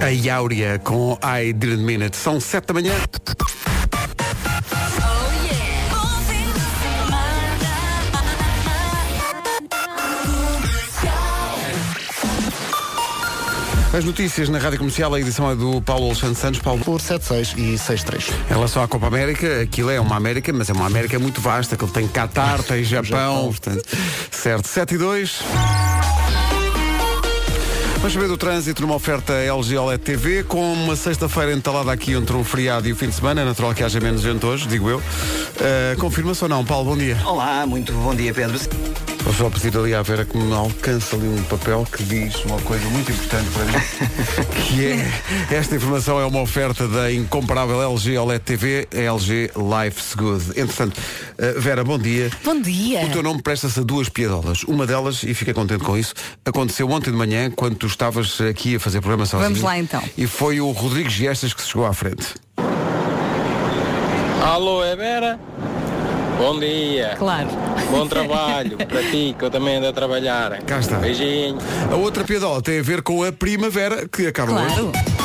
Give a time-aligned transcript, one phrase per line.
[0.00, 2.16] A Iáurea com I Didn't Mean It.
[2.16, 2.94] São 7 da manhã.
[13.92, 16.60] As notícias na Rádio Comercial, a edição é do Paulo Alexandre Santos.
[16.60, 16.84] Paulo.
[16.84, 18.30] Por 7-6 e 6-3.
[18.50, 21.76] Em relação à Copa América, aquilo é uma América, mas é uma América muito vasta,
[21.76, 23.44] que ele tem Qatar, tem Japão, Japão.
[23.46, 23.82] portanto,
[24.30, 25.40] certo, 7 e 2.
[28.06, 32.36] Vamos saber do trânsito numa oferta LG OLED TV com uma sexta-feira entalada aqui entre
[32.36, 33.40] um feriado e o fim de semana.
[33.40, 34.98] É natural que haja menos gente hoje, digo eu.
[34.98, 36.64] Uh, Confirma-se ou não?
[36.64, 37.20] Paulo, bom dia.
[37.26, 38.60] Olá, muito bom dia, Pedro.
[39.26, 42.60] Vou só pedir ali à Vera que me alcance ali um papel que diz uma
[42.60, 43.72] coisa muito importante para mim,
[44.54, 50.14] que é, esta informação é uma oferta da incomparável LG OLED TV, a LG Life's
[50.14, 50.50] Good.
[50.50, 52.30] Entretanto, uh, Vera, bom dia.
[52.44, 53.04] Bom dia.
[53.04, 54.62] O teu nome presta-se a duas piadolas.
[54.62, 58.76] Uma delas, e fica contente com isso, aconteceu ontem de manhã, quando tu estavas aqui
[58.76, 59.48] a fazer programa sozinho.
[59.48, 60.00] Vamos lá, então.
[60.16, 62.28] E foi o Rodrigo Giestas que se chegou à frente.
[64.44, 65.40] Alô, é Vera?
[66.38, 67.14] Bom dia.
[67.18, 67.48] Claro.
[67.90, 70.58] Bom trabalho para ti, que eu também ando a trabalhar.
[70.62, 70.96] Cá está.
[70.98, 71.58] Beijinho.
[71.90, 74.88] A outra piadola tem a ver com a primavera, que acaba Claro.
[74.88, 75.16] hoje.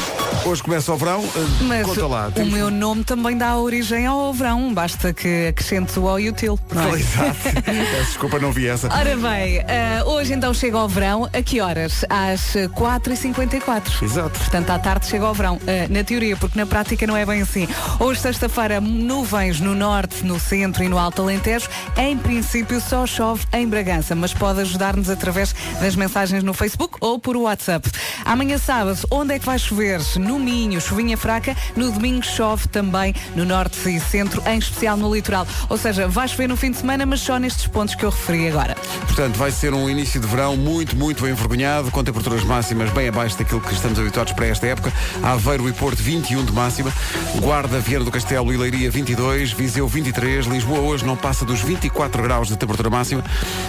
[0.44, 1.20] Hoje começa o verão.
[1.23, 2.31] uh, Mas Conta lá.
[2.36, 4.73] o meu nome também dá origem ao verão.
[4.73, 6.59] Basta que acrescente o ao e o til.
[6.72, 6.98] é?
[6.98, 7.62] Exato.
[7.64, 8.88] Peço Desculpa, não vi essa.
[8.92, 11.30] Ora bem, eh, hoje então chega ao verão.
[11.31, 12.03] A que horas?
[12.09, 14.02] Às eh, 4h54.
[14.02, 14.40] Exato.
[14.40, 15.59] Portanto, à tarde chega ao verão.
[15.68, 17.68] Eh, na teoria, porque na prática não é bem assim.
[18.00, 21.68] Hoje, sexta-feira, nuvens no norte, no centro e no Alto Alentejo.
[21.98, 27.18] Em princípio, só chove em Bragança, mas pode ajudar-nos através das mensagens no Facebook ou
[27.18, 27.90] por WhatsApp.
[28.24, 30.00] Amanhã, sábado, onde é que vai chover?
[30.18, 31.56] No Minho, chuvinha fraca.
[31.76, 35.48] No domingo, chove também no norte e centro, em especial no litoral.
[35.70, 38.48] Ou seja, vai chover no fim de semana, mas só nestes pontos que eu referi
[38.48, 38.76] agora.
[39.08, 43.38] Portanto, vai ser um início de verão muito, muito envergonhado, com temperaturas máximas bem abaixo
[43.38, 44.94] daquilo que estamos habituados para esta época.
[45.24, 46.94] Aveiro e Porto 21 de máxima,
[47.42, 52.22] Guarda, Viana do Castelo e Leiria 22, Viseu 23, Lisboa hoje não passa dos 24
[52.22, 53.24] graus de temperatura máxima,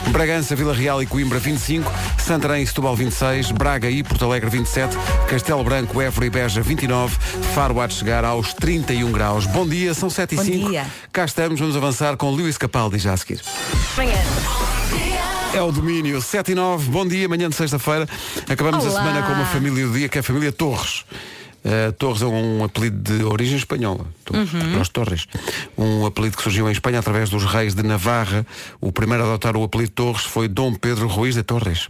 [0.09, 4.97] Bragança, Vila Real e Coimbra 25, Santarém e Setúbal 26, Braga e Porto Alegre 27,
[5.29, 7.17] Castelo Branco, Évora e Beja 29,
[7.55, 9.47] Faro há de chegar aos 31 graus.
[9.47, 10.69] Bom dia, são 7 e Bom 5.
[10.69, 10.87] dia.
[11.13, 13.41] Cá estamos, vamos avançar com Luís Capaldi já a seguir.
[15.55, 18.09] É o domínio 7 e 9, bom dia, manhã de sexta-feira.
[18.49, 19.01] Acabamos Olá.
[19.01, 21.05] a semana com uma família do dia que é a família Torres.
[21.65, 25.27] Uh, Torres é um apelido de origem espanhola, Torres, Torres Torres.
[25.79, 28.45] Um apelido que surgiu em Espanha através dos reis de Navarra.
[28.81, 31.89] O primeiro a adotar o apelido Torres foi Dom Pedro Ruiz de Torres.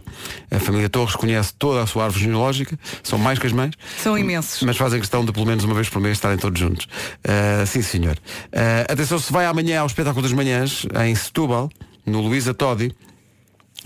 [0.51, 3.73] A família Torres conhece toda a sua árvore genealógica, são mais que as mães.
[3.97, 4.61] São imensos.
[4.61, 6.85] Mas fazem questão de pelo menos uma vez por mês estarem todos juntos.
[7.25, 8.15] Uh, sim, senhor.
[8.47, 11.69] Uh, atenção, se vai amanhã ao espetáculo das manhãs, em Setúbal,
[12.05, 12.93] no Luísa Todi,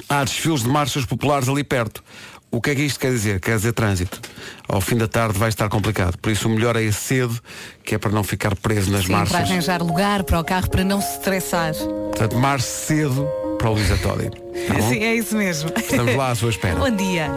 [0.09, 2.03] há desfiles de marchas populares ali perto.
[2.49, 3.39] O que é que isto quer dizer?
[3.41, 4.21] Quer dizer trânsito.
[4.67, 6.17] Ao fim da tarde vai estar complicado.
[6.17, 7.37] Por isso o melhor é ir cedo,
[7.83, 9.35] que é para não ficar preso nas Sim, para marchas.
[9.35, 11.73] arranjar lugar para o carro, para não se estressar.
[11.75, 14.29] Portanto, marche cedo para o Luísa Todi.
[14.29, 14.89] Tá bom?
[14.89, 15.71] Sim, é isso mesmo.
[15.75, 16.75] Estamos lá à sua espera.
[16.79, 17.29] Bom dia.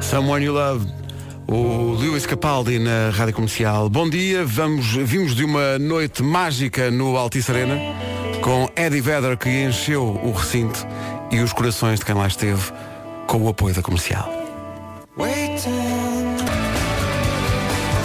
[0.00, 0.86] Someone You Love.
[1.48, 3.88] O Lewis Capaldi na Rádio Comercial.
[3.88, 7.76] Bom dia, vamos, vimos de uma noite mágica no Altice Arena
[8.40, 10.86] com Eddie Vedder que encheu o recinto
[11.30, 12.72] e os corações de quem lá esteve
[13.30, 14.28] com o apoio da comercial.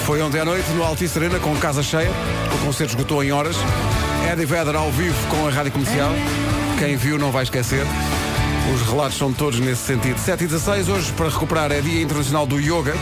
[0.06, 2.12] Foi ontem à noite no Altice Arena com casa cheia.
[2.54, 3.56] O concerto esgotou em horas.
[4.32, 6.12] Eddie Vedder ao vivo com a Rádio Comercial.
[6.78, 7.88] Quem viu não vai esquecer.
[8.72, 10.20] Os relatos são todos nesse sentido.
[10.20, 12.94] 7 e 16, hoje para recuperar é Dia Internacional do Yoga.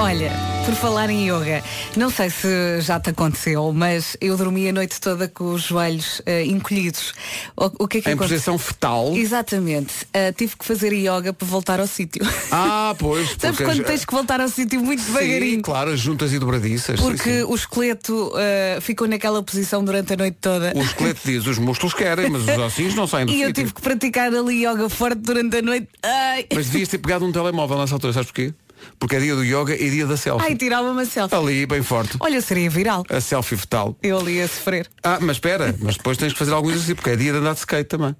[0.00, 0.30] Olha,
[0.64, 1.62] por falar em yoga,
[1.96, 6.22] não sei se já te aconteceu, mas eu dormi a noite toda com os joelhos
[6.24, 7.12] eh, encolhidos.
[7.56, 8.36] O, o que é que Em aconteceu?
[8.36, 9.12] posição fetal.
[9.14, 10.06] Exatamente.
[10.12, 12.24] Eh, tive que fazer yoga para voltar ao sítio.
[12.52, 13.28] Ah, pois.
[13.38, 15.56] Sabes porque quando tens que voltar ao sítio muito devagarinho?
[15.56, 17.00] Sim, claro, as juntas e dobradiças.
[17.00, 17.42] sim, Porque sim.
[17.42, 20.72] o esqueleto eh, ficou naquela posição durante a noite toda.
[20.76, 23.72] O esqueleto diz, os músculos querem, mas os ossinhos não saem do E eu tive
[23.74, 25.88] que praticar ali yoga forte durante a noite.
[26.04, 28.54] Ai, Mas devias ter pegado um telemóvel nessa altura, sabes porquê?
[28.98, 30.46] Porque é dia do yoga e dia da selfie.
[30.46, 31.34] Ai tirava uma selfie.
[31.34, 32.16] Ali, bem forte.
[32.20, 33.04] Olha, seria viral.
[33.08, 33.96] A selfie fetal.
[34.02, 34.88] Eu ali a sofrer.
[35.02, 37.52] Ah, mas espera, mas depois tens que fazer algum exercício, porque é dia de andar
[37.54, 38.14] de skate também.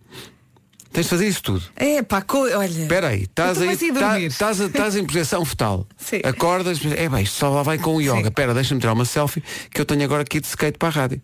[0.93, 1.63] Tens de fazer isso tudo.
[1.77, 2.39] É pá, co...
[2.41, 2.67] olha.
[2.67, 5.87] Espera aí, estás Então aí, tá- estás em posição fetal.
[5.99, 6.21] Sim.
[6.25, 8.29] Acordas, é bem, isto só lá vai com o yoga.
[8.29, 11.21] Espera, deixa-me tirar uma selfie que eu tenho agora aqui de skate para a rádio.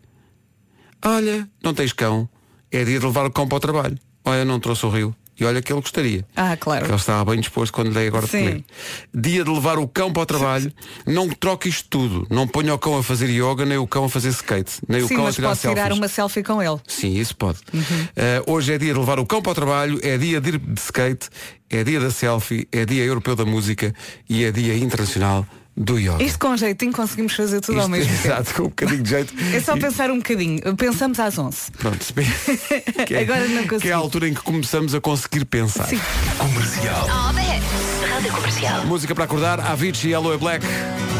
[1.04, 2.28] Olha, não tens cão.
[2.70, 3.98] É dia de levar o cão para o trabalho.
[4.24, 5.14] Olha, não trouxe o rio.
[5.38, 6.24] E olha que ele gostaria.
[6.36, 6.86] Ah, claro.
[6.86, 8.38] Ele estava bem disposto quando lhe dei agora de Sim.
[8.38, 8.64] comer.
[9.12, 10.72] Dia de levar o cão para o trabalho.
[11.06, 12.26] Não troque isto tudo.
[12.30, 14.80] Não ponha o cão a fazer yoga, nem o cão a fazer skate.
[14.88, 15.82] Nem o Sim, cão a tirar pode selfies.
[15.82, 16.78] tirar uma selfie com ele.
[16.86, 17.58] Sim, isso pode.
[17.72, 17.80] Uhum.
[17.80, 20.58] Uh, hoje é dia de levar o cão para o trabalho, é dia de ir
[20.58, 21.28] de skate,
[21.68, 23.92] é dia da selfie, é dia europeu da música
[24.28, 26.22] e é dia internacional do yoga.
[26.22, 28.26] Isto com jeitinho conseguimos fazer tudo ao Isto- mesmo tempo.
[28.26, 29.34] Exato, com um bocadinho de jeito.
[29.54, 30.76] É só E- pensar um bocadinho.
[30.76, 31.70] Pensamos às 11.
[31.78, 32.26] Pronto, se bem-
[33.06, 33.88] que é, Agora não que consigo.
[33.88, 35.86] é a altura em que começamos a conseguir pensar.
[35.88, 36.00] Sim.
[36.38, 37.06] Comercial.
[37.34, 38.10] The hits.
[38.10, 38.86] Rádio Comercial.
[38.86, 40.64] Música para acordar, Avicii e Aloe Black,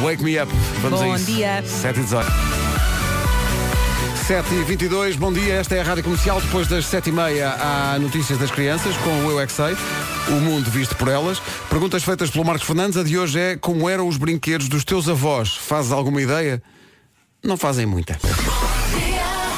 [0.03, 0.53] Wake Me Up.
[0.83, 1.27] Vamos Bom a isso.
[1.27, 1.63] dia.
[1.67, 2.64] 7 e 18.
[4.27, 7.51] 7 e 22 bom dia, esta é a Rádio Comercial, depois das 7 e meia
[7.61, 9.77] há notícias das crianças com o Eu é Que Sei,
[10.29, 11.39] o mundo visto por elas.
[11.69, 15.11] Perguntas feitas pelo Marcos Fernandes, a de hoje é como eram os brinquedos dos teus
[15.11, 15.55] avós?
[15.55, 16.63] Fazes alguma ideia?
[17.45, 18.19] Não fazem muita.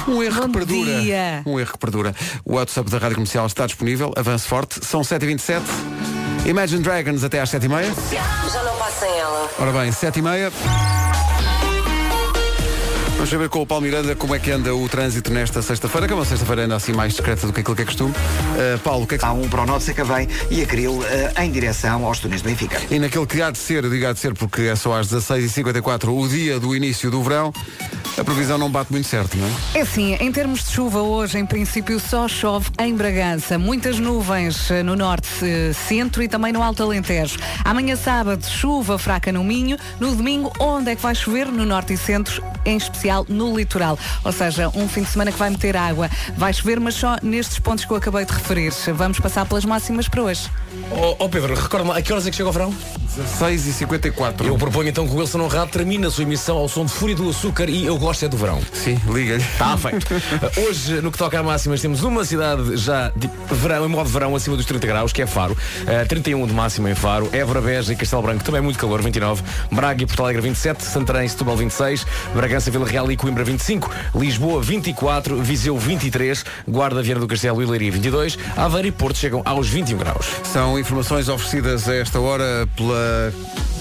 [0.09, 1.01] Um erro Bom que perdura.
[1.01, 1.43] dia.
[1.47, 2.15] Um erro que perdura.
[2.45, 5.63] O WhatsApp da Rádio Comercial está disponível, avance forte, são 7h27.
[6.45, 7.95] Imagine Dragons até às 7h30.
[8.53, 9.49] Já não passa sem ela.
[9.61, 10.53] Ora bem, 7h30.
[13.17, 16.13] Vamos saber com o Paulo Miranda como é que anda o trânsito nesta sexta-feira, que
[16.13, 18.11] é uma sexta-feira ainda assim mais discreta do que aquilo que é costume.
[18.11, 21.33] Uh, Paulo, o que é que Há um para o Norte Sacavém e Acril eh,
[21.43, 22.79] em direção aos túneis de Benfica.
[22.91, 25.09] E naquele que há de ser, eu digo há de ser porque é só às
[25.09, 27.53] 16h54, o dia do início do verão,
[28.19, 29.79] a previsão não bate muito certo, não é?
[29.79, 33.59] É assim, em termos de chuva hoje, em princípio só chove em Bragança.
[33.59, 35.29] Muitas nuvens eh, no norte,
[35.89, 37.39] centro e também no Alto Alentejo.
[37.65, 39.79] Amanhã sábado, chuva fraca no Minho.
[39.99, 41.47] No domingo, onde é que vai chover?
[41.47, 43.99] No norte e centro, em especial no litoral.
[44.25, 46.09] Ou seja, um fim de semana que vai meter água.
[46.37, 48.73] Vai chover, mas só nestes pontos que eu acabei de referir.
[48.95, 50.51] Vamos passar pelas máximas para hoje.
[50.91, 52.75] Ó ó, Pedro, recorda-me, a que horas é que chega o verão?
[53.17, 54.45] 16h54.
[54.45, 57.17] Eu proponho então que o Wilson Honrado termine a sua emissão ao som de Fúria
[57.17, 58.61] do Açúcar e eu gosto é do verão.
[58.73, 59.43] Sim, liga-lhe.
[59.43, 60.07] Está feito.
[60.61, 64.35] Hoje, no que toca a máximas, temos uma cidade já de verão, em modo verão,
[64.37, 65.55] acima dos 30 graus, que é Faro.
[65.55, 67.29] Uh, 31 de máxima em Faro.
[67.33, 69.43] Évora, Beja e Castelo Branco também muito calor, 29.
[69.73, 70.85] Braga e Porto Alegre, 27.
[70.85, 72.07] Santarém e Setúbal, 26.
[72.35, 73.91] Bragança, Vila Real e Coimbra, 25.
[74.15, 75.43] Lisboa, 24.
[75.43, 76.45] Viseu, 23.
[76.67, 78.39] Guarda, Viana do Castelo e Leiria, 22.
[78.57, 80.27] Aveiro e Porto chegam aos 21 graus.
[80.45, 83.33] São informações oferecidas a esta hora pela.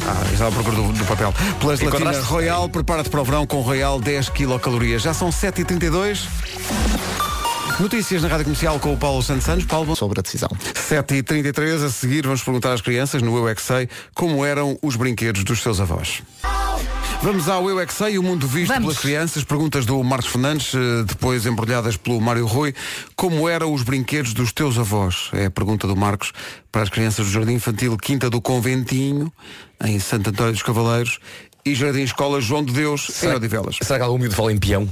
[0.07, 1.33] Ah, estava à procura do, do papel.
[1.59, 2.11] Pela gelatina?
[2.21, 5.01] Royal, prepara-te para o verão com Royal 10 quilocalorias.
[5.01, 6.25] Já são 7h32.
[7.79, 9.65] Notícias na Rádio Comercial com o Paulo Santos Santos.
[9.65, 10.49] Paulo, Sobre a decisão.
[10.73, 14.95] 7h33, a seguir vamos perguntar às crianças no Eu é Que Sei como eram os
[14.95, 16.21] brinquedos dos seus avós.
[17.21, 18.83] Vamos ao Eu é Que Sei, o mundo visto Vamos.
[18.83, 19.43] pelas crianças.
[19.43, 22.73] Perguntas do Marcos Fernandes, eh, depois embrulhadas pelo Mário Rui.
[23.15, 25.29] Como eram os brinquedos dos teus avós?
[25.33, 26.31] É a pergunta do Marcos
[26.71, 29.33] para as crianças do Jardim Infantil Quinta do Conventinho,
[29.83, 31.19] em Santo António dos Cavaleiros,
[31.65, 33.77] e Jardim Escola João de Deus, em Odivelas.
[33.81, 34.87] Será que algum miúdo fala em peão?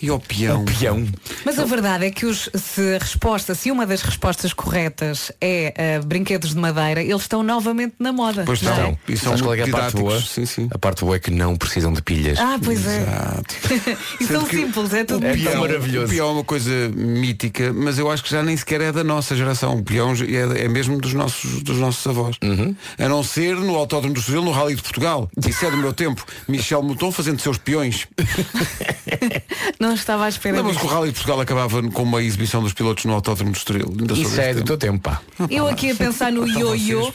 [0.00, 0.64] E ao peão.
[0.64, 1.06] Peão.
[1.44, 5.72] Mas a verdade é que os, se a resposta, se uma das respostas corretas é
[5.76, 8.42] eh, brinquedos de madeira, eles estão novamente na moda.
[8.44, 8.74] Pois não é?
[8.74, 8.98] estão.
[9.08, 10.10] E são qual é, que é a parte boa?
[10.10, 10.34] didáticos.
[10.34, 10.68] Sim, sim.
[10.72, 12.36] A parte boa é que não precisam de pilhas.
[12.40, 13.02] Ah, pois é.
[13.02, 13.54] Exato.
[14.20, 15.54] e são simples, é tudo É simples.
[15.54, 16.06] maravilhoso.
[16.06, 19.04] O peão é uma coisa mítica, mas eu acho que já nem sequer é da
[19.04, 19.76] nossa geração.
[19.76, 22.36] O peão é, é mesmo dos nossos, dos nossos avós.
[22.42, 22.74] Uhum.
[22.98, 25.30] A não ser no Autódromo do Estoril, no Rally de Portugal.
[25.46, 26.01] Isso é do meu tempo.
[26.48, 28.06] Michel Mouton fazendo seus peões.
[29.78, 32.72] Não estava à espera Lembras que o Rally de Portugal acabava com uma exibição dos
[32.72, 33.86] pilotos no Autódromo do Estoril?
[33.98, 34.66] Ainda Isso é do tempo.
[34.66, 35.20] teu tempo, pá.
[35.50, 37.12] Eu aqui a pensar no Então ioiô.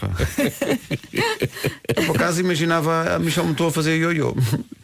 [1.94, 4.36] Eu, por acaso imaginava a Michel Mouton a fazer ioiô.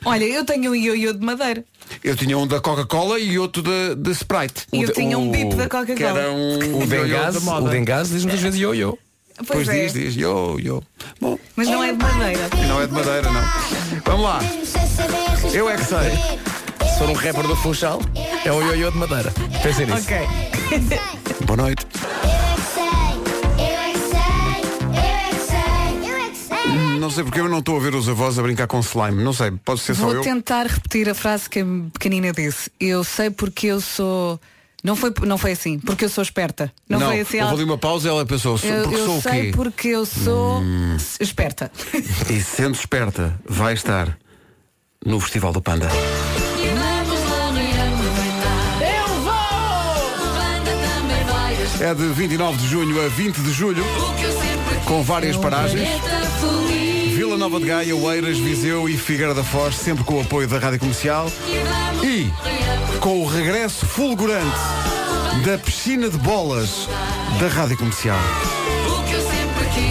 [0.06, 1.64] Olha, eu tenho um ioiô de madeira.
[2.04, 4.66] Eu tinha um da Coca-Cola e outro da, da Sprite.
[4.72, 6.32] E eu de- tinha um bip da Que era Coca-Cola.
[6.32, 7.68] um O da moda.
[7.68, 8.98] o Bengaz diz muitas vezes ioiô.
[9.38, 9.83] Pois Pois é.
[9.85, 10.83] diz, diz, yo, yo.
[11.19, 12.50] Bom, Mas não é de madeira.
[12.68, 13.41] não é de madeira, não.
[14.06, 14.40] Vamos lá.
[15.54, 16.11] Eu é que sei.
[16.92, 17.99] Se for um rapper do Funchal,
[18.45, 19.33] é um ioiô de madeira.
[19.63, 20.07] Pensem nisso.
[20.07, 20.18] Ok.
[21.45, 21.85] Boa noite.
[26.99, 29.21] Não sei porque eu não estou a ver os avós a brincar com slime.
[29.23, 30.21] Não sei, pode ser só Vou eu.
[30.21, 32.71] tentar repetir a frase que a pequenina disse.
[32.80, 34.40] Eu sei porque eu sou.
[34.83, 36.71] Não foi, não foi assim, porque eu sou esperta.
[36.90, 37.37] Não, foi assim.
[37.37, 39.31] houve ela- ali uma pausa e ela pensou, sou- Eu, porque eu sou o sei
[39.31, 39.47] quê?
[39.47, 39.52] Hum.
[39.54, 40.61] porque eu sou
[41.21, 41.71] esperta.
[42.30, 44.18] E sendo esperta, vai estar
[45.06, 45.87] no Festival do Panda.
[51.80, 53.83] É de 29 de junho a 20 de julho,
[54.85, 55.87] com várias paragens.
[57.33, 60.59] Vila Nova de Gaia, Oeiras, Viseu e Figueira da Foz, sempre com o apoio da
[60.59, 61.31] Rádio Comercial.
[62.04, 62.30] E
[62.99, 64.56] com o regresso fulgurante
[65.44, 66.87] da piscina de bolas
[67.40, 68.19] da Rádio Comercial.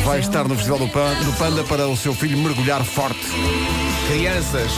[0.04, 3.26] Vai estar no Festival do Pan- do Panda para o seu filho mergulhar forte.
[4.06, 4.70] Crianças,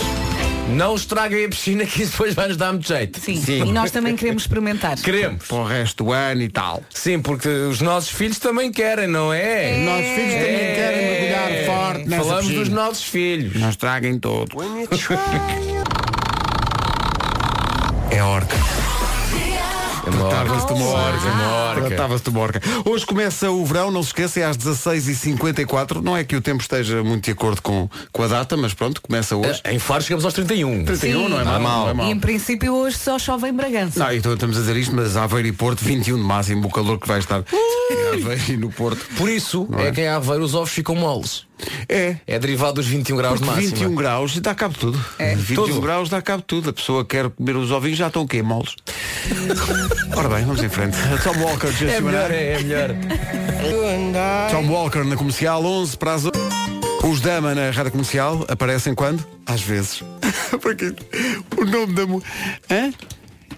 [0.71, 3.21] Não estraguem a piscina que isso depois vai nos dar muito jeito.
[3.21, 3.41] Sim.
[3.49, 4.97] E nós também queremos experimentar.
[5.01, 5.47] Queremos.
[5.47, 6.83] Para o resto do ano e tal.
[6.91, 9.79] Sim, porque os nossos filhos também querem, não é?
[9.79, 10.75] Os nossos filhos também É.
[10.75, 12.65] querem mergulhar forte nessa Falamos piscina.
[12.65, 13.61] dos nossos filhos.
[13.61, 14.57] Não estraguem todo.
[18.11, 18.57] É orca.
[20.05, 21.27] Tratava-se de uma orca.
[21.27, 21.87] É uma orca.
[21.87, 22.63] Tratava-se de uma orca.
[22.85, 26.01] Hoje começa o verão, não se esqueça, é às 16h54.
[26.03, 29.01] Não é que o tempo esteja muito de acordo com, com a data, mas pronto,
[29.01, 29.61] começa hoje.
[29.65, 30.85] Em Faro chegamos aos 31.
[30.85, 31.81] 31 não é Não é mal.
[31.85, 32.07] Não é mau.
[32.07, 33.99] E em princípio hoje só chove em Bragança.
[33.99, 36.99] Não, então estamos a dizer isto, mas Aveiro e Porto, 21 de máximo, o calor
[36.99, 37.43] que vai estar
[37.91, 39.05] em Aveiro e no Porto.
[39.17, 39.89] Por isso Não é?
[39.89, 41.45] é que em Aveiro os ovos ficam moles.
[41.89, 42.17] É.
[42.27, 43.69] É derivado dos 21 graus de máxima.
[43.69, 45.05] 21 graus dá cabo de tudo.
[45.19, 45.81] 21 Tudo.
[45.81, 46.71] graus dá cabo de tudo.
[46.71, 48.43] A pessoa quer comer os ovinhos, já estão o quê?
[48.43, 48.77] Moles.
[50.17, 50.97] Ora bem, vamos em frente.
[51.23, 52.91] Tom Walker, Just É melhor, é, é melhor.
[54.51, 56.39] Tom Walker na comercial, 11 para as 8.
[57.05, 59.25] Os Dama na rádio comercial aparecem quando?
[59.47, 60.03] Às vezes.
[60.61, 60.95] Porque
[61.57, 62.23] o nome da mu...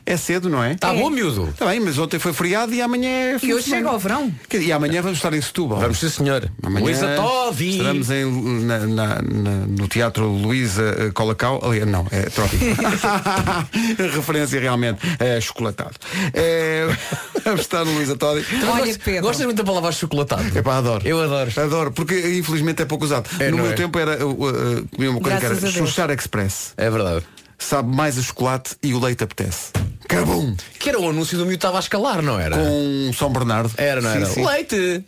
[0.08, 0.72] É cedo, não é?
[0.72, 1.48] Está bom, miúdo.
[1.48, 3.80] Está bem, mas ontem foi feriado e amanhã é fim E de hoje semana.
[3.82, 4.32] chega ao verão.
[4.48, 5.80] Quer dizer, E amanhã vamos estar em Setúbal.
[5.80, 6.48] Vamos, sim, senhor.
[6.62, 7.70] Amanhã Luísa Todi.
[7.70, 11.60] Estaremos em, na- na- na- no Teatro Luísa eh, Colacau.
[11.68, 12.56] Ali, não, é Todi.
[14.14, 15.94] Referência realmente é chocolatado.
[16.32, 16.86] É,
[17.44, 18.16] vamos estar no Luísa.
[18.20, 19.22] Olha, Gostas- Pedro.
[19.22, 20.56] Gostas muito da palavra chocolatado?
[20.56, 21.06] Epá, adoro.
[21.06, 21.50] Eu adoro.
[21.60, 23.28] Adoro, porque infelizmente é pouco usado.
[23.40, 23.74] É, no não meu é?
[23.74, 25.88] tempo era uh, uh, comia uma coisa Graças que era Deus.
[25.88, 26.74] Xuxar Express.
[26.76, 27.24] É verdade.
[27.58, 29.70] Sabe mais a chocolate e o leite apetece.
[30.08, 30.54] Cabum!
[30.78, 32.56] Que era o anúncio do miúdo estava a escalar, não era?
[32.56, 33.72] Com São Bernardo.
[33.76, 34.26] Era, não Sim, era?
[34.26, 34.44] sim.
[34.44, 34.50] Ah.
[34.50, 35.04] Leite!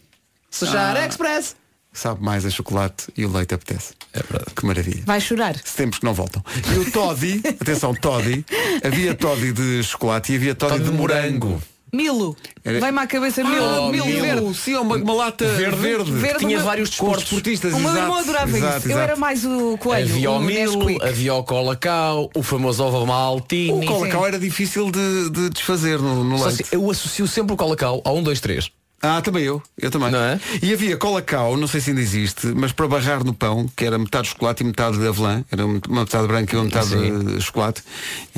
[0.51, 1.57] Sujar Express!
[1.93, 3.93] Sabe mais a chocolate e o leite apetece.
[4.13, 4.55] É verdade.
[4.55, 5.03] Que maravilha.
[5.05, 5.57] Vai chorar.
[5.65, 6.43] Se tempos que não voltam.
[6.75, 8.45] E o Toddy, atenção, Toddy,
[8.85, 11.47] havia Toddy de chocolate e havia Toddy, Toddy de de morango.
[11.49, 11.63] morango.
[11.93, 12.37] Milo.
[12.65, 13.65] Era- Vai-me à cabeça Milo.
[13.65, 14.55] Oh, Milo, Milo, verde.
[14.59, 15.77] Sim, uma, uma lata verde.
[15.77, 16.11] Verde.
[16.13, 17.25] Verde, Tinha uma- vários desportos.
[17.25, 17.73] desportistas.
[17.73, 18.87] O meu irmão adorava exato, isso.
[18.89, 18.99] Eu exato.
[19.11, 20.11] era mais o coelho.
[20.13, 21.05] Havia o Milo, Nesquik.
[21.09, 23.87] havia o Colacau, o famoso ovo O maltini.
[23.87, 26.63] colacau era difícil de, de desfazer no, no leite.
[26.63, 28.71] assim, eu associo sempre o Colacau ao 1, 2, 3.
[29.01, 29.63] Ah, também eu.
[29.81, 30.11] Eu também.
[30.11, 30.41] Não é?
[30.61, 33.97] E havia colacau, não sei se ainda existe, mas para barrar no pão, que era
[33.97, 37.19] metade chocolate e metade de avelã, era uma metade branca e uma metade Sim.
[37.37, 37.83] de chocolate,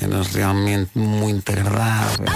[0.00, 2.26] era realmente muito agradável.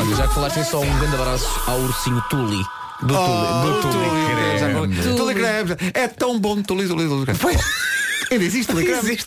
[0.00, 2.62] Olha, já que falaste só um grande abraço ao ursinho Tuli.
[3.02, 3.72] Do Oh, Tuli.
[3.72, 4.08] Do Tuli.
[4.08, 4.70] Tuli, creme.
[4.70, 5.76] agora- Tuli creme.
[5.94, 7.38] É tão bom Tuli, Tuli, Tuli creme.
[7.40, 7.97] Ainda existe Tuli
[8.28, 8.44] creme.
[8.44, 8.72] Existe,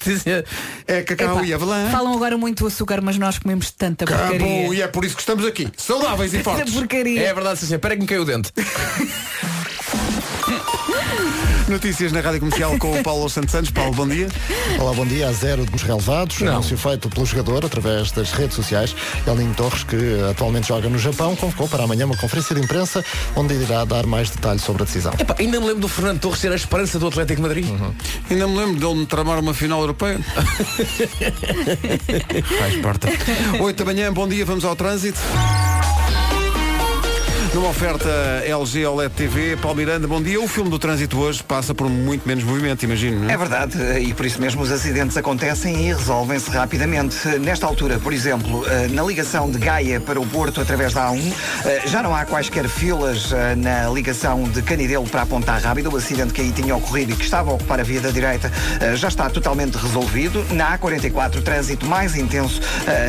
[0.09, 0.45] existe.
[0.87, 1.89] É cacau Epá, e avelã.
[1.89, 4.35] Falam agora muito açúcar, mas nós comemos tanta porcaria.
[4.35, 5.67] Acabou, e é por isso que estamos aqui.
[5.77, 6.73] Saudáveis e Tanta fortes.
[6.73, 7.21] porcaria.
[7.21, 7.73] É verdade, sim.
[7.73, 8.51] Espera que me caiu o dente.
[11.71, 13.71] Notícias na Rádio Comercial com o Paulo Santos Santos.
[13.71, 14.27] Paulo, bom dia.
[14.77, 15.29] Olá, bom dia.
[15.29, 16.41] A zero dos relevados.
[16.41, 16.51] Não.
[16.53, 18.93] Anúncio feito pelo jogador através das redes sociais.
[19.25, 19.95] Elinho Torres, que
[20.29, 23.03] atualmente joga no Japão, convocou para amanhã uma conferência de imprensa
[23.35, 25.13] onde irá dar mais detalhes sobre a decisão.
[25.17, 27.65] Epá, ainda me lembro do Fernando Torres ser a esperança do Atlético de Madrid.
[28.29, 30.19] Ainda me lembro dele me tramar uma final europeia.
[32.59, 33.07] Faz parte.
[33.61, 35.19] 8 da manhã, bom dia, vamos ao trânsito.
[37.53, 38.07] Numa oferta
[38.45, 40.39] LG OLED TV, Paulo Miranda, bom dia.
[40.39, 43.33] O filme do trânsito hoje passa por muito menos movimento, imagino, é?
[43.33, 47.27] É verdade, e por isso mesmo os acidentes acontecem e resolvem-se rapidamente.
[47.39, 51.33] Nesta altura, por exemplo, eh, na ligação de Gaia para o Porto através da A1,
[51.65, 55.89] eh, já não há quaisquer filas eh, na ligação de Canidelo para a Ponta Rábida.
[55.89, 58.49] O acidente que aí tinha ocorrido e que estava a ocupar a via da direita
[58.95, 60.41] já está totalmente resolvido.
[60.51, 62.61] Na A44, trânsito mais intenso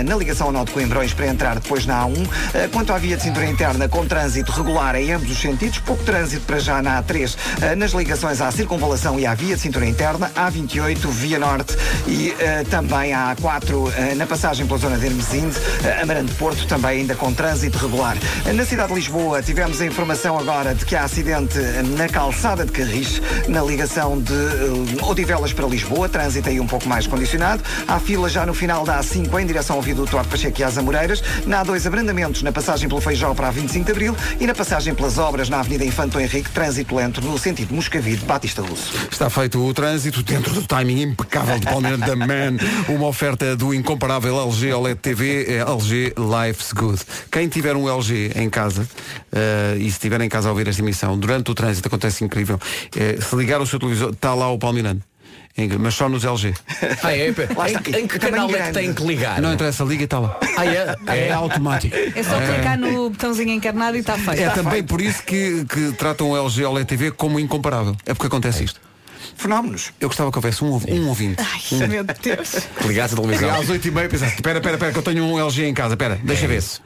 [0.04, 2.28] na ligação ao de Coimbrões para entrar depois na A1.
[2.54, 6.02] Eh, Quanto à via de cintura interna, com trânsito regular em ambos os sentidos, pouco
[6.04, 9.86] trânsito para já na A3, eh, nas ligações à circunvalação e à via de cintura
[9.86, 15.06] interna, A28, via norte e eh, também a A4 eh, na passagem pela zona de
[15.06, 15.56] Hermesinde,
[16.00, 18.16] Amarante Porto, também ainda com trânsito regular.
[18.54, 21.58] Na cidade de Lisboa, tivemos a informação agora de que há acidente
[21.96, 27.06] na calçada de Carris, na ligação de Odivelas para Lisboa, trânsito aí um pouco mais
[27.06, 27.62] condicionado.
[27.88, 30.76] Há fila já no final da A5 em direção ao viaduto Arco Pacheco e às
[30.76, 31.22] Amoreiras.
[31.46, 34.54] Na há dois abrandamentos na passagem pelo Feijó para a 25 de Abril e na
[34.54, 38.92] passagem pelas obras na Avenida Infanto Henrique, trânsito lento no sentido Moscavide, Batista Russo.
[39.10, 42.56] Está feito o trânsito dentro do timing impecável de Paulo Miranda da Man.
[42.88, 47.00] Uma oferta do incomparável LG OLED TV, é LG Life's Good.
[47.30, 48.88] Quem tiver um LG em casa,
[49.32, 52.58] eh, e se estiver em casa a ouvir esta emissão, durante o trânsito acontece incrível.
[52.96, 54.58] Eh, se ligar o seu televisor, está lá o.
[54.62, 55.11] Em-
[55.78, 56.54] Mas só nos LG.
[57.02, 57.28] Ah, é?
[57.28, 59.40] Em, em que canal é que tem que ligar?
[59.40, 60.38] Não interessa, liga e está lá.
[60.56, 61.28] Ah, é?
[61.28, 61.94] É automático.
[61.94, 64.40] É só clicar no botãozinho encarnado e está feito.
[64.40, 67.94] É também por isso que, que tratam o LG OLED TV como incomparável.
[68.06, 68.80] É porque acontece isto.
[69.36, 69.92] Fenómenos.
[70.00, 71.36] Eu gostava que houvesse um, um ouvinte.
[71.40, 72.56] Ai, meu Deus.
[72.86, 73.50] Ligasse a E televisão.
[73.54, 76.46] às 8h30 pensaste, espera, espera, espera, que eu tenho um LG em casa, espera, deixa
[76.48, 76.80] ver se.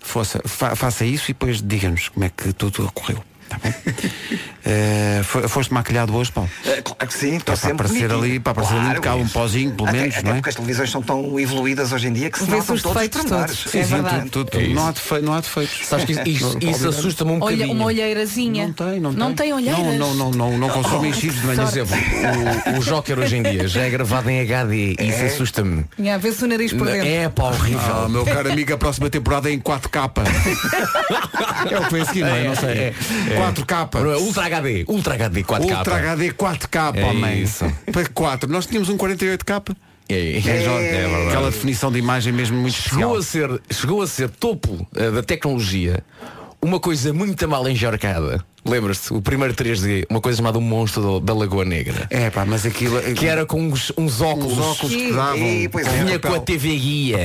[0.00, 3.22] Força, fa- faça isso e depois diga-nos como é que tudo ocorreu.
[3.48, 3.58] Tá
[5.24, 6.50] fo- foste maquilhado hoje, Paulo?
[6.66, 8.24] Eh, Claro que sim, estou Para sempre aparecer bonito.
[8.24, 10.34] ali- para aparecer ali de cá um pozinho, pelo Até- menos, até não é?
[10.36, 13.02] porque as televisões são tão evoluídas hoje em dia que se Vê-se notam os todos
[13.02, 13.74] os defeitos todos.
[13.74, 14.30] É verdade.
[14.30, 14.62] tudo, tudo.
[14.64, 15.80] É não, há defe- não há defeitos.
[15.88, 17.72] Sabes que isso, isso, assusta-me um Olha, bocadinho.
[17.76, 18.66] uma olheirazinha.
[18.66, 19.18] Não tem, não tem.
[19.18, 19.78] Não tem olheiras.
[19.98, 21.64] Não, não, não, não, não consome enchidos de manhã.
[21.64, 21.96] Por exemplo,
[22.74, 25.84] o, o Joker hoje em dia já é gravado em HD e isso assusta-me.
[25.96, 27.08] Tinha a ver se o nariz por dentro.
[27.08, 27.80] É pá, horrível.
[28.04, 30.10] Ah, meu caro amigo, a próxima temporada é em 4K.
[31.70, 32.44] é o que vem a seguir, não é?
[32.44, 32.94] Não sei.
[33.38, 34.18] É, 4K.
[34.20, 35.76] Ultra HD, Ultra HD 4K.
[35.78, 37.42] Ultra HD 4K, É homem.
[37.42, 37.64] isso.
[37.92, 38.50] Para 4.
[38.50, 39.76] Nós tínhamos um 48K.
[40.10, 41.28] É, é, É, é.
[41.28, 43.52] Aquela definição de imagem mesmo muito Chegou especial.
[43.54, 46.02] a ser, chegou a ser topo eh, da tecnologia
[46.60, 48.44] uma coisa muito mal enjarcada.
[48.64, 49.14] Lembras-te?
[49.14, 52.06] O primeiro 3D, uma coisa chamada o monstro da, da Lagoa Negra.
[52.10, 53.00] É pá, mas aquilo.
[53.14, 54.52] Que era com uns, uns óculos.
[54.52, 55.38] os óculos que davam.
[55.38, 57.18] E, pois é, Vinha papel- com a TV guia.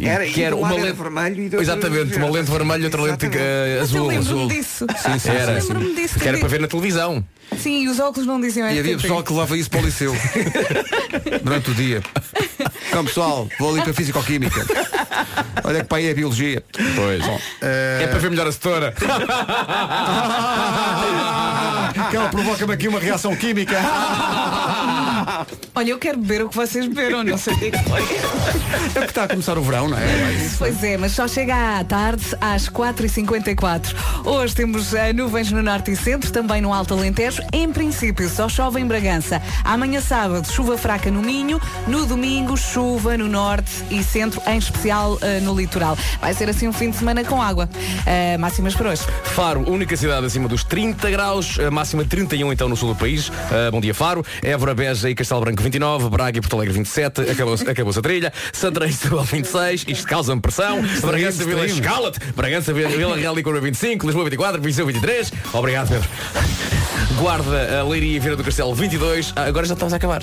[0.00, 2.84] Era, que era um uma lente vermelho e do outro Exatamente, uma lente vermelha e
[2.84, 3.38] outra lente Exatamente.
[3.38, 4.06] eh, Eu azul.
[4.06, 4.48] lembro-me azul.
[4.48, 4.86] disso.
[4.96, 5.52] Sim, sim, era.
[5.52, 6.18] Eu lembro-me disso.
[6.18, 7.24] Que era para ver na televisão.
[7.58, 10.14] Sim, e os óculos não diziam E havia pessoal que levava isso para o liceu
[11.42, 12.00] durante o dia.
[12.88, 14.66] Então pessoal, vou ali para a Físico-Química.
[15.64, 16.64] Olha que para aí é Biologia.
[16.96, 17.22] Pois.
[17.60, 18.94] É para ver melhor a setora.
[22.10, 23.78] que ela provoca-me aqui uma reação química.
[25.74, 28.02] Olha, eu quero beber o que vocês beberam, não sei o que é que foi.
[28.94, 30.02] É que está a começar o verão, não é?
[30.58, 33.94] Pois é, mas só chega à tarde às 4h54.
[34.24, 37.42] Hoje temos eh, nuvens no norte e centro, também no Alto Alentejo.
[37.52, 39.40] Em princípio, só chove em Bragança.
[39.64, 41.60] Amanhã sábado, chuva fraca no Minho.
[41.86, 45.98] No domingo, chuva no norte e centro, em especial eh, no litoral.
[46.20, 47.68] Vai ser assim um fim de semana com água.
[48.06, 49.02] Eh, máximas para hoje.
[49.24, 53.28] Faro, única cidade acima dos 30 graus, a máxima 31 então no sul do país.
[53.28, 54.24] Uh, bom dia Faro.
[54.42, 58.32] Évora, Beja e Castelo Branco 29, Braga e Porto Alegre 27, acabou-se acabou a trilha.
[58.52, 60.80] Santarém e Setúbal 26, isto causa-me pressão.
[61.00, 61.66] Bragança, Vila.
[61.66, 62.20] Escala-te.
[62.36, 65.32] Bragança, Vila Vila Real e Coura 25, Lisboa 24, Viseu 23.
[65.52, 66.08] Obrigado Pedro.
[67.18, 69.32] Guarda, a Leiria e Vieira do Castelo 22.
[69.36, 70.22] Ah, agora já estamos a acabar.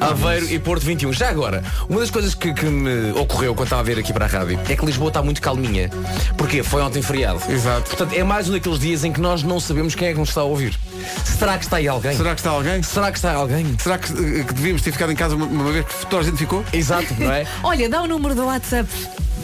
[0.00, 1.12] Aveiro e Porto 21.
[1.12, 4.24] Já agora, uma das coisas que, que me ocorreu quando estava a ver aqui para
[4.24, 5.90] a rádio é que Lisboa está muito calminha.
[6.36, 6.62] Porquê?
[6.62, 7.40] Foi ontem feriado.
[7.48, 7.90] Exato.
[7.90, 10.28] Portanto, é mais um daqueles dias em que nós não sabemos quem é que nos
[10.28, 10.78] está a ouvir.
[11.24, 12.16] Será que está aí alguém?
[12.16, 12.82] Será que está alguém?
[12.82, 13.76] Será que está aí alguém?
[13.78, 16.24] Será que, eh, que devíamos ter ficado em casa uma, uma vez que toda a
[16.24, 16.64] gente ficou?
[16.72, 17.46] Exato, não é?
[17.62, 18.88] Olha, dá o número do WhatsApp.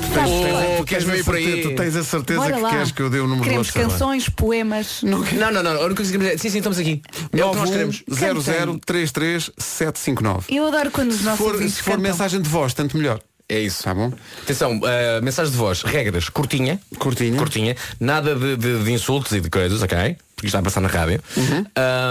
[0.01, 1.45] Oh, Tu queres tens a ver por aí?
[1.45, 2.71] certeza- Tu tens a certeza Bora que lá.
[2.71, 5.03] queres que eu dê o número Queremos do canções, poemas.
[5.03, 5.19] Não,
[5.53, 5.71] não, não.
[5.73, 7.03] A única coisa que queremos é- Sim, sim, estamos aqui.
[7.33, 8.03] É o que nós queremos.
[8.09, 9.51] 0033
[10.49, 13.21] Eu adoro quando os Se nossos for, ouvintes se for mensagem de voz, tanto melhor.
[13.49, 13.83] É isso.
[13.83, 14.13] Tá bom?
[14.43, 16.79] Atenção, uh, mensagem de voz, regras, curtinha.
[16.99, 17.37] Curtinha.
[17.39, 17.77] Curtinha.
[17.99, 20.17] Nada de, de- de insultos e de coisas, ok?
[20.39, 21.21] Porque isto vai passar na rádio.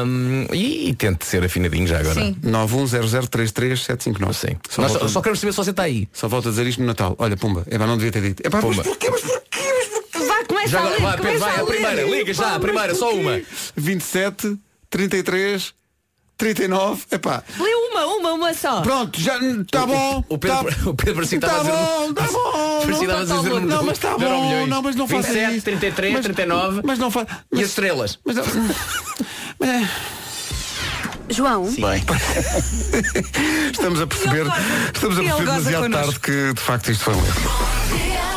[0.05, 2.15] Um, e, e tente ser afinadinho já agora.
[2.19, 2.35] Sim.
[2.43, 4.33] 910033759.
[4.33, 4.57] Sim.
[4.69, 6.09] Só, Nós só, volto, só queremos saber se você está aí.
[6.11, 7.15] só volto a dizer isto no Natal.
[7.17, 8.43] Olha, pumba, é não devia ter dito.
[8.45, 9.09] É pá, mas porquê?
[9.09, 9.61] Mas porquê?
[9.61, 10.27] Mas porquê?
[10.27, 11.71] Vá, começa Já a ler, vai, Pedro, começa vai, a a ler.
[11.71, 13.41] primeira, liga já, a primeira, só uma.
[13.77, 14.57] 27,
[14.89, 15.73] 33,
[16.37, 17.03] 39.
[17.11, 17.43] Epá.
[17.59, 18.81] Lê uma, uma, uma só.
[18.81, 20.23] Pronto, já está bom.
[20.29, 22.07] O Pedro, tá, o Pedro parecia que tá estava a dizer.
[22.07, 22.81] bom, tá bom.
[22.87, 24.67] Parecia que estava a dizer Não, Não, mas está bom.
[24.67, 25.65] Não, mas não faça 27, isso.
[25.65, 26.81] 33, Mas- 39.
[26.83, 27.27] Mas não faz.
[27.51, 28.19] E as estrelas?
[28.23, 28.35] Mas,
[29.59, 29.89] mas é,
[31.29, 31.67] João,
[33.71, 34.45] estamos a perceber,
[34.93, 38.36] estamos a perceber demasiado tarde que de facto isto foi um erro.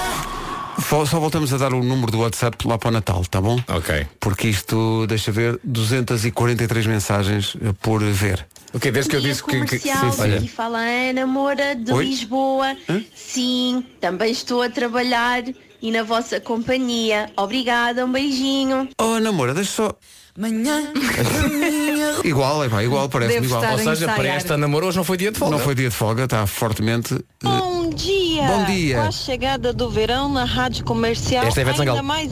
[0.91, 3.61] Só- voltamos a dar o número do WhatsApp lá para o Natal, tá bom?
[3.69, 4.09] Ok.
[4.19, 8.45] Porque isto, deixa ver, 243 mensagens eh, por ver.
[8.75, 9.65] Ok, desde que eu disse que.
[9.67, 10.37] que sim, sim.
[10.37, 12.05] aqui fala a Ana Moura de Oi?
[12.07, 12.77] Lisboa.
[13.15, 15.45] Sim, também estou a trabalhar
[15.81, 17.31] e na vossa companhia.
[17.37, 18.89] Obrigada, um beijinho.
[19.01, 19.95] Oh, namora, deixa só.
[20.39, 20.93] Manhã.
[22.25, 23.63] Igual, é pá, igual, parece-me igual.
[23.73, 25.57] Ou seja, para esta namoro hoje não foi dia de folga.
[25.57, 27.15] Não foi dia de folga, está fortemente.
[27.15, 28.43] eh, Bom dia!
[28.47, 28.97] Bom dia.
[28.97, 32.07] Com a chegada do verão na rádio comercial, Esta é a Ivete ainda Sangalo.
[32.07, 32.31] mais.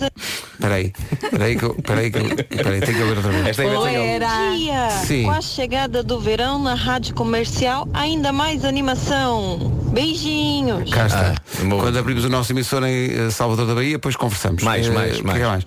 [0.60, 0.92] Peraí,
[1.30, 1.74] peraí que eu.
[1.74, 2.24] Peraí que eu.
[2.62, 3.46] Peraí, tenho que ouvir outra vez.
[3.46, 4.04] Esta é a Ivete Ou Sangalo.
[4.04, 4.50] era.
[4.56, 4.90] dia!
[5.06, 5.22] Sim.
[5.24, 9.58] Com a chegada do verão na rádio comercial, ainda mais animação.
[9.92, 10.90] Beijinhos!
[10.90, 11.34] Cá está.
[11.34, 11.64] Ah.
[11.80, 14.62] Quando abrimos o nosso emissor em eh, Salvador da Bahia, depois conversamos.
[14.62, 15.64] Mais, Eh, mais, o que é que é mais?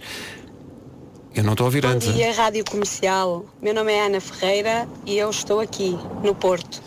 [1.34, 2.14] Eu não estou a ouvir Bom antes.
[2.14, 3.46] dia, Rádio Comercial.
[3.62, 6.82] Meu nome é Ana Ferreira e eu estou aqui, no Porto.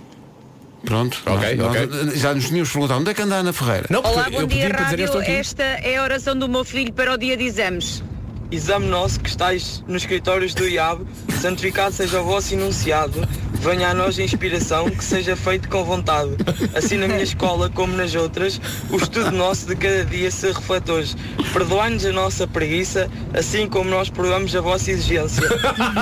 [0.85, 1.23] Pronto.
[1.25, 1.87] Ok, nós- ok.
[1.87, 3.87] nós, eh, já nos tínhamos perguntado onde é que anda a Ana Ferreira?
[3.89, 5.33] Não, Olá, eu bom dia, para dizer, eu rádio.
[5.35, 8.03] Esta é a oração do meu filho para o dia de exames.
[8.51, 11.05] Exame nosso que estáis nos escritórios do IAB,
[11.41, 16.31] santificado seja o vosso enunciado, venha a nós a inspiração, que seja feito com vontade.
[16.75, 20.91] Assim na minha escola, como nas outras, o estudo nosso de cada dia se reflete
[20.91, 21.17] hoje.
[21.53, 25.43] Perdoai-nos a nossa preguiça, assim como nós perdoamos a vossa exigência.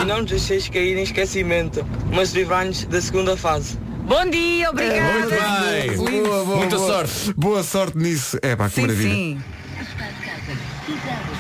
[0.03, 3.79] E não nos deixeis cair em esquecimento, mas livrai-nos da segunda fase.
[4.05, 5.13] Bom dia, obrigada.
[5.13, 6.23] Muito bem.
[6.23, 6.89] Boa, boa, Muita boa.
[6.89, 7.33] sorte.
[7.35, 8.37] Boa sorte nisso.
[8.43, 9.15] É pá, que Sim, maravilha.
[9.15, 9.41] sim.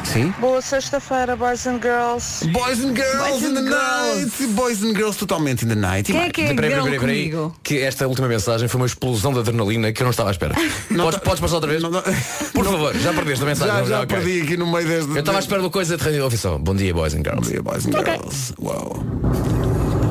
[0.05, 0.35] Sim.
[0.39, 2.43] Boa sexta-feira, boys and girls.
[2.53, 4.47] Boys and girls in the night.
[4.55, 6.11] Boys and girls totalmente in the night.
[6.11, 9.39] Quem é que é Peraí, peraí, peraí, que esta última mensagem foi uma explosão de
[9.39, 10.55] adrenalina que eu não estava à espera.
[10.95, 11.83] podes, podes passar outra vez?
[12.53, 13.75] Por favor, já perdeste a mensagem.
[13.75, 14.17] Já, não, já ok.
[14.17, 15.11] perdi aqui no meio deste.
[15.11, 16.59] Eu estava à espera de uma coisa de rádio oficial.
[16.59, 17.41] Bom dia, boys and girls.
[17.41, 18.55] Bom dia, boys and girls.
[18.61, 19.05] Uau.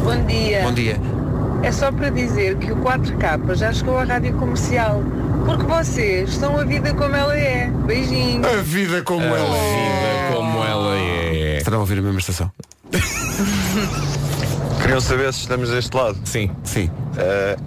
[0.04, 0.62] Bom dia.
[0.64, 0.98] Bom dia.
[1.64, 5.04] É só para dizer que o 4K já chegou à rádio comercial.
[5.46, 7.68] Porque vocês estão a vida como ela é.
[7.68, 8.46] Beijinhos.
[8.48, 10.30] A vida como ela é.
[10.30, 11.58] Vida como ela é.
[11.58, 12.52] Estará a ouvir a mesma estação?
[14.82, 16.18] Queriam saber se estamos deste lado?
[16.26, 16.52] Sim.
[16.64, 16.90] Sim.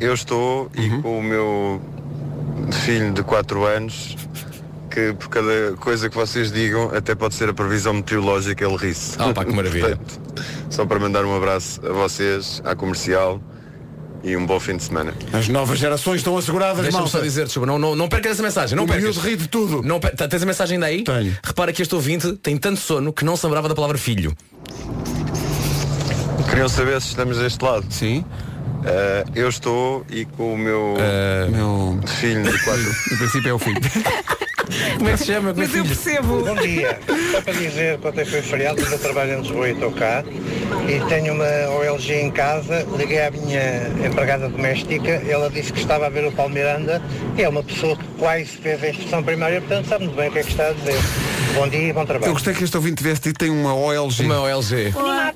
[0.01, 1.81] eu estou e com o meu
[2.85, 4.17] filho de 4 anos,
[4.91, 9.17] que por cada coisa que vocês digam, até pode ser a previsão meteorológica, ele ri-se.
[9.19, 9.97] Ah, pá, que maravilha.
[10.05, 10.21] Portanto,
[10.71, 13.41] só para mandar um abraço a vocês, à comercial
[14.25, 15.13] e um bom fim de semana.
[15.33, 18.75] As novas gerações estão asseguradas, Deixa-me só dizer, desculpa, não, não, não percas essa mensagem,
[18.77, 19.17] não O percas.
[19.19, 19.83] ri de tudo.
[19.83, 21.05] Não, per- tens a mensagem ainda aí?
[21.05, 21.37] Tenho.
[21.45, 24.35] Repara que este ouvinte tem tanto sono que não se lembrava da palavra filho.
[26.49, 27.85] Queriam saber se estamos deste lado?
[27.91, 28.25] Sim.
[29.35, 30.95] eu estou e com o meu,
[31.51, 32.01] meu...
[32.07, 32.83] filho de 4
[33.13, 33.81] No princípio é o filho.
[34.97, 35.55] Como é que se chama?
[35.57, 36.43] Mas eu percebo.
[36.43, 36.99] Bom dia.
[37.33, 40.25] Só para dizer que ontem foi feriado, mas eu trabalho em Lisboa e estou cá.
[40.89, 41.45] E tenho uma
[41.79, 42.87] OLG em casa.
[42.97, 45.11] Liguei à minha empregada doméstica.
[45.11, 47.03] Ela disse que estava a ver o Paulo Miranda.
[47.37, 50.33] E é uma pessoa que quase fez a instrução primária, portanto sabe muito bem o
[50.33, 50.97] que é que está a dizer.
[51.55, 52.31] Bom dia e bom trabalho.
[52.31, 54.25] Eu gostei que este ouvinte tivesse dito tem uma OLG.
[54.25, 54.93] Uma OLG.
[54.97, 55.33] Olá.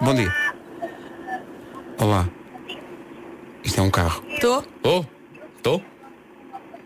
[0.00, 0.32] Bom dia.
[1.98, 2.28] Olá.
[3.62, 4.22] Isto é um carro.
[4.30, 4.64] Estou?
[4.82, 5.04] Oh,
[5.58, 5.82] estou?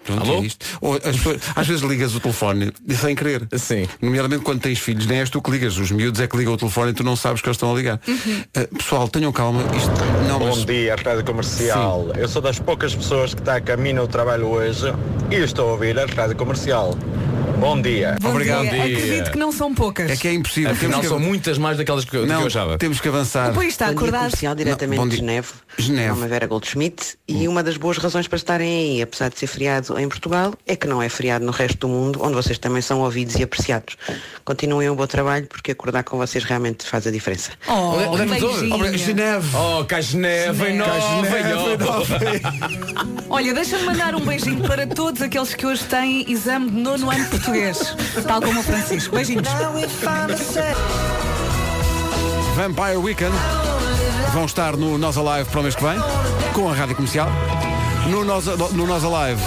[0.05, 0.43] Pronto, Alô?
[0.43, 0.67] é isto.
[0.81, 3.47] Ou as às vezes ligas o telefone sem querer.
[3.57, 3.87] Sim.
[4.01, 5.77] Nomeadamente quando tens filhos, nem és tu que ligas.
[5.79, 7.77] Os miúdos é que ligam o telefone e tu não sabes que eles estão a
[7.77, 8.01] ligar.
[8.09, 9.63] Uh, pessoal, tenham calma.
[9.77, 9.91] Isto
[10.29, 12.09] não Bom mas- dia, Rádio Comercial.
[12.17, 14.85] Eu sou das poucas pessoas que está a caminho ao trabalho hoje
[15.31, 16.95] e estou a ouvir a Rádio Comercial.
[17.59, 18.17] Bom dia.
[18.21, 18.59] Bom dia.
[18.61, 20.11] Acredito que não são poucas.
[20.11, 20.73] É que é impossível.
[20.73, 22.77] Afinal, Temos que- são muitas mais daquelas que eu, Não, que eu achava.
[22.77, 23.49] temos que avançar.
[23.49, 24.21] Depois está Bom dia acordado.
[24.23, 25.27] comercial diretamente Não, bom de dia.
[25.27, 25.49] Geneve.
[25.79, 26.07] Geneve.
[26.07, 29.39] Meu nome é Vera Goldschmidt e uma das boas razões para estarem aí, apesar de
[29.39, 32.59] ser feriado em Portugal, é que não é feriado no resto do mundo, onde vocês
[32.59, 33.97] também são ouvidos e apreciados.
[34.45, 37.53] Continuem o bom trabalho porque acordar com vocês realmente faz a diferença.
[37.67, 38.09] Oh, é.
[38.09, 39.49] Obrigado, Geneve.
[39.57, 40.91] Oh, cá Geneve, em Nova.
[43.29, 47.29] Olha, deixa-me mandar um beijinho para todos aqueles que hoje têm exame de nono ano
[47.29, 47.97] português.
[48.27, 49.15] Tal como o Francisco.
[49.15, 49.49] Beijinhos.
[52.57, 53.35] Vampire Weekend
[54.35, 55.97] vão estar no Nós Alive para o mês que vem,
[56.53, 57.29] com a rádio comercial.
[58.09, 59.41] No Nós, no Nós Alive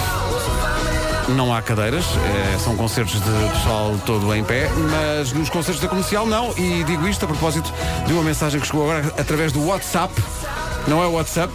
[1.28, 5.88] não há cadeiras, eh, são concertos de pessoal todo em pé, mas nos concertos da
[5.88, 7.70] comercial não, e digo isto a propósito
[8.06, 10.14] de uma mensagem que chegou agora através do WhatsApp,
[10.86, 11.52] não é o WhatsApp,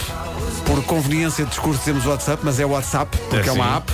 [0.68, 3.92] por conveniência de discurso dizemos WhatsApp, mas é WhatsApp, porque é, É, uma app.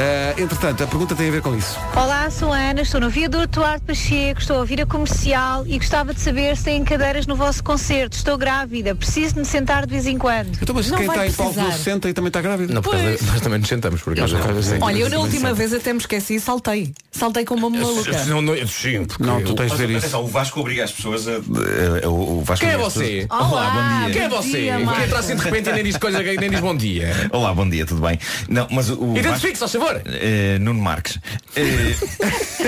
[0.00, 1.76] Eh, entretanto, a pergunta tem a ver com isso.
[1.96, 5.76] Olá, sou a Ana, estou no Viaduto Duarte Pacheco, estou a ouvir a comercial e
[5.76, 8.16] gostava de saber se têm cadeiras no vosso concerto.
[8.16, 10.56] Estou grávida, preciso de me sentar de vez em quando.
[10.62, 11.78] Então, mas Não quem vai está em palco não precisar.
[11.84, 12.72] se senta e também está grávida.
[12.72, 13.18] Não, por causa Pois.
[13.20, 14.36] de- nós também nos sentamos, por acaso.
[14.80, 16.94] Olha, eu na última vez até me esqueci e saltei.
[17.10, 18.24] Saltei como uma maluca.
[18.26, 20.16] Não, não, sim, porque Não, tu eu- tens de ver isso.
[20.16, 21.32] O Vasco obriga as pessoas a.
[21.32, 23.26] eh, o, o Vasco Quem é você?
[23.28, 24.12] Olá, bom dia.
[24.14, 24.60] Quem é você?
[24.60, 25.02] dia, que Marco.
[25.02, 27.12] entra assim de repente e nem diz coisa, nem diz bom dia.
[27.32, 28.16] Olá, bom dia, tudo bem?
[28.48, 29.16] Não, mas o.
[29.16, 30.02] Identifique-se, ao favor.
[30.06, 31.18] Eh, Nuno Marques.
[31.56, 31.94] Eh,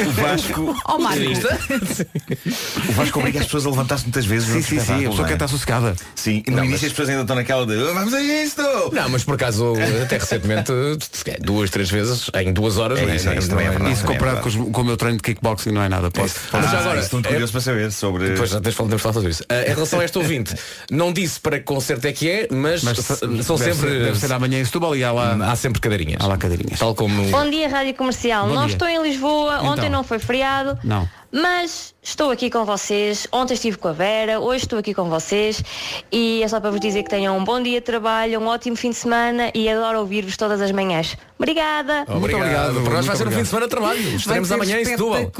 [0.06, 0.76] o Vasco.
[0.88, 1.22] Oh, Marco.
[2.88, 4.48] O Vasco obriga as pessoas a levantar-se muitas vezes.
[4.48, 5.34] Sim, sim, sim, a pessoa não quer é?
[5.34, 5.96] estar sossegada.
[6.14, 8.62] Sim, no Não, início mas- as pessoas ainda estão naquela de "Oh, vamos a isto!
[8.92, 10.72] Não, mas por acaso, até recentemente,
[11.40, 13.70] duas, três vezes, em duas horas, É não isso, é isso, não também é.
[13.92, 16.10] Isso também é comparado com, os- com o meu treino de kickboxing não é nada.
[16.10, 18.28] Posso, Ah, Mas já agora, estou muito é- curioso para saber sobre.
[18.30, 19.44] Depois já tens falado, sobre isso.
[19.48, 20.54] Ah, em relação a este ouvinte,
[20.90, 23.98] não disse para que concerto é que é, mas, Mas s- deve são ser- sempre.
[24.00, 26.20] deve ser amanhã em Setúbal e há lá, Há sempre cadeirinhas.
[26.22, 26.78] há lá cadeirinhas.
[26.78, 27.09] Tal como.
[27.30, 28.48] Bom dia, Rádio Comercial.
[28.48, 28.74] Bom não dia.
[28.74, 29.66] estou em Lisboa, Então.
[29.72, 31.08] ontem não foi feriado, Não.
[31.32, 33.26] mas estou aqui com vocês.
[33.32, 35.62] Ontem estive com a Vera, hoje estou aqui com vocês
[36.10, 38.76] e é só para vos dizer que tenham um bom dia de trabalho, um ótimo
[38.76, 41.16] fim de semana e adoro ouvir-vos todas as manhãs.
[41.38, 42.04] Obrigada!
[42.06, 43.32] Muito obrigado, Para nós vai ser um obrigado.
[43.38, 44.16] fim de semana de trabalho.
[44.16, 45.32] Estaremos amanhã em Setúbal.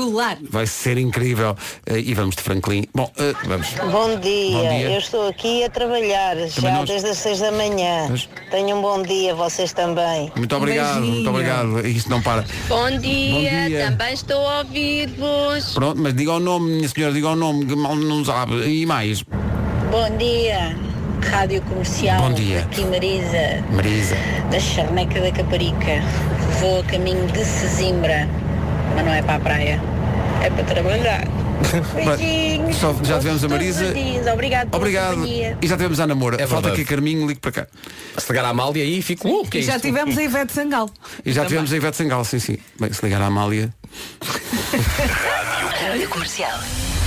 [0.49, 1.55] Vai ser incrível.
[1.87, 2.85] Eh, e vamos de Franklin.
[2.95, 3.69] Bom, eh, vamos.
[3.93, 4.57] Bom dia.
[4.57, 4.91] Bom dia.
[4.93, 6.89] eu estou aqui a trabalhar já nós.
[6.89, 8.07] desde as 6 da manhã.
[8.11, 10.33] Mas- Tenham um bom dia, vocês também.
[10.35, 11.15] Muito obrigado, beijinho.
[11.17, 11.87] muito obrigado.
[11.87, 12.45] Isto não para.
[12.67, 13.87] Bom dia, Bom dia.
[13.91, 15.75] também estou a ouvir-vos.
[15.75, 18.55] Pronto, mas diga o nome, minha senhora, diga o nome, que mal não sabe.
[18.67, 19.23] E mais.
[19.23, 20.77] Bom dia,
[21.31, 22.21] Rádio Comercial.
[22.23, 22.61] Bom dia.
[22.61, 24.17] Aqui Marisa, Marisa.
[24.51, 26.03] da Charneca da Caparica.
[26.61, 28.29] Vou a caminho de Sesimbra,
[28.95, 29.81] mas não é para a praia,
[30.43, 31.27] é para trabalhar.
[31.95, 32.77] Beijinhos.
[32.77, 33.85] Só- já tivemos a Marisa.
[34.33, 35.15] Obrigado Obrigado.
[35.17, 35.59] companhia.
[35.61, 36.37] E já tivemos a namora.
[36.37, 36.83] É Falta verdade.
[36.83, 37.67] aqui Carminho, ligue para cá.
[38.17, 39.29] Se ligar à Amália aí, fico.
[39.29, 39.85] Uh, que é E já isto?
[39.87, 40.89] tivemos a Ivete Sangal.
[41.25, 42.57] E já tivemos a Ivete Sangal, sim, sim.
[42.81, 43.73] Bem, se ligar à Amália.
[45.91, 46.61] Rádio Comercial.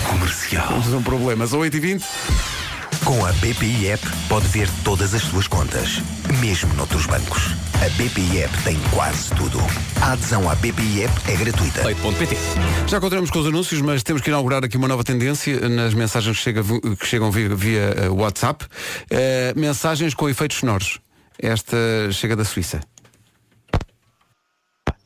[0.09, 0.67] Comercial.
[1.05, 1.47] Problema.
[1.47, 2.03] São 8h20.
[3.05, 6.01] Com a BPI App pode ver todas as suas contas,
[6.41, 7.43] mesmo noutros bancos.
[7.83, 9.57] A BPI App tem quase tudo.
[10.01, 11.81] A adesão à BPI App é gratuita.
[12.87, 16.37] Já encontramos com os anúncios, mas temos que inaugurar aqui uma nova tendência nas mensagens
[16.37, 16.63] que, chega-
[16.99, 18.65] que chegam via, via, eh, WhatsApp.
[19.09, 20.99] Eh, mensagens com efeitos sonoros.
[21.39, 21.77] Esta
[22.11, 22.79] chega da Suíça.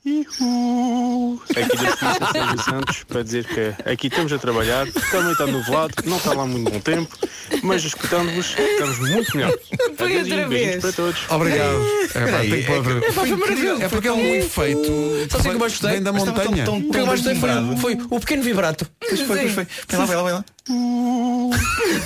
[0.07, 5.93] Aqui da Polícia Sérgio Santos para dizer que aqui estamos a trabalhar, também está nublado,
[6.05, 7.17] não está lá muito bom tempo,
[7.63, 9.53] mas escutando-vos estamos muito melhor.
[9.97, 10.81] Foi Adeus outra vez.
[10.81, 11.19] para todos.
[11.29, 11.85] Obrigado.
[12.15, 13.81] É, pá, tem que pôr- é que- Foi maravilhoso.
[13.83, 15.27] É porque é um efeito.
[15.29, 15.91] Sabe o que eu mais gostei?
[15.91, 16.35] Vem da montanha.
[16.65, 18.87] tão- tão- O que eu mais gostei foi, foi o pequeno vibrato.
[18.99, 19.67] Pois foi, pois foi.
[19.89, 20.45] Vai lá, vai lá, vai lá.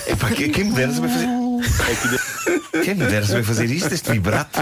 [0.08, 1.28] Epá, que- quem me dera saber fazer.
[2.84, 4.60] Quem me dera saber fazer isto, este vibrato.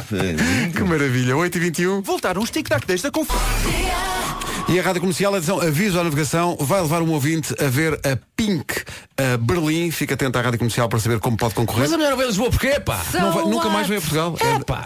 [0.75, 1.35] Que maravilha.
[1.35, 2.03] 8h21.
[2.03, 4.38] Voltaram os tic-tac desta conferência.
[4.71, 8.15] E a Rádio Comercial, atenção, aviso à navegação, vai levar um ouvinte a ver a
[8.35, 8.71] Pink
[9.17, 9.89] a Berlim.
[9.89, 11.81] Fica atento à Rádio Comercial para saber como pode concorrer.
[11.81, 13.01] Mas a melhor ver Lisboa, porquê, pá?
[13.15, 14.35] Não vai- nunca mais vem a Portugal.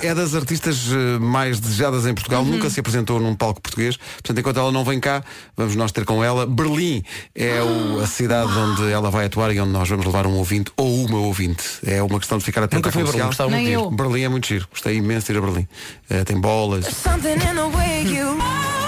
[0.02, 2.44] É, é das artistas eh, mais desejadas em Portugal.
[2.44, 2.52] Uhum.
[2.52, 3.98] Nunca se apresentou num palco português.
[3.98, 5.22] Portanto, enquanto ela não vem cá,
[5.58, 6.46] vamos nós ter com ela.
[6.48, 7.04] Berlim
[7.36, 10.72] é o- a cidade onde ela vai atuar e onde nós vamos levar um ouvinte
[10.78, 11.62] ou uma ouvinte.
[11.86, 13.28] É uma questão de ficar atento Nunca à fui a Berlim, comercial.
[13.28, 13.92] gostava muito Nem eu.
[13.92, 14.66] Berlim é muito giro.
[14.72, 15.68] Gostei imenso de ir a Berlim.
[16.10, 16.86] Eh, tem bolas.
[16.86, 18.38] Something in the way you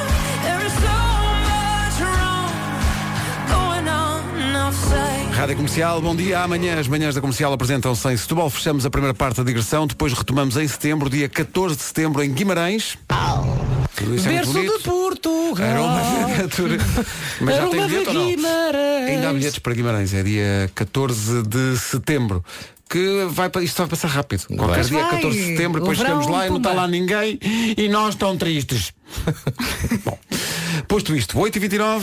[5.36, 6.40] Rádio Comercial, bom dia.
[6.40, 8.50] Amanhã as manhãs da Comercial apresentam-se em Setúbal.
[8.50, 9.86] Fechamos a primeira parte da digressão.
[9.86, 12.98] Depois retomamos em setembro, dia 14 de setembro, em Guimarães.
[13.96, 14.78] Tudo isso é muito Berço bonito.
[14.78, 15.66] de Portugal.
[15.68, 16.78] Era uma aventura.
[17.42, 18.26] Mas já Era tem uma bilhete ou não?
[18.28, 19.10] Guimarães.
[19.10, 20.14] Ainda há bilhetes para Guimarães.
[20.14, 22.44] É dia 14 de setembro.
[22.90, 24.46] Que vai, pa- isto vai passar rápido.
[24.56, 25.10] Qualquer dia Vai.
[25.16, 27.40] 14 de setembro, depois O verão, chegamos lá e não está lá ninguém
[27.76, 28.94] e nós tão tristes.
[30.06, 30.18] Bom,
[30.88, 32.02] posto isto, 8h29.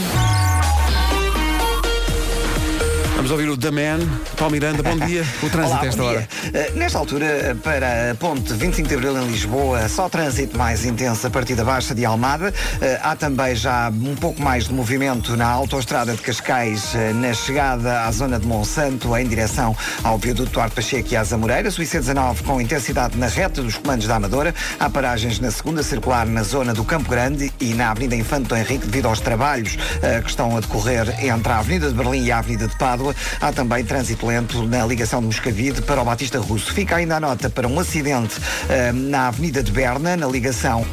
[3.23, 4.01] Vamos ouvir o The Man,
[4.37, 5.25] Paulo Miranda, bom dia.
[5.45, 6.29] O trânsito Olá, esta hora.
[6.47, 11.25] Uh, nesta altura, para a ponte 25 de Abril em Lisboa, só trânsito mais intenso
[11.29, 12.49] a partir da Baixa de Almada.
[12.49, 17.33] Uh, há também já um pouco mais de movimento na autoestrada de Cascais, uh, na
[17.33, 21.79] chegada à zona de Monsanto, em direção ao viaduto Duarte Pacheco e às Amoreiras.
[21.79, 24.53] O IC19 com intensidade na reta dos comandos da Amadora.
[24.81, 28.85] Há paragens na segunda circular na zona do Campo Grande e na Avenida Infante Henrique
[28.85, 29.77] devido aos trabalhos
[30.23, 33.12] que estão a decorrer entre a Avenida de Berlim e a Avenida de Pádua.
[33.41, 36.73] Há também trânsito lento na ligação de Moscavide para o Batista Russo.
[36.73, 40.87] Fica ainda a nota para um acidente uh, na Avenida de Berna, na ligação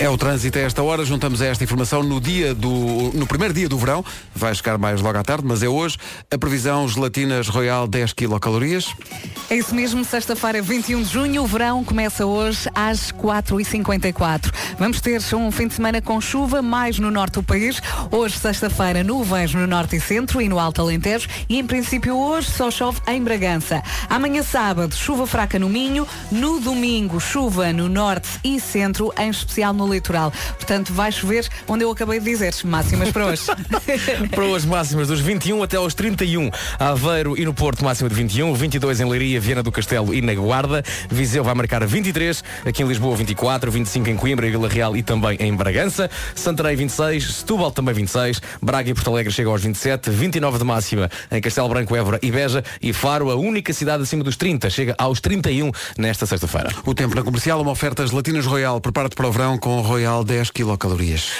[0.00, 3.10] É o trânsito a esta hora, juntamos a esta informação no dia do.
[3.14, 5.98] no primeiro dia do verão, vai chegar mais logo à tarde, mas é hoje,
[6.30, 8.94] a previsão gelatinas Royal 10 quilocalorias.
[9.50, 14.52] É isso mesmo, sexta-feira, 21 de junho, o verão começa hoje às 4h54.
[14.78, 17.80] Vamos ter um fim de semana com chuva, mais no norte do país.
[18.12, 21.28] Hoje, sexta-feira, nuvens no norte e centro e no Alto Alentejo.
[21.48, 23.82] E, em princípio, hoje só chove em Bragança.
[24.08, 26.06] Amanhã, sábado, chuva fraca no Minho.
[26.30, 30.32] No domingo, chuva no norte e centro, em especial no litoral.
[30.56, 32.54] Portanto, vai chover onde eu acabei de dizer.
[32.64, 33.42] Máximas para hoje.
[34.30, 36.50] Para hoje máximas dos 21 até aos 31.
[36.78, 40.34] Aveiro e no Porto máxima de 21, 22 em Leiria, Viana do Castelo e na
[40.34, 40.82] Guarda.
[41.10, 45.02] Viseu vai marcar 23, aqui em Lisboa 24, 25 em Coimbra e Vila Real e
[45.02, 46.10] também em Bragança.
[46.34, 51.10] Santarém 26, Setúbal também 26, Braga e Porto Alegre chegam aos 27, 29 de máxima
[51.30, 54.94] em Castelo Branco, Évora e Beja e Faro, a única cidade acima dos 30, chega
[54.98, 56.70] aos 31 nesta sexta-feira.
[56.84, 58.80] O tempo na comercial, uma oferta gelatinas Royal.
[58.80, 61.32] Prepara-te para o verão com Royal 10 quilocalorias.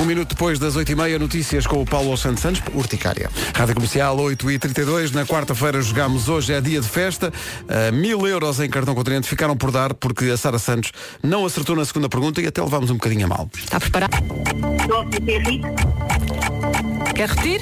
[0.00, 2.62] Um minuto depois das 8h30, notícias com o Paulo Santos Santos.
[2.72, 3.28] Urticária.
[3.54, 5.12] Rádio Comercial 8h32.
[5.12, 7.32] Na quarta-feira jogamos hoje, é dia de festa.
[7.62, 11.74] Uh, mil euros em cartão continente ficaram por dar porque a Sara Santos não acertou
[11.74, 13.50] na segunda pergunta e até levámos um bocadinho a mal.
[13.56, 14.16] Está preparado?
[17.14, 17.60] Quer repetir?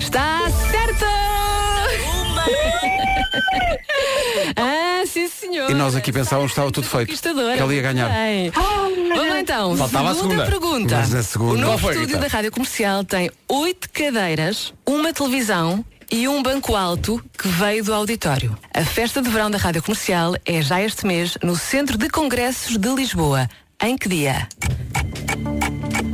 [0.00, 2.11] Está certo!
[4.56, 5.70] ah, sim senhor.
[5.70, 7.16] E nós aqui pensávamos que estava tudo feito.
[7.20, 7.28] Que
[7.60, 8.08] ela ia ganhar.
[8.10, 8.50] Bem.
[8.50, 9.76] Vamos lá então.
[9.76, 10.60] Faltava a segunda, segunda.
[10.60, 10.96] pergunta.
[10.98, 12.28] Mas na segunda- O novo foi, estúdio Rita?
[12.28, 17.94] da Rádio Comercial tem oito cadeiras, uma televisão e um banco alto que veio do
[17.94, 18.56] auditório.
[18.74, 22.76] A festa de verão da Rádio Comercial é já este mês no Centro de Congressos
[22.76, 23.48] de Lisboa.
[23.82, 24.46] Em que dia?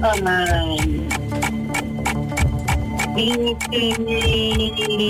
[0.00, 1.57] Oh, mãe.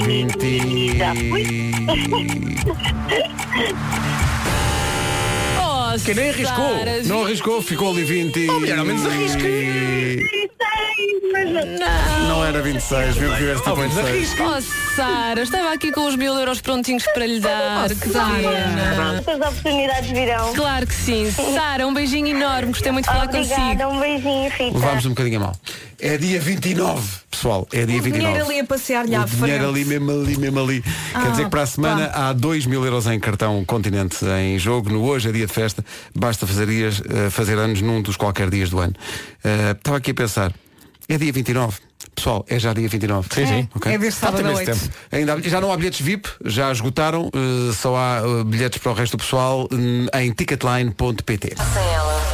[0.07, 0.92] Vinte.
[0.99, 1.44] Já fui.
[5.61, 6.64] Oh, Que nem arriscou.
[7.07, 8.49] Não arriscou, ficou ali 20.
[8.51, 10.17] Oh, mulher, ao menos arrisque.
[12.48, 14.40] Era 26, viu que tiveste Ao menos 26.
[14.40, 17.90] Oh, Sara, estava aqui com os mil euros prontinhos para lhe dar.
[17.90, 19.18] que pena.
[19.18, 20.54] As oportunidades virão.
[20.54, 21.30] Claro que sim.
[21.30, 22.68] Sara, um beijinho enorme.
[22.72, 23.54] Gostei muito de falar consigo.
[23.54, 24.78] Obrigada, um beijinho, Rita.
[24.78, 25.56] Levámos um bocadinho a mal.
[26.00, 27.68] É dia 29, pessoal.
[27.70, 28.18] É dia O 29.
[28.32, 29.64] dinheiro ali a passear-lhe à O dinheiro frente.
[29.68, 30.84] ali, mesmo ali, mesmo ali.
[31.12, 34.58] Ah, Quer dizer que para a semana há 2 mil euros em cartão Continente em
[34.58, 34.88] jogo.
[34.88, 35.84] No hoje é dia de festa.
[36.16, 38.94] Basta fazer, dias, eh, fazer anos num dos qualquer dias do ano.
[39.44, 40.50] Eh, Estava aqui a pensar.
[41.11, 41.76] É dia 29.
[42.18, 43.28] Pessoal, é já dia 29.
[43.33, 43.68] Sim, sim.
[43.74, 43.92] Ok?
[43.92, 44.66] É deste sábado à noite.
[44.72, 44.94] tempo.
[45.12, 47.31] Ainda há- já não há bilhetes VIP, já esgotaram.
[47.33, 51.54] eh, só há eh, bilhetes para o resto do pessoal hum, em ticketline.pt.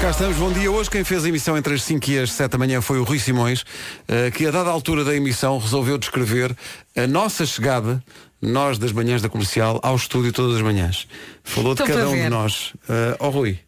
[0.00, 0.70] Cá estamos, bom dia.
[0.70, 3.04] Hoje quem fez a emissão entre as 5 e as 7 da manhã foi o
[3.04, 3.64] Rui Simões,
[4.08, 6.54] eh, que a dada altura da emissão resolveu descrever
[6.96, 8.02] a nossa chegada,
[8.42, 11.06] nós das manhãs da comercial, ao estúdio todas as manhãs.
[11.42, 12.72] Falou de Estou cada para um de nós.
[12.88, 13.58] Eh, Ó Rui,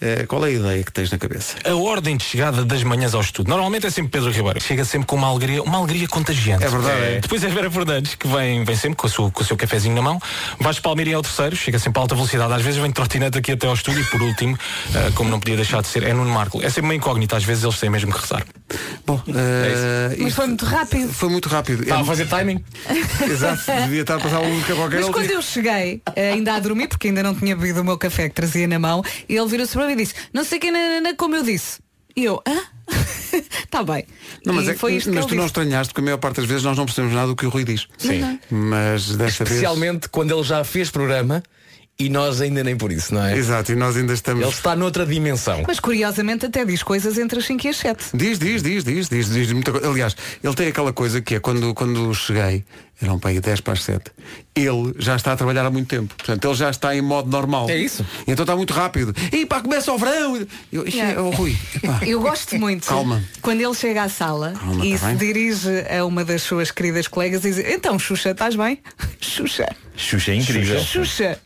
[0.00, 1.56] eh, qual é a ideia que tens na cabeça?
[1.64, 3.48] A ordem de chegada das manhãs ao estudo.
[3.48, 4.60] Normalmente é sempre Pedro Ribeiro.
[4.60, 6.64] Chega sempre com uma alegria, uma alegria contagiante.
[6.64, 7.20] É verdade, é.
[7.20, 10.02] Depois é Vera Fernandes, que vem, vem sempre com, sua- com o seu cafezinho na
[10.02, 10.20] mão.
[10.60, 12.52] Vasco Palmeira é o terceiro, chega sempre a alta velocidade.
[12.52, 14.02] Às vezes vem de trotinete aqui até ao estúdio.
[14.02, 14.58] E por último,
[14.94, 16.58] ah, como não podia deixar de ser, é Nuno Marco.
[16.62, 18.44] É sempre uma incógnita, às vezes eles têm mesmo que rezar.
[19.06, 21.12] Bom, eh, Mas isto foi muito rápido.
[21.12, 21.82] foi muito rápido.
[21.82, 22.64] Está É- a fazer timing?
[23.30, 25.00] Exato, devia estar a passar um música qualquer.
[25.00, 27.96] Mas quando eu cheguei, eh, ainda a dormir, porque ainda não tinha bebido o meu
[27.98, 31.36] café que trazia na mão, e ele virou-se e disse, não sei quem, nanana, como
[31.36, 31.80] eu disse.
[32.16, 32.60] E eu, hã?
[33.64, 34.04] Está bem.
[34.46, 35.58] Não, mas é que- foi isto mas tu ele não disse.
[35.58, 37.64] estranhaste, porque a maior parte das vezes nós não percebemos nada do que o Rui
[37.64, 37.86] diz.
[37.98, 38.38] Sim.
[38.50, 39.56] Mas desta vez.
[39.56, 41.42] Especialmente quando ele já fez programa
[41.96, 43.36] e nós ainda nem por isso, não é?
[43.36, 44.42] Exato, e nós ainda estamos.
[44.42, 45.62] Ele está noutra dimensão.
[45.66, 48.04] Mas curiosamente até diz coisas entre as 5 e as 7.
[48.12, 49.88] Diz, diz, diz, diz, diz, diz muita coisa.
[49.88, 52.64] Aliás, ele tem aquela coisa que é quando, quando cheguei,
[53.00, 54.10] eram para aí 10 para as 7,
[54.56, 56.12] ele já está a trabalhar há muito tempo.
[56.16, 57.70] Portanto, ele já está em modo normal.
[57.70, 58.04] É isso.
[58.26, 59.14] Então está muito rápido.
[59.32, 60.44] E pá, começa o verão.
[60.72, 61.56] Eu, isto é, oh, Rui.
[61.76, 62.00] epá.
[62.06, 63.22] Eu gosto muito Calma.
[63.40, 65.16] quando ele chega à sala Calma, e tá se bem?
[65.16, 68.80] dirige a uma das suas queridas colegas e diz, então Xuxa, estás bem?
[69.20, 70.80] Xuxa, Xuxa é incrível.
[70.80, 71.04] Xuxa.
[71.04, 71.38] Xuxa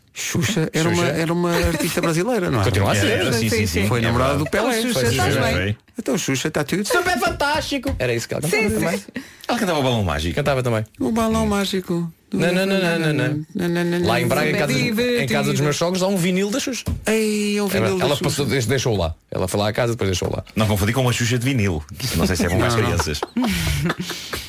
[0.73, 2.63] era, Uma, era uma artista brasileira, não é?
[2.65, 3.33] Continua a ser.
[3.33, 3.87] Sim, sim, sim.
[3.87, 4.45] Foi É namorada do.
[4.45, 4.81] Pelé.
[4.81, 5.77] Xuxa, Foi- estás bem?
[5.97, 6.85] Então Xuxa está tudo.
[6.87, 7.93] Super fantástico!
[7.99, 8.97] Era isso que ela cantava Sim, também.
[8.97, 9.05] sim.
[9.47, 10.35] Ela cantava o balão mágico.
[10.35, 10.85] Cantava também.
[10.99, 12.11] O balão mágico.
[12.31, 14.05] Não, não, não, não, não, não.
[14.07, 16.83] Lá em Braga, em casa, em casa dos meus sogros, há um vinil da Xuxa.
[17.07, 18.23] Ei, é um vinil da Ela Xuxa.
[18.23, 19.15] passou, deixou- deixou lá.
[19.31, 20.43] Ela foi lá à casa, depois deixou lá.
[20.55, 21.83] Não confundi com uma Xuxa de vinil.
[22.15, 23.21] não sei se é bom para as crianças.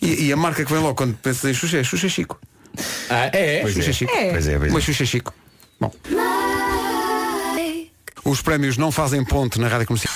[0.00, 2.40] E, e a marca que vem logo quando pensas em Xuxa é Xuxa Chico.
[3.10, 3.60] Ah, é?
[3.60, 3.92] Pois Xuxa é.
[3.92, 4.12] Chico.
[4.12, 4.30] É.
[4.30, 4.82] Pois é, pois Uma é.
[4.82, 5.34] Xuxa Chico.
[5.80, 5.92] Bom.
[8.24, 10.14] Os prémios não fazem ponte na rádio comercial.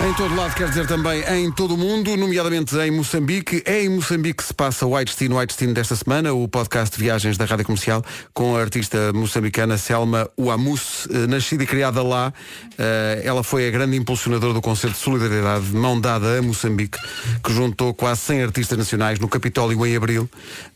[0.00, 3.62] Em todo lado, quer dizer também em todo o mundo, nomeadamente em Moçambique.
[3.64, 6.96] É em Moçambique que se passa o White Destino, White Destino desta semana, o podcast
[6.96, 12.02] de viagens da Rádio Comercial, com a artista moçambicana Selma Uamus, eh, nascida e criada
[12.02, 12.32] lá.
[12.76, 16.98] Eh, Ela foi a grande impulsionadora do concerto de solidariedade Mão Dada a Moçambique,
[17.44, 20.28] que juntou quase 100 artistas nacionais no Capitólio em abril.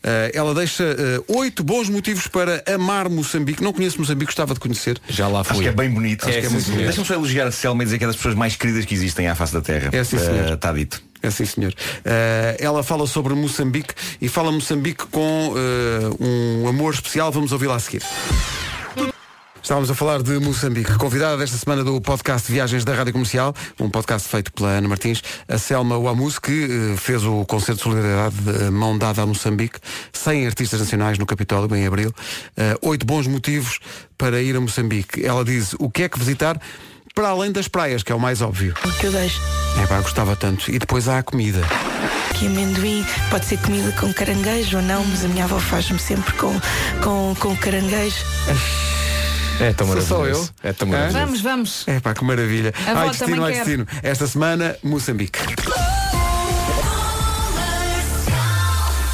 [0.03, 0.85] Eh, Ela deixa
[1.27, 3.61] oito bons motivos para amar Moçambique.
[3.61, 5.01] Não conheço Moçambique, gostava de conhecer.
[5.09, 5.63] Já lá Acho fui.
[5.63, 6.23] que é bem bonito.
[6.29, 6.77] É, Acho que é.
[6.85, 9.06] Deixa-me só elogiar a Selma e dizer que é das pessoas mais queridas que existem
[9.29, 9.89] à face da Terra.
[9.91, 10.53] É, sim, senhor.
[10.53, 11.01] Está dito.
[11.21, 11.73] É sim, senhor.
[12.05, 17.31] Eh, ela fala sobre Moçambique e fala Moçambique com eh, um amor especial.
[17.31, 18.03] Vamos ouvi-la a seguir.
[19.61, 23.89] Estávamos a falar de Moçambique, convidada desta semana do podcast Viagens da Rádio Comercial, um
[23.89, 28.35] podcast feito pela Ana Martins, a Selma Wamus, que eh, fez o concerto de solidariedade
[28.37, 29.79] de Mão Dada a Moçambique,
[30.13, 32.13] 100 artistas nacionais no Capitólio, em abril,
[32.55, 33.79] Eh, oito bons motivos
[34.17, 35.25] para ir a Moçambique.
[35.25, 36.57] Ela diz o que é que visitar
[37.17, 38.75] para além das praias, que é o mais óbvio.
[38.85, 39.41] O que eu deixo
[39.81, 40.69] É pá, gostava tanto.
[40.69, 41.61] E depois há a comida.
[42.29, 46.31] aqui amendoim, pode ser comida com caranguejo ou não, mas a minha avó faz-me sempre
[46.33, 46.53] com,
[47.03, 48.17] com, com caranguejo.
[49.59, 50.53] É tão Sou só maravilhoso.
[50.61, 51.25] É tão maravilhoso.
[51.25, 51.87] Vamos, vamos.
[51.87, 52.71] É pá, que maravilha.
[52.85, 53.57] A Ai, destino, ai, quer.
[53.65, 53.87] destino.
[54.03, 55.39] Esta semana, Moçambique.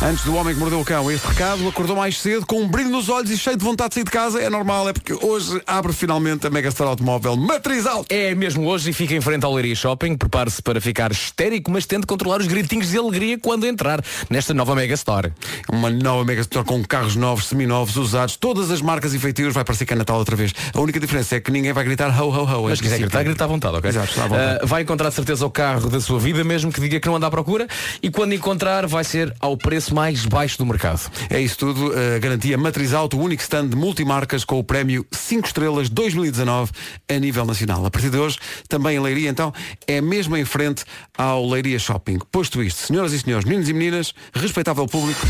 [0.04, 2.89] Antes do Homem que Mordeu o Cão, este recado acordou mais cedo com um brilho
[2.89, 4.42] nos olhos e cheio de vontade de sair de casa.
[4.42, 8.13] É normal, é porque hoje abre finalmente a Megastore Automóvel Matriz Alto.
[8.13, 10.18] É mesmo hoje e fica em frente ao Leiria Shopping.
[10.18, 14.76] Prepare-se para ficar histérico, mas tente controlar os gritinhos de alegria quando entrar nesta nova
[14.76, 15.32] Mega Store.
[15.72, 19.54] Uma nova Megastore com carros novos, seminovos, usados, todas as marcas e feitios.
[19.54, 20.52] Vai parecer que é Natal outra vez.
[20.74, 22.63] A única diferença é que ninguém vai gritar ho, ho, ho.
[22.68, 23.89] Mas se quiser gritar, grita à vontade, ok?
[23.89, 24.60] Exato, está à vontade.
[24.63, 27.16] Ah, vai encontrar de certeza o carro da sua vida, mesmo que diga que não
[27.16, 27.70] anda à procura.
[28.02, 31.12] E quando encontrar, vai ser ao preço mais baixo do mercado.
[31.29, 35.06] É isso tudo, a garantia Matriz Alto, o único stand de multimarcas com o prémio
[35.12, 36.71] 5 estrelas 2019
[37.10, 37.86] a nível nacional.
[37.86, 39.53] A partir de hoje, também em Leiria, então,
[39.88, 40.84] é mesmo em frente
[41.17, 42.19] ao Leiria Shopping.
[42.32, 45.21] Posto isto, senhoras e senhores, meninos e meninas, respeitável público,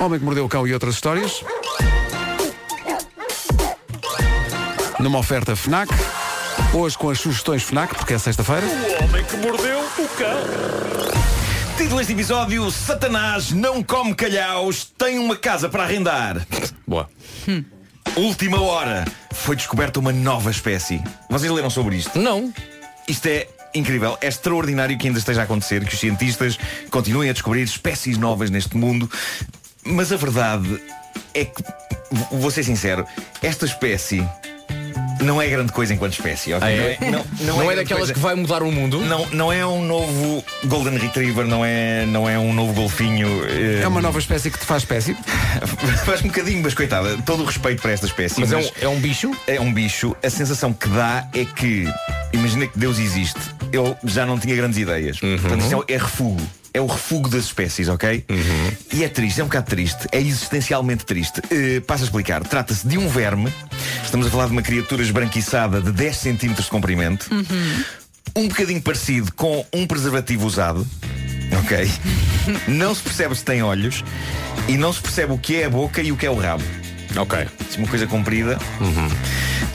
[0.00, 1.42] Homem que Mordeu o Cão e outras histórias.
[4.98, 5.92] Numa oferta FNAC,
[6.72, 8.66] Hoje com as sugestões FNAC, porque é sexta-feira.
[8.66, 11.37] O homem que mordeu o cão.
[11.78, 16.44] Título deste episódio: Satanás não come calhaus, tem uma casa para arrendar.
[16.84, 17.08] Boa.
[18.16, 19.04] Última hora.
[19.32, 21.00] Foi descoberta uma nova espécie.
[21.30, 22.18] Vocês leram sobre isto?
[22.18, 22.52] Não.
[23.06, 24.18] Isto é incrível.
[24.20, 26.58] É extraordinário que ainda esteja a acontecer, que os cientistas
[26.90, 29.08] continuem a descobrir espécies novas neste mundo.
[29.84, 30.82] Mas a verdade
[31.32, 31.62] é que,
[32.32, 33.06] vou ser sincero,
[33.40, 34.28] esta espécie
[35.20, 36.52] não é grande coisa enquanto espécie.
[36.54, 36.66] ok?
[36.66, 36.98] Ah, é?
[37.10, 38.14] Não, Não é grande daquelas coisa.
[38.14, 39.00] que vai mudar o mundo?
[39.00, 43.28] Não, não é um novo Golden Retriever, não é, não é um novo golfinho.
[43.46, 45.16] eh, É uma nova espécie que te faz espécie.
[46.04, 48.40] Faz um bocadinho, mas coitada, todo o respeito para esta espécie.
[48.40, 49.30] Mas é um- é um bicho?
[49.46, 50.14] É um bicho.
[50.22, 51.86] A sensação que dá é que,
[52.32, 53.40] imagina que Deus existe,
[53.72, 55.20] ele já não tinha grandes ideias.
[55.22, 55.38] Uhum.
[55.38, 56.46] Portanto, isto é, é refúgio.
[56.72, 58.24] É o refúgio das espécies, ok?
[58.28, 58.72] Uhum.
[58.92, 61.40] E é triste, é um bocado triste, é existencialmente triste.
[61.50, 62.42] Eh, passo a explicar.
[62.42, 63.52] Trata-se de um verme,
[64.04, 67.28] estamos a falar de uma criatura esbranquiçada de 10 centímetros de comprimento,
[68.36, 70.86] um bocadinho parecido com um preservativo usado,
[71.60, 71.90] ok?
[72.68, 74.04] não se percebe se tem olhos
[74.68, 76.64] e não se percebe o que é a boca e o que é o rabo.
[77.16, 77.48] Ok.
[77.78, 78.58] Uma coisa comprida.
[78.80, 79.08] Uhum.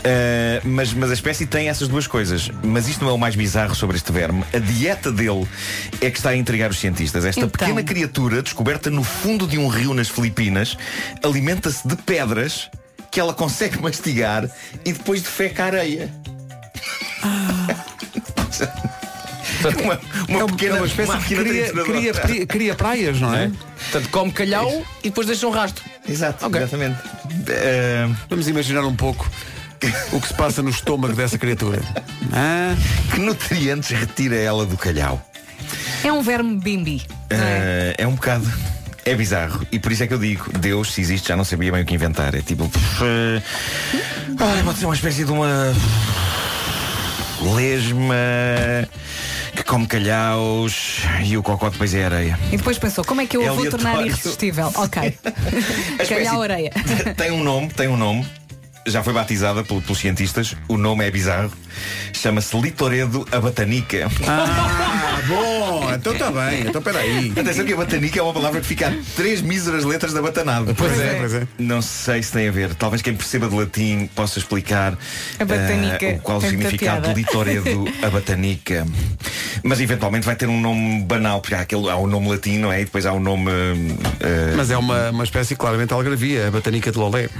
[0.05, 2.49] Uh, mas, mas a espécie tem essas duas coisas.
[2.61, 4.43] Mas isto não é o mais bizarro sobre este verme.
[4.53, 5.47] A dieta dele
[6.01, 7.23] é que está a intrigar os cientistas.
[7.23, 7.49] Esta Então.
[7.49, 10.77] pequena criatura, descoberta no fundo de um rio nas Filipinas,
[11.23, 12.69] alimenta-se de pedras
[13.09, 14.49] que ela consegue mastigar
[14.83, 16.11] e depois defeca a areia.
[19.83, 19.99] uma,
[20.39, 23.49] uma pequena é uma espécie que cria, cria, cria- cria praias, não é?
[23.91, 24.69] Portanto, come calhau
[25.03, 25.83] e depois deixa um rastro.
[26.07, 26.59] Exato, Ok.
[26.59, 26.97] exatamente.
[28.29, 29.29] Vamos imaginar um pouco
[30.11, 31.81] o que se passa no estômago dessa criatura.
[32.31, 32.75] Ah,
[33.13, 35.21] Que nutrientes retira ela do calhau?
[36.03, 37.01] É um verme bimbi.
[37.29, 37.95] é?
[37.97, 38.51] Uh, é um bocado.
[39.05, 39.65] É bizarro.
[39.71, 41.85] E por isso é que eu digo, Deus, se existe, já não sabia bem o
[41.85, 42.33] que inventar.
[42.35, 42.69] É tipo.
[43.01, 43.41] eh,
[44.39, 45.73] ai, pode ser uma espécie de uma.
[47.55, 48.15] lesma.
[49.55, 52.39] que come calhaus e o cocó depois é areia.
[52.51, 54.71] E depois pensou, como é que eu É a vou tornar irresistível?
[54.75, 55.17] Ok.
[56.07, 56.71] Calhau areia.
[57.17, 58.25] tem um nome, tem um nome.
[58.85, 60.55] Já foi batizada pel- pelos cientistas.
[60.67, 61.51] O nome é bizarro.
[62.13, 64.09] Chama-se Litoredo abatanica.
[64.27, 66.61] ah, bom, então está bem.
[66.67, 67.31] Então peraí.
[67.35, 70.73] Atenção que a batanica é uma palavra que fica a três míseras letras da batanada.
[70.73, 71.47] Pois é, pois é.
[71.59, 72.73] Não sei se tem a ver.
[72.75, 74.97] Talvez quem perceba de latim possa explicar
[75.39, 78.85] A batanica eh, qual o é significado do litoredo a batanica.
[79.63, 82.71] Mas eventualmente vai ter um nome banal, porque há, aquele, há o nome latino, não
[82.71, 82.81] é?
[82.81, 83.51] E depois há o nome.
[84.19, 87.29] eh, Mas é uma, uma espécie claramente algravia, a batanica de Lolé.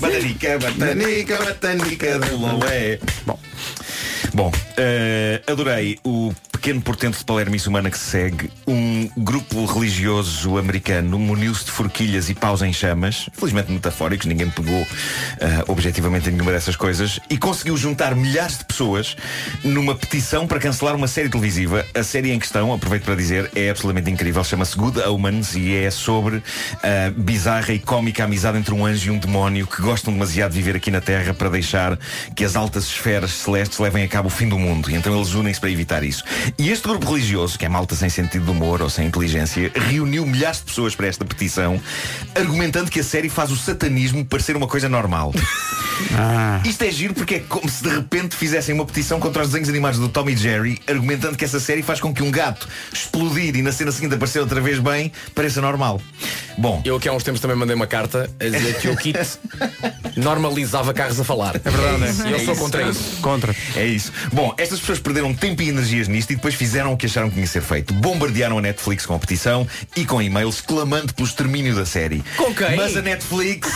[0.00, 3.00] Batanica, batanica, batanica de Lolé.
[4.32, 8.50] Bom, eh, adorei o pequeno portento de palermice humana que se segue.
[8.66, 14.86] Um grupo religioso americano muniu-se de forquilhas e paus em chamas, felizmente metafóricos, ninguém pegou
[15.40, 19.16] eh, objetivamente nenhuma dessas coisas, e conseguiu juntar milhares de pessoas
[19.64, 21.84] numa petição para cancelar uma série televisiva.
[21.94, 24.44] A série em questão, aproveito para dizer, é absolutamente incrível.
[24.44, 26.42] Chama-se Good Omens e é sobre
[26.82, 30.58] a bizarra e cómica amizade entre um anjo e um demónio que gostam demasiado de
[30.58, 31.98] viver aqui na Terra para deixar
[32.36, 34.90] que as altas esferas celestes levem a cabo o fim do mundo.
[34.90, 36.24] E então eles unem-se para evitar isso.
[36.58, 40.26] E este grupo religioso, que é malta sem sentido de humor ou sem inteligência, reuniu
[40.26, 41.80] milhares de pessoas para esta petição,
[42.34, 45.32] argumentando que a série faz o satanismo parecer uma coisa normal.
[46.64, 49.68] Isto é giro porque é como se de repente fizessem uma petição contra os desenhos
[49.68, 53.54] animados do Tom e Jerry, argumentando que essa série faz com que um gato explodir
[53.56, 56.00] e na cena seguinte aparecer outra vez bem, pareça normal.
[56.56, 56.80] Bom.
[56.84, 59.18] Eu aqui há uns tempos também mandei uma carta a dizer que o kit
[60.16, 61.56] normalizava carros a falar.
[61.56, 62.62] É isso, E eu é sou isso.
[62.62, 63.16] contra isso.
[63.20, 63.56] Contra.
[63.76, 64.09] É isso.
[64.32, 67.34] Bom, estas pessoas perderam tempo e energias nisto e depois fizeram o que acharam que
[67.34, 67.92] tinha ser feito.
[67.94, 72.22] Bombardearam a Netflix com a petição e com e-mails clamando pelo extermínio da série.
[72.36, 72.76] Com quem?
[72.76, 73.68] Mas a Netflix.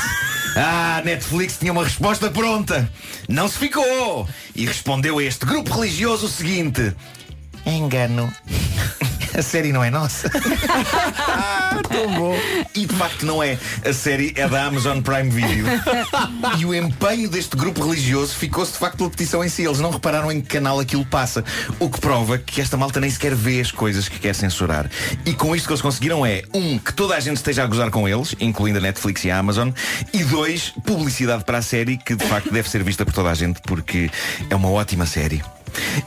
[0.57, 2.89] Ah, a Netflix tinha uma resposta pronta.
[3.29, 4.29] Não se ficou.
[4.55, 6.95] E respondeu a este grupo religioso o seguinte:
[7.67, 8.33] Engano.
[9.37, 10.31] A série não é nossa.
[11.91, 12.37] Tão bom.
[12.75, 13.59] E de facto não é.
[13.85, 15.67] A série é da Amazon Prime Video.
[16.59, 19.63] E o empenho deste grupo religioso ficou-se de facto pela petição em si.
[19.63, 21.45] Eles não repararam em que canal aquilo passa.
[21.81, 24.89] O que prova que esta malta nem sequer vê as coisas que quer censurar.
[25.27, 27.91] E com isto que eles conseguiram é, um, que toda a gente esteja a gozar
[27.91, 29.71] com eles, incluindo a Netflix e a Amazon,
[30.13, 33.35] e dois, publicidade para a série, que de facto deve ser vista por toda a
[33.35, 34.11] gente, porque
[34.49, 35.43] é uma ótima série.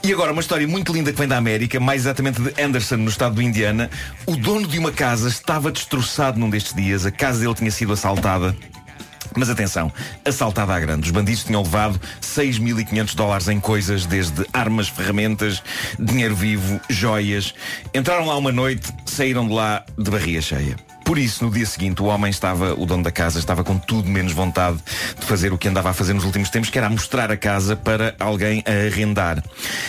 [0.02, 3.08] E agora, uma história muito linda que vem da América, mais exatamente de Anderson, no
[3.08, 3.90] estado do Indiana.
[4.26, 7.06] O dono de uma casa estava destroçado num destes dias.
[7.06, 8.56] A casa dele tinha sido assaltada.
[9.36, 9.92] Mas atenção,
[10.24, 11.06] assaltada à grande.
[11.06, 15.62] Os bandidos tinham levado 6.500 dólares em coisas, desde armas, ferramentas,
[15.98, 17.54] dinheiro vivo, joias.
[17.94, 20.87] Entraram lá uma noite, saíram de lá de barriga cheia.
[21.08, 24.10] Por isso, no dia seguinte, o homem estava, o dono da casa, estava com tudo
[24.10, 24.76] menos vontade
[25.18, 27.74] de fazer o que andava a fazer nos últimos tempos, que era mostrar a casa
[27.74, 29.42] para alguém a arrendar.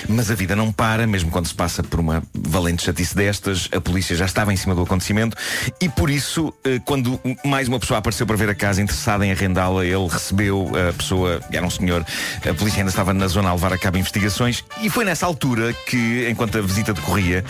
[0.08, 3.82] Mas a vida não para, mesmo quando se passa por uma valente chatice destas, a
[3.82, 5.36] polícia já estava em cima do acontecimento
[5.82, 9.32] e por isso, eh, quando mais uma pessoa apareceu para ver a casa interessada em
[9.34, 12.06] arrendá-la, ele recebeu a pessoa, era um senhor,
[12.50, 15.74] a polícia ainda estava na zona a levar a cabo investigações e foi nessa altura
[15.86, 17.44] que, enquanto a visita decorria,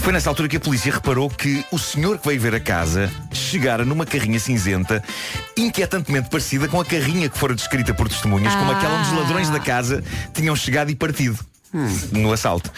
[0.00, 3.13] foi nessa altura que a polícia reparou que o senhor que veio ver a casa
[3.32, 5.02] chegara numa carrinha cinzenta
[5.56, 9.50] inquietantemente parecida com a carrinha que fora descrita por testemunhas, como aquela onde os ladrões
[9.50, 10.02] da casa
[10.32, 11.38] tinham chegado e partido.
[12.12, 12.70] No assalto.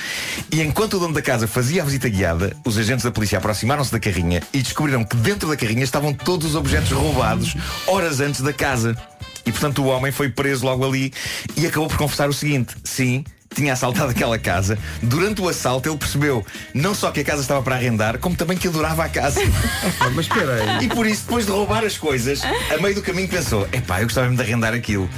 [0.50, 3.92] E enquanto o dono da casa fazia a visita guiada, os agentes da polícia aproximaram-se
[3.92, 7.54] da carrinha e descobriram que dentro da carrinha estavam todos os objetos roubados
[7.86, 8.96] horas antes da casa.
[9.44, 11.12] E portanto o homem foi preso logo ali
[11.56, 13.22] e acabou por confessar o seguinte: sim,
[13.56, 14.78] tinha assaltado aquela casa.
[15.02, 16.44] Durante o assalto ele percebeu
[16.74, 19.40] não só que a casa estava para arrendar, como também que adorava a casa.
[20.14, 20.84] Mas espera aí.
[20.84, 24.04] E por isso, depois de roubar as coisas, a meio do caminho pensou, epá, eu
[24.04, 25.08] gostava mesmo de arrendar aquilo.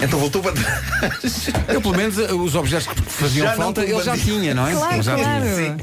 [0.00, 1.48] Então voltou para trás.
[1.68, 4.72] Eu, pelo menos, os objetos que faziam Já falta, ele já tinha, não é?
[4.72, 5.76] Claro, já claro.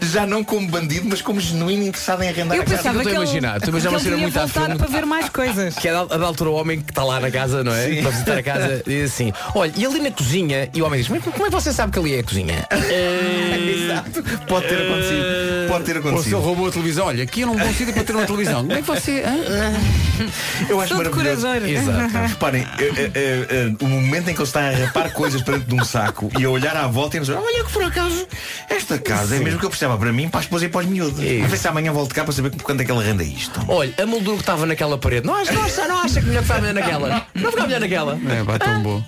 [0.00, 2.76] Já não como bandido, mas como genuíno interessado em arrendar Eu a casa.
[2.76, 4.78] pensava que ele, imaginar, tu que imaginava ele ser tinha muito a voltar filme.
[4.78, 5.74] para ver mais coisas.
[5.74, 7.88] Que é da, a da altura o homem que está lá na casa, não é?
[7.88, 8.02] Sim.
[8.02, 11.08] Para visitar a casa diz assim, olha, e ali na cozinha, e o homem diz,
[11.08, 12.66] mas como é que você sabe que ali é a cozinha?
[12.72, 14.22] Exato.
[14.46, 15.24] Pode ter acontecido.
[15.68, 16.38] Pode ter Ou se ele acontecido.
[16.40, 18.60] roubou a televisão, olha, aqui é um bom sítio para ter uma televisão.
[18.62, 19.24] Como é que você.
[20.68, 21.46] Eu acho Sou maravilhoso.
[21.48, 22.16] Exato.
[22.28, 25.54] Reparem, eh, eh, eh, eh, o momento em que ele está a rapar coisas para
[25.54, 27.82] dentro de um saco e a olhar à volta e a dizer, olha que por
[27.82, 28.26] acaso
[28.70, 30.86] esta casa é mesmo que eu precisava para mim, para a esposa e para os
[30.86, 31.18] miúdos.
[31.20, 33.60] A ver se amanhã volto cá para saber por quanto é que ele renda isto.
[33.68, 36.42] Olha, a moldura que estava naquela parede, não acha, não acha, não acha que melhor
[36.42, 37.26] ficava melhor naquela?
[37.34, 38.18] Não ficava melhor naquela?
[38.28, 39.02] É, pá, tão bom.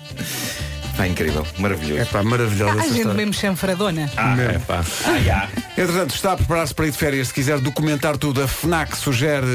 [0.97, 2.01] Pá, incrível, maravilhoso.
[2.01, 3.17] É pá, maravilhosa Há essa gente história.
[3.17, 4.11] mesmo chanfradona.
[4.17, 4.83] Ah, é pá.
[5.05, 5.47] Ah.
[5.77, 7.27] Entretanto, está a preparar-se para ir de férias.
[7.27, 9.45] Se quiser documentar tudo, a FNAC sugere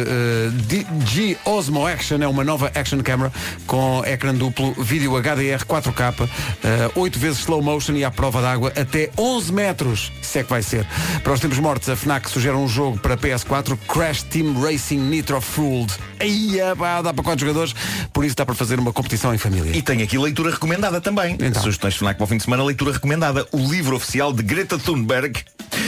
[0.68, 3.32] D- G Osmo Action, é uma nova action camera
[3.66, 6.28] com ecrã duplo, vídeo HDR 4K,
[6.62, 10.12] eh, 8 vezes slow motion e à prova d'água até 11 metros.
[10.22, 10.86] Isso é que vai ser.
[11.24, 15.40] Para os tempos mortos, a FNAC sugere um jogo para PS4, Crash Team Racing Nitro
[15.40, 15.93] Fueled.
[16.20, 16.72] Aí, é,
[17.03, 17.74] dá para 4 jogadores,
[18.12, 19.76] por isso dá para fazer uma competição em família.
[19.76, 21.32] E tem aqui leitura recomendada também.
[21.41, 21.62] Então.
[21.62, 23.47] Sugestões FNAC para o fim de semana, leitura recomendada.
[23.53, 25.45] O livro oficial de Greta Thunberg,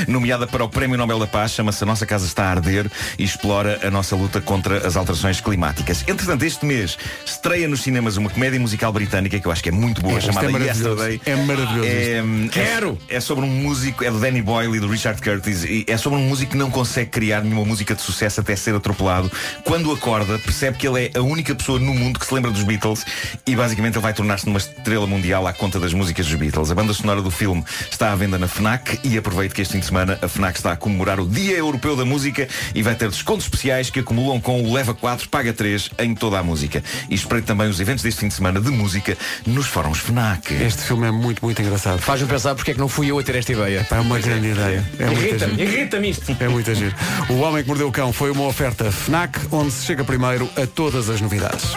[0.08, 3.24] nomeada para o Prémio Nobel da Paz, chama-se A Nossa Casa Está a Arder e
[3.24, 6.04] explora a nossa luta contra as alterações climáticas.
[6.06, 9.72] Entretanto, este mês estreia nos cinemas uma comédia musical britânica que eu acho que é
[9.72, 10.66] muito boa, É, isto chamada é.
[10.66, 11.20] Yesterday.
[11.26, 12.58] É maravilhoso É, isto.
[12.58, 12.98] é- Quero!
[13.08, 16.18] É sobre um músico, é do Danny Boyle e do Richard Curtis, e é sobre
[16.18, 19.30] um músico que não consegue criar nenhuma música de sucesso até ser atropelado.
[19.64, 22.62] Quando acorda, percebe que ele é a única pessoa no mundo que se lembra dos
[22.62, 23.04] Beatles
[23.46, 26.70] e basicamente ele vai tornar-se numa estrela mundial à conta das músicas dos Beatles.
[26.70, 29.88] A banda sonora do filme está à venda na FNAC e aproveito que este de
[29.88, 33.44] semana a FNAC está a comemorar o Dia Europeu da Música e vai ter descontos
[33.44, 36.82] especiais que acumulam com o Leva 4, Paga 3 em toda a música.
[37.10, 39.16] E espreite também os eventos deste fim de semana de música
[39.46, 40.54] nos fóruns FNAC.
[40.54, 41.98] Este filme é muito, muito engraçado.
[41.98, 43.86] Faz-me pensar porque é que não fui eu a ter esta ideia.
[43.90, 44.84] É uma grande ideia.
[44.98, 46.36] É muito Irrita-me, irrita-me isto.
[46.40, 46.94] É muito giro.
[47.28, 50.66] O Homem que Mordeu o Cão foi uma oferta FNAC, onde se chega primeiro a
[50.66, 51.76] todas as novidades.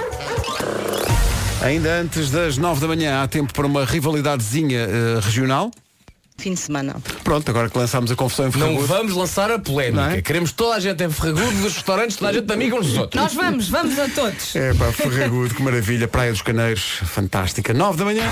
[1.62, 5.72] Ainda antes das nove da manhã há tempo para uma rivalidadezinha eh, regional.
[6.40, 6.96] Fim de semana.
[7.24, 8.86] Pronto, agora que lançámos a confusão em Não Ferragudo.
[8.88, 10.02] vamos lançar a polémica.
[10.02, 10.22] Não é?
[10.22, 13.22] Queremos toda a gente em Ferragudo dos restaurantes, toda a gente amiga uns dos outros.
[13.22, 14.56] Nós vamos, vamos a todos.
[14.56, 16.08] É pá, Ferragudo, que maravilha.
[16.08, 17.74] Praia dos Caneiros, fantástica.
[17.74, 18.24] Nove da manhã.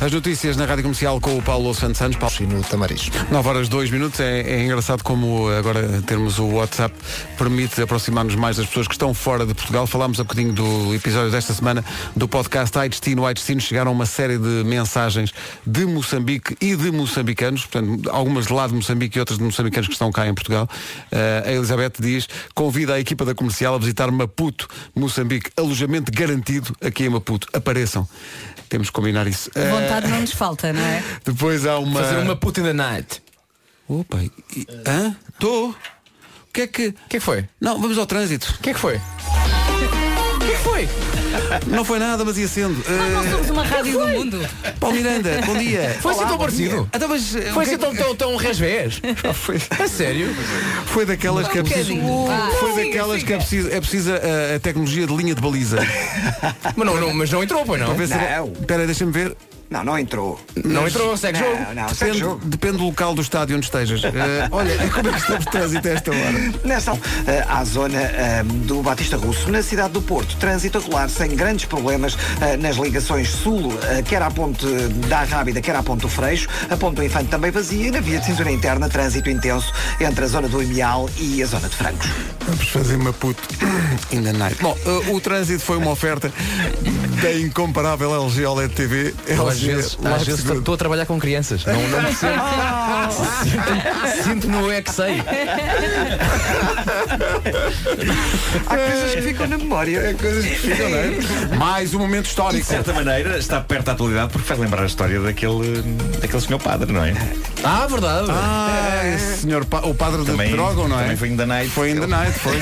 [0.00, 2.16] As notícias na Rádio Comercial com o Paulo Santos Santos.
[2.16, 2.54] Paulo.
[2.54, 3.10] no Tamariz.
[3.32, 4.20] 9 horas 2 minutos.
[4.20, 6.94] É, é engraçado como agora termos o WhatsApp
[7.36, 9.88] permite aproximar-nos mais das pessoas que estão fora de Portugal.
[9.88, 11.84] Falámos há bocadinho do episódio desta semana
[12.14, 13.60] do podcast Ai Destino, Ai Destino.
[13.60, 15.34] Chegaram uma série de mensagens
[15.66, 19.88] de Moçambique e de moçambicanos, portanto, algumas de lá de Moçambique e outras de moçambicanos
[19.88, 20.68] que estão cá em Portugal.
[21.10, 25.50] Eh, a Elizabeth diz, convida a equipa da comercial a visitar Maputo, Moçambique.
[25.56, 27.48] Alojamento garantido aqui em Maputo.
[27.52, 28.06] Apareçam.
[28.68, 29.50] Temos que combinar isso.
[29.54, 31.02] Eh, Vontade não nos falta, não é?
[31.24, 32.02] depois há uma.
[32.02, 33.22] Fazer uma puta in the night.
[33.88, 35.16] Opa, e- hã?
[35.32, 35.70] Estou.
[35.70, 35.76] O
[36.52, 36.88] que é que.
[36.88, 37.48] O que é que foi?
[37.60, 38.54] Não, vamos ao trânsito.
[38.58, 38.96] O que é que foi?
[38.96, 39.00] O
[40.40, 41.17] que é que foi?
[41.66, 42.76] Não foi nada, mas ia sendo.
[42.88, 44.48] Nós não somos uma rádio do mundo.
[44.80, 45.96] Paulo Miranda, bom dia.
[46.00, 46.68] Foi assim tão parecido?
[46.80, 46.86] dia.
[46.94, 49.00] Então, mas, eh, Foi assim é tão, tão, tão resvés?
[49.34, 50.34] Foi, A sério?
[50.86, 51.92] foi daquelas que é preciso.
[52.60, 55.78] Foi Siga, daquelas que é preciso, é preciso a, a tecnologia de linha de baliza.
[56.76, 57.92] Mas não, não- mas não entrou, pois não?
[58.02, 59.36] Espera, aí, deixa-me ver.
[59.70, 60.40] Não, não entrou.
[60.64, 61.74] Não entrou, segue Não, jogo.
[61.74, 62.40] não, segue Depende, jogo.
[62.46, 64.02] depende do local do estádio onde estejas.
[64.18, 66.52] Eh, olha, como é que está o trânsito a esta hora?
[66.64, 71.36] Nesta eh, à zona eh, do Batista Russo, na cidade do Porto, trânsito regular sem
[71.36, 73.72] grandes problemas eh, nas ligações sul,
[74.08, 74.66] quer à ponte
[75.08, 78.00] da Rábida, quer à ponte do Freixo, a ponte do Infante também vazia e na
[78.00, 81.76] via de cintura interna, trânsito intenso entre a zona do Imial e a zona de
[81.76, 82.08] Francos.
[82.46, 83.42] Vamos fazer uma puto
[84.12, 84.56] in the night.
[84.60, 84.76] Bom,
[85.12, 86.32] o trânsito foi uma oferta
[87.22, 89.14] da incomparável LG OLED TV.
[89.26, 91.64] Eu, às vezes, às vezes estou a trabalhar com crianças.
[91.64, 92.38] Não, não me sinto.
[94.24, 95.22] Sinto-me o é que sei.
[98.66, 99.98] Há coisas que ficam na memória.
[99.98, 101.56] É coisas que ficam, não é?
[101.56, 102.64] Mais um momento De histórico.
[102.66, 105.82] certa maneira está perto da atualidade porque faz lembrar a história daquele,
[106.20, 107.14] daquele senhor padre, não é?
[107.64, 108.28] Ah, verdade.
[108.30, 111.02] Ah, esse senhor, pa- o padre de Também- Pedrógão, não é?
[111.02, 111.70] também foi in the night.
[111.70, 112.58] Foi in the night, foi.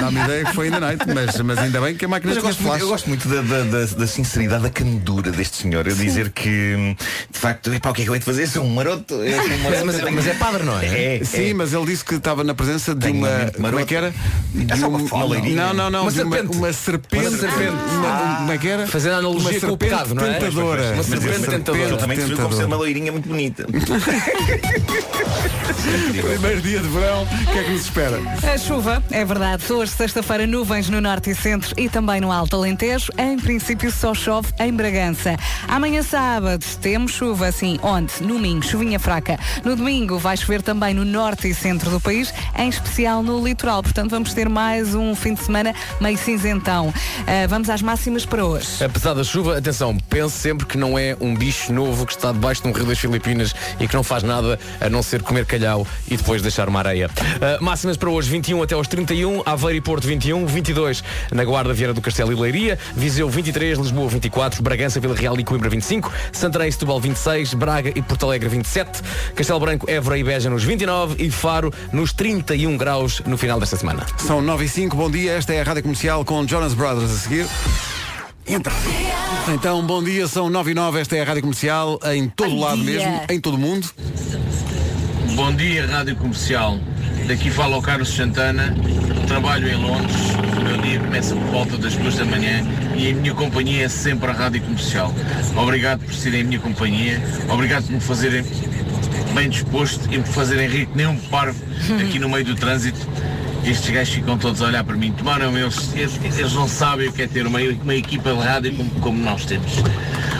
[0.00, 2.36] Dá-me ideia que foi in the night, mas, mas ainda bem que a máquina Mas
[2.36, 2.82] eu gosto, muito, flash.
[2.82, 5.86] eu gosto muito da, da, da- da sinceridade, da candura deste senhor.
[5.86, 6.96] Eu dizer que, hum,
[7.30, 8.46] de facto, epá, o que é que eu hei de fazer?
[8.46, 9.14] Sou um maroto.
[9.14, 9.86] Eu sou um maroto.
[9.86, 11.16] Mas, mas- mas é padre, não é?
[11.18, 11.54] É, Sim, é.
[11.54, 13.28] mas ele disse que estava na presença de Tenho uma.
[13.58, 14.12] uma Como é que era?
[14.54, 15.38] De É só uma um- forma.
[15.38, 16.02] Não, não, não.
[16.02, 16.56] Uma de uma, serpente.
[16.56, 17.26] uma serpente.
[17.28, 17.72] Uma serpente.
[17.94, 18.86] Uma- como é que era?
[18.86, 20.34] Fazendo a analogia uma com o serpente pecado, não é?
[20.34, 20.82] Tentadora.
[20.82, 21.84] Uma Mas serpente tentadora.
[21.84, 23.66] Ele também se viu como ser uma loirinha muito bonita.
[26.22, 28.18] Primeiro dia de verão, o que é que nos espera?
[28.52, 29.70] A chuva, é verdade.
[29.72, 33.10] Hoje, sexta-feira, nuvens no norte e centro e também no Alto Alentejo.
[33.18, 35.36] Em princípio, só chove em Bragança.
[35.66, 37.78] Amanhã, sábado, temos chuva, sim.
[37.82, 38.22] Onde?
[38.22, 39.38] No Minho, chuvinha fraca.
[39.62, 43.82] No domingo, vai chover também no norte e centro do país, em especial no litoral.
[43.82, 46.94] Portanto, vamos ter mais um fim de semana meio cinzentão.
[47.26, 48.82] Ah, vamos às máximas para hoje.
[48.82, 52.62] Apesar da chuva, atenção, pense sempre que não é um bicho novo que está debaixo
[52.62, 55.86] de um rio das Filipinas e que não faz nada a não ser comer calhau
[56.10, 57.10] e depois deixar uma areia.
[57.10, 61.74] Uh, máximas para hoje, 21 até aos 31, Aveiro e Porto 21, 22 na Guarda
[61.74, 65.97] Vieira do Castelo e Leiria, Viseu 23, Lisboa 24, Bragança, Vila Real e Coimbra 25,
[66.32, 69.02] Santarém e Setúbal 26, Braga e Porto Alegre 27,
[69.34, 73.76] Castelo Branco, Évora e Beja nos 29 e Faro nos 31 graus no final desta
[73.76, 74.06] semana.
[74.18, 75.32] São 9 e 5, bom dia.
[75.32, 77.46] Esta é a Rádio Comercial com Jonas Brothers a seguir.
[78.46, 78.72] Entra.
[79.48, 82.60] Então, bom dia, são 9 e 9, esta é a Rádio Comercial, em todo Bom
[82.60, 82.92] lado dia.
[82.98, 83.88] mesmo, em todo o mundo.
[85.34, 86.78] Bom dia, Rádio Comercial.
[87.26, 88.74] Daqui fala o Carlos Santana.
[89.26, 90.16] Trabalho em Londres.
[90.88, 92.66] Dia começa por volta das duas da manhã
[92.96, 95.14] e a minha companhia é sempre a Rádio Comercial.
[95.54, 97.22] Obrigado por serem a minha companhia.
[97.46, 98.42] Obrigado por me fazerem
[99.34, 101.62] bem disposto e por fazerem rir nem um parvo
[102.00, 103.06] aqui no meio do trânsito.
[103.66, 105.12] Estes gajos ficam todos a olhar para mim.
[105.12, 108.74] Tomaram eles, eles, eles não sabem o que é ter uma, uma equipa de rádio
[108.74, 109.70] como, como nós temos.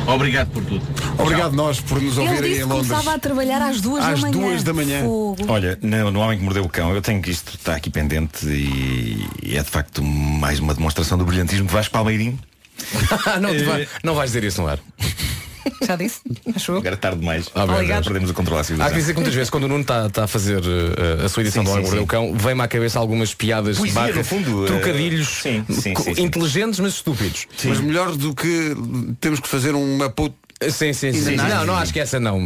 [0.07, 0.85] Obrigado por tudo.
[1.19, 2.89] Obrigado nós por nos ouvirem em Londres.
[2.89, 4.33] começava a trabalhar às duas Às da manhã.
[4.49, 5.01] duas da manhã.
[5.05, 5.37] Fogo.
[5.49, 8.47] Olha, no, no Homem que Mordeu o Cão, eu tenho que isto está aqui pendente
[8.47, 12.39] e, e é de facto mais uma demonstração do brilhantismo de Vasco Palmeirinho.
[13.41, 14.79] não, te vai- não vais dizer isso no ar.
[15.87, 16.21] Já disse?
[16.55, 16.77] Achou?
[16.79, 17.49] Agora é tarde demais.
[17.55, 18.05] Ah, bem, Obrigado.
[18.05, 18.99] Perdemos o controle à Há que civilização.
[18.99, 21.67] dizer que muitas vezes quando o Nuno está a fazer uh, a sua edição Sim,
[21.67, 22.33] do Homem sim, Mordeu o sim.
[22.33, 26.23] Cão, vem-me à cabeça algumas piadas Poesia, barra, fundo, uh, trocadilhos sim, sim, sim, sim.
[26.23, 27.47] inteligentes mas estúpidos.
[27.65, 28.77] Mas melhor do que
[29.21, 30.35] temos que fazer uma puta.
[30.73, 31.29] Sim, sim, sim.
[31.31, 31.77] Ainda Não, não.
[31.77, 32.43] acho que essa não.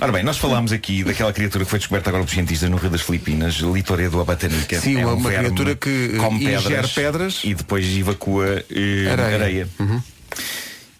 [0.00, 2.88] Ora bem, nós falámos aqui daquela criatura que foi descoberta agora por cientistas no Rio
[2.88, 4.80] das Filipinas, Litoredo abatanica.
[4.80, 7.40] Sim, é uma- um criatura que, come eh, pedras, pedras.
[7.44, 9.34] e depois evacua eh, Areia.
[9.34, 9.68] areia.
[9.78, 10.00] Uhum.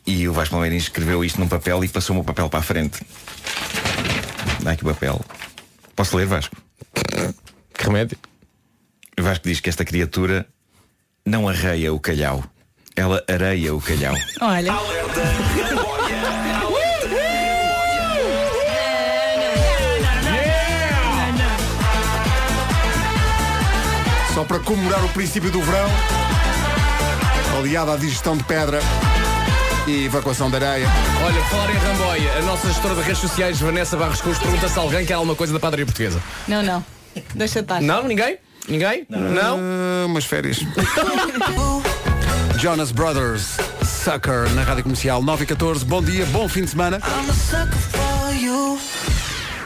[0.06, 3.00] E o Vasco Palmeirinho escreveu isto num papel e passou-me o papel para a frente.
[4.62, 5.20] Dá aqui o papel.
[5.96, 6.54] Posso ler, Vasco?
[7.72, 8.18] Que remédio?
[9.18, 10.46] O Vasco diz que esta criatura
[11.24, 12.44] não arreia o calhau.
[12.94, 14.14] Ela areia o calhau.
[14.40, 14.74] Olha.
[24.34, 25.88] Só para comemorar o princípio do verão,
[27.58, 28.80] aliado à digestão de pedra
[29.86, 30.86] e evacuação de areia.
[31.24, 34.78] Olha, falar em Ramboia, a nossa gestora de redes sociais, Vanessa Barros Cruz, pergunta se
[34.78, 36.20] alguém quer alguma coisa da padaria portuguesa.
[36.48, 36.84] Não, não.
[37.34, 37.80] Deixa estar.
[37.80, 38.38] Não, ninguém?
[38.68, 39.06] Ninguém?
[39.08, 39.58] Não?
[39.58, 40.58] Ah, umas férias.
[42.58, 45.84] Jonas Brothers, Sucker, na Rádio Comercial 9 e 14.
[45.84, 46.98] Bom dia, bom fim de semana.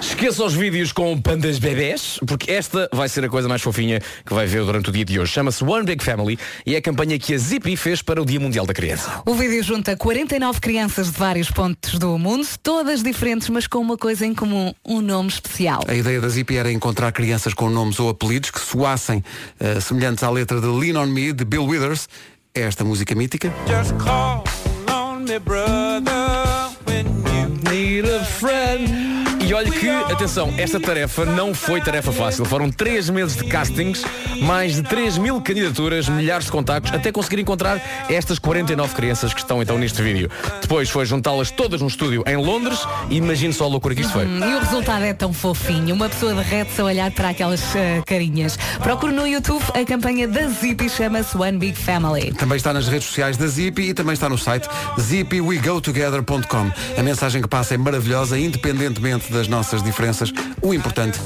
[0.08, 4.32] Esqueça os vídeos com pandas bebés, porque esta vai ser a coisa mais fofinha que
[4.32, 5.30] vai ver durante o dia de hoje.
[5.30, 8.40] Chama-se One Big Family e é a campanha que a Zippy fez para o Dia
[8.40, 9.22] Mundial da Criança.
[9.26, 13.98] O vídeo junta 49 crianças de vários pontos do mundo, todas diferentes, mas com uma
[13.98, 15.82] coisa em comum, um nome especial.
[15.86, 19.22] A ideia da Zippy era encontrar crianças com nomes ou apelidos que soassem
[19.60, 22.08] eh, semelhantes à letra de Lean On Me, de Bill Withers.
[22.54, 23.52] É esta música mítica.
[23.68, 24.42] Just call
[24.90, 27.38] on me, brother, when you
[27.70, 29.07] Need a friend.
[29.48, 32.44] E olha que, atenção, esta tarefa não foi tarefa fácil.
[32.44, 34.04] Foram três meses de castings,
[34.42, 37.80] mais de 3 mil candidaturas, milhares de contactos, até conseguir encontrar
[38.10, 40.30] estas 49 crianças que estão então neste vídeo.
[40.60, 42.78] Depois foi juntá-las todas num estúdio em Londres
[43.08, 44.26] e imagine só a loucura que isto foi.
[44.26, 45.94] Hum, E o resultado é tão fofinho.
[45.94, 48.58] Uma pessoa derrete-se a olhar para aquelas eh, carinhas.
[48.82, 52.34] Procure no YouTube a campanha da Zip e chama-se One Big Family.
[52.34, 54.68] Também está nas redes sociais da Zippy e também está no site
[55.00, 56.70] zippywegotogether.com.
[56.98, 60.32] A mensagem que passa é maravilhosa, independentemente das nossas diferenças.
[60.60, 61.20] O importante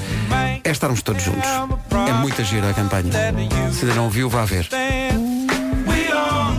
[0.62, 1.48] é estarmos todos juntos.
[2.06, 3.10] É muita gira a campanha.
[3.72, 4.68] Se ainda não viu, vá ver.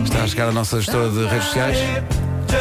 [0.02, 1.78] Está a chegar a nossa gestora de redes sociais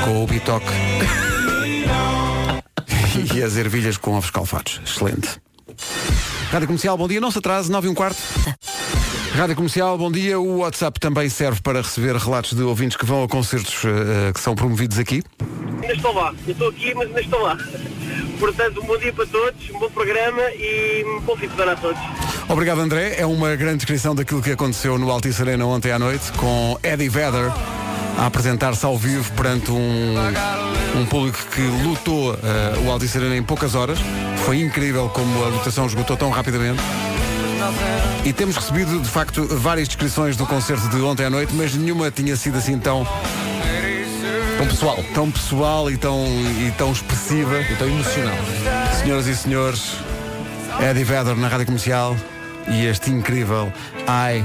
[0.05, 0.67] com o Bitoque
[3.33, 4.79] e as ervilhas com ovos calfados.
[4.85, 5.41] Excelente.
[6.51, 7.19] Rádio Comercial, bom dia.
[7.19, 8.21] Não se atrase, 9 e um quarto.
[9.33, 10.39] Rádio Comercial, bom dia.
[10.39, 14.39] O WhatsApp também serve para receber relatos de ouvintes que vão a concertos eh, que
[14.39, 15.23] são promovidos aqui.
[15.81, 16.31] Ainda estou lá.
[16.45, 17.57] Eu estou aqui, mas ainda estou lá.
[18.43, 21.71] Portanto, um bom dia para todos, um bom programa e um bom fim de semana
[21.71, 22.01] a todos.
[22.49, 23.15] Obrigado, André.
[23.17, 27.07] É uma grande descrição daquilo que aconteceu no Altice Arena ontem à noite, com Eddie
[27.07, 27.53] Vedder
[28.17, 30.15] a apresentar-se ao vivo perante um,
[30.99, 33.97] um público que lutou eh, o Altice Arena em poucas horas.
[34.45, 36.83] Foi incrível como a lutação esgotou tão rapidamente.
[38.25, 42.11] E temos recebido, de facto, várias descrições do concerto de ontem à noite, mas nenhuma
[42.11, 43.07] tinha sido assim tão.
[44.63, 45.05] Tão pessoal.
[45.13, 47.59] Tão pessoal e tão, e tão expressiva.
[47.59, 48.35] E tão emocional.
[48.97, 49.97] Senhoras e senhores,
[50.79, 52.15] Eddie Vedder na rádio comercial
[52.69, 53.73] e este incrível
[54.07, 54.41] I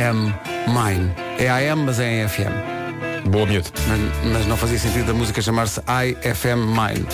[0.00, 0.34] Am
[0.68, 1.12] Mine.
[1.38, 3.28] É AM, mas é em FM.
[3.28, 3.68] Boa miúdo.
[3.86, 7.06] Mas, mas não fazia sentido da música chamar-se IFM Mine.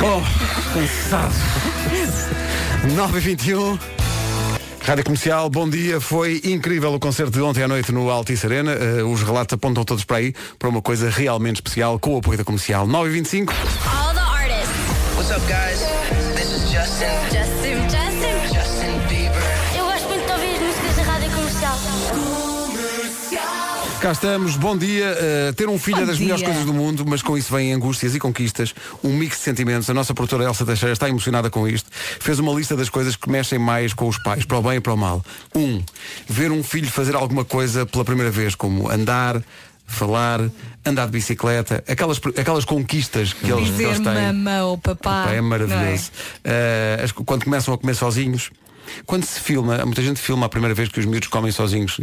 [0.00, 0.22] oh,
[0.72, 1.34] cansado.
[2.96, 3.93] 9 e 21
[4.84, 5.98] Rádio Comercial, bom dia.
[5.98, 8.72] Foi incrível o concerto de ontem à noite no Altice Arena.
[8.72, 12.36] Eh, os relatos apontam todos para aí, para uma coisa realmente especial, com o apoio
[12.36, 12.86] da comercial.
[12.86, 13.54] 9 e 25
[24.04, 25.16] Cá estamos, bom dia.
[25.48, 26.26] Uh, ter um filho Bom é das dia.
[26.26, 29.88] melhores coisas do mundo, mas com isso vem angústias e conquistas, um mix de sentimentos.
[29.88, 31.88] A nossa produtora Elsa Teixeira está emocionada com isto.
[32.20, 34.80] Fez uma lista das coisas que mexem mais com os pais, para o bem e
[34.80, 35.24] para o mal.
[35.54, 35.82] Um,
[36.28, 39.42] ver um filho fazer alguma coisa pela primeira vez, como andar,
[39.86, 40.50] falar,
[40.84, 44.12] andar de bicicleta, aquelas, aquelas conquistas que eles, que Dizer eles têm.
[44.34, 45.24] mamã ou papá.
[45.24, 46.10] Pá, é não maravilhoso.
[46.44, 48.50] Eh, as- quando começam a comer sozinhos.
[49.06, 51.96] Quando se filma, muita gente filma a primeira vez que os miúdos comem sozinhos,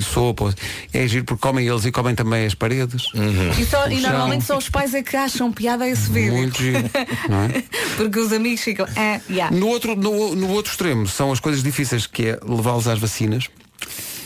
[0.00, 0.54] sopa,
[0.92, 3.04] é giro porque comem eles e comem também as paredes.
[3.58, 6.34] E, só- e normalmente são os pais é que acham piada a esse vídeo.
[6.34, 6.78] Muito giro,
[7.28, 7.62] não é?
[7.96, 8.86] Porque os amigos ficam.
[8.96, 9.54] Ah, yeah.
[9.54, 13.48] No outro, no, no outro extremo são as coisas difíceis que é levá-los às vacinas.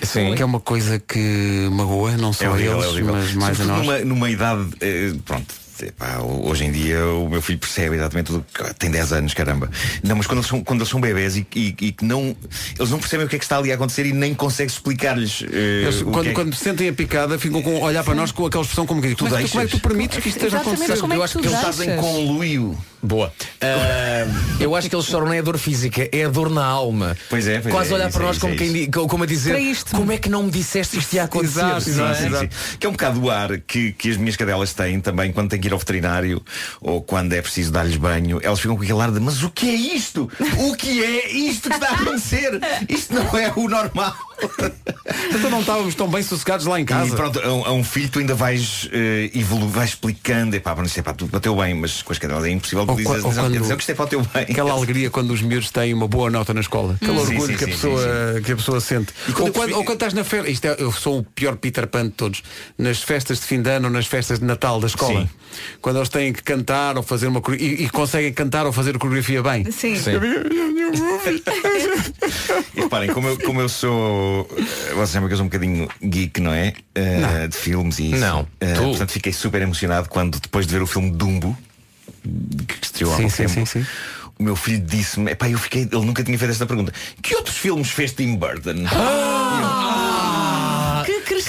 [0.03, 0.35] Sim.
[0.35, 3.61] Que é uma coisa que magoa, não só É a horrível, eles, é mas mais
[3.61, 4.01] a Sobretudo nós.
[4.01, 5.55] Numa, numa idade, eh, pronto.
[5.83, 9.71] Epá, hoje em dia o meu filho percebe exatamente tudo que tem 10 anos, caramba.
[10.03, 12.37] Não, mas quando eles são, quando eles são bebés e, e- e que não.
[12.79, 15.43] Eles não percebem o que é que está ali a acontecer e nem consegues explicar-lhes.
[15.43, 18.33] Eles, o quando, que é que- quando sentem a picada, ficam com olhar para nós
[18.33, 20.19] com aquela expressão como que Tu como, é que tu, como é que tu permites
[20.23, 20.99] que isto esteja a acontecer?
[21.13, 22.79] eu acho que eles fazem conluio.
[23.03, 23.33] Boa.
[23.61, 24.27] Ah,
[24.61, 27.17] eu acho que eles choram não é a dor física, é a dor na alma.
[27.29, 29.27] Pois é, pois Quase é, olhar isso para é, nós como, é quem como a
[29.27, 29.57] dizer
[29.91, 31.59] como é que não me disseste isto ia acontecer?
[31.61, 32.15] Exato, é?
[32.15, 32.77] sim, sim.
[32.79, 35.61] Que é um bocado o ar que, que as minhas cadelas têm também quando têm
[35.61, 36.43] que ir ao veterinário
[36.81, 38.41] ou quando é preciso dar-lhes banho.
[38.43, 40.31] Elas ficam com aquele ar de mas o que é isto?
[40.59, 42.61] O que é isto que está a acontecer?
[42.89, 44.17] Isto não é o normal.
[45.35, 47.09] Então não estávamos tão bem sossegados lá em casa.
[47.13, 50.73] E pronto, a um, a um filho tu ainda vais eh, evolu vais explicando, epá,
[50.75, 52.87] para não sei, pá, tudo para o teu bem, mas com as cadelas é impossível
[52.87, 54.43] tu dizes, ou quando- atenção que isto é para o teu bem.
[54.43, 56.95] Aquela alegria quando os miúdos têm uma boa nota na escola.
[57.01, 57.27] Aquele Hum.
[57.27, 59.13] Sim, orgulho sim, que, a sim, pessoa, sim, que a pessoa sente.
[59.29, 61.23] E quando ou, quando, percebi- ou quando estás na festa, isto é, eu sou o
[61.25, 62.43] pior Peter Pan de todos,
[62.79, 65.23] nas festas de fim de ano ou nas festas de Natal da escola.
[65.23, 65.29] Sim.
[65.83, 68.99] Quando eles têm que cantar ou fazer uma e, e conseguem cantar ou fazer a
[68.99, 69.71] coreografia bem.
[69.71, 69.97] Sim.
[69.97, 70.13] Sim.
[72.75, 73.93] E reparem, como eu, como eu sou.
[74.41, 76.73] Eh, Vocês sabem que eu sou um bocadinho geek, não é?
[76.95, 78.21] Eh, de filmes e isso.
[78.21, 78.83] Não, tu.
[78.83, 81.57] portanto, fiquei super emocionado quando, depois de ver o filme Dumbo,
[82.67, 83.87] que estreou há Sim, um sim, tempo, sim,
[84.39, 85.83] o meu filho disse-me, epá, eu fiquei.
[85.83, 86.93] Ele nunca tinha feito esta pergunta.
[87.23, 88.85] Que outros filmes fez Tim Burton?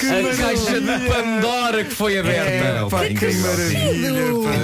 [0.08, 0.30] Que.
[0.30, 2.50] A caixa de Pandora que foi aberta.
[2.50, 4.12] É, pá, que maravilha.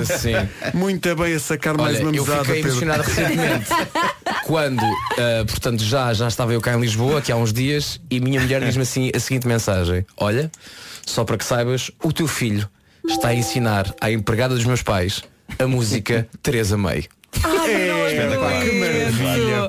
[0.06, 0.18] pá.
[0.18, 0.32] Sim.
[0.74, 2.44] Muito bem a sacar mais Olha, uma eu mesada.
[2.44, 2.70] fiquei Pedro.
[2.70, 3.66] emocionado recentemente
[4.46, 8.20] quando, ah, portanto, já, já estava eu cá em Lisboa, aqui há uns dias, e
[8.20, 10.50] minha mulher diz-me assim a seguinte mensagem: Olha,
[11.06, 12.68] só para que saibas, o teu filho
[13.08, 15.22] está a ensinar à empregada dos meus pais
[15.58, 17.04] a música Teresa May.
[17.42, 18.62] Ai, Espetacular.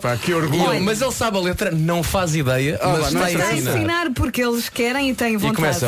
[0.02, 0.64] Pá, que orgulho.
[0.64, 4.12] Olha, mas ele sabe a letra, não faz ideia, oh, mas, mas está a ensinar.
[4.14, 5.54] porque eles querem e têm vontade.
[5.54, 5.88] E começa.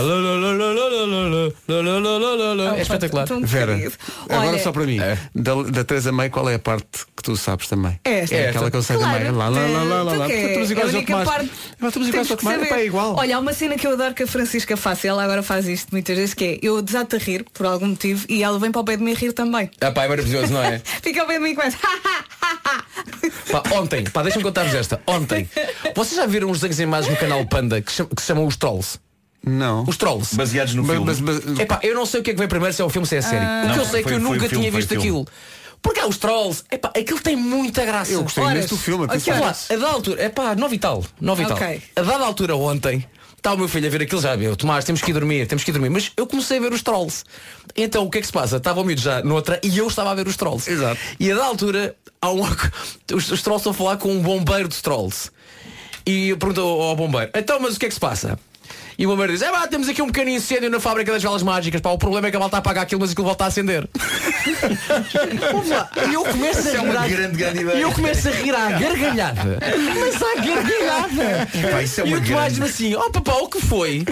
[2.77, 3.27] É espetacular.
[3.41, 3.73] Vera,
[4.29, 4.99] agora Olha, só para mim.
[4.99, 5.17] É.
[5.33, 7.99] Da, da Teresa May, qual é a parte que tu sabes também?
[8.03, 8.35] Esta.
[8.35, 9.31] É aquela que eu sei claro, também.
[9.31, 10.29] Lá, lá, lá, lá, lá.
[10.29, 11.03] Estamos iguais ao
[12.37, 12.71] Tomás.
[12.71, 13.15] É igual.
[13.17, 15.07] Olha, há uma cena que eu adoro que a Francisca faça.
[15.07, 18.25] Ela agora faz isto muitas vezes, que é eu desato a rir por algum motivo
[18.29, 19.69] e ela vem para o pé de mim rir também.
[19.81, 20.79] Ah pá, é maravilhoso, não é?
[21.01, 21.77] Fica ao pé de mim e começa.
[23.51, 25.01] Pá, ontem, pá, deixa-me contar-vos esta.
[25.05, 25.49] Ontem,
[25.95, 28.55] vocês já viram uns desenhos animados no canal Panda que, cham- que se chamam os
[28.57, 28.99] Trolls?
[29.45, 29.83] Não.
[29.83, 30.35] Os Trolls.
[30.35, 31.05] Baseados no Mas- filme.
[31.05, 32.89] mas- mas- Epá, eu não sei o que é que vem primeiro, se é o
[32.89, 33.45] filme, se é a série.
[33.45, 33.63] Ah.
[33.65, 34.81] o que eu Não, sei é que foi- eu foi nunca filme, tinha foi o
[34.81, 35.03] visto filme.
[35.07, 35.27] aquilo.
[35.81, 38.13] Porque há os Trolls, epá, aquilo tem muita graça.
[38.13, 38.57] Eu gostei Horas.
[38.57, 39.03] imenso do filme.
[39.05, 39.37] Atenção.
[39.41, 41.57] Lá, a dada altura, é pá, nove e tal, nove e tal.
[41.57, 41.81] Ok.
[41.97, 43.05] A dada altura ontem,
[43.43, 45.65] está o meu filho a ver aquilo já, meu, Tomás, temos que ir dormir, temos
[45.65, 45.89] que ir dormir.
[45.89, 47.25] Mas eu comecei a ver os trolls.
[47.75, 48.55] Então o que é que se passa?
[48.55, 50.71] Estava o miúdo já noutra e eu estava a ver os trolls.
[50.71, 50.97] Exato.
[51.19, 52.41] E a dada altura, há um,
[53.13, 55.29] os, os trolls estão a falar com um bombeiro dos trolls.
[56.05, 58.39] E eu pergunto ao, ao bombeiro, então mas o que é que se passa?
[58.97, 61.41] E o bombeiro diz, é pá, temos aqui um pequeno incêndio na fábrica das velas
[61.43, 63.47] mágicas, pá, o problema é que a volta a apagar aquilo, mas aquilo volta a
[63.47, 63.87] acender.
[65.51, 65.89] Vamos lá.
[66.09, 67.77] E eu começo a é rir uma à- grande, grande ideia.
[67.77, 69.59] E eu começo a rir à gargalhada.
[69.99, 71.49] Mas à gargalhada.
[71.83, 74.03] Isso é e uma o Tomás grande- diz assim, oh papá, o que foi?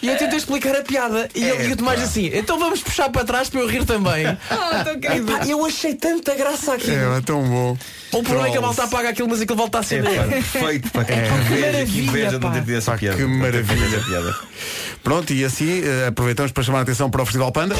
[0.00, 1.28] E eu tentei explicar a piada.
[1.34, 3.84] E, ele, e o Tomás diz assim, então vamos puxar para trás para eu rir
[3.84, 4.26] também.
[4.50, 5.32] Oh, querido.
[5.32, 6.90] Epá, eu achei tanta graça aqui.
[6.90, 7.76] É, é tão bom.
[8.12, 10.14] O problema é que a malta apaga aquilo, mas aquilo volta a É, acender.
[10.16, 11.16] pá, perfeito, pá, que É.
[11.16, 12.50] inveja, que maravilha, inveja de não pá.
[12.52, 13.16] ter tido essa Pá, piada.
[13.16, 14.34] que ter maravilha.
[15.02, 17.74] Pronto, e assim eh, aproveitamos para chamar a atenção para o Festival Panda.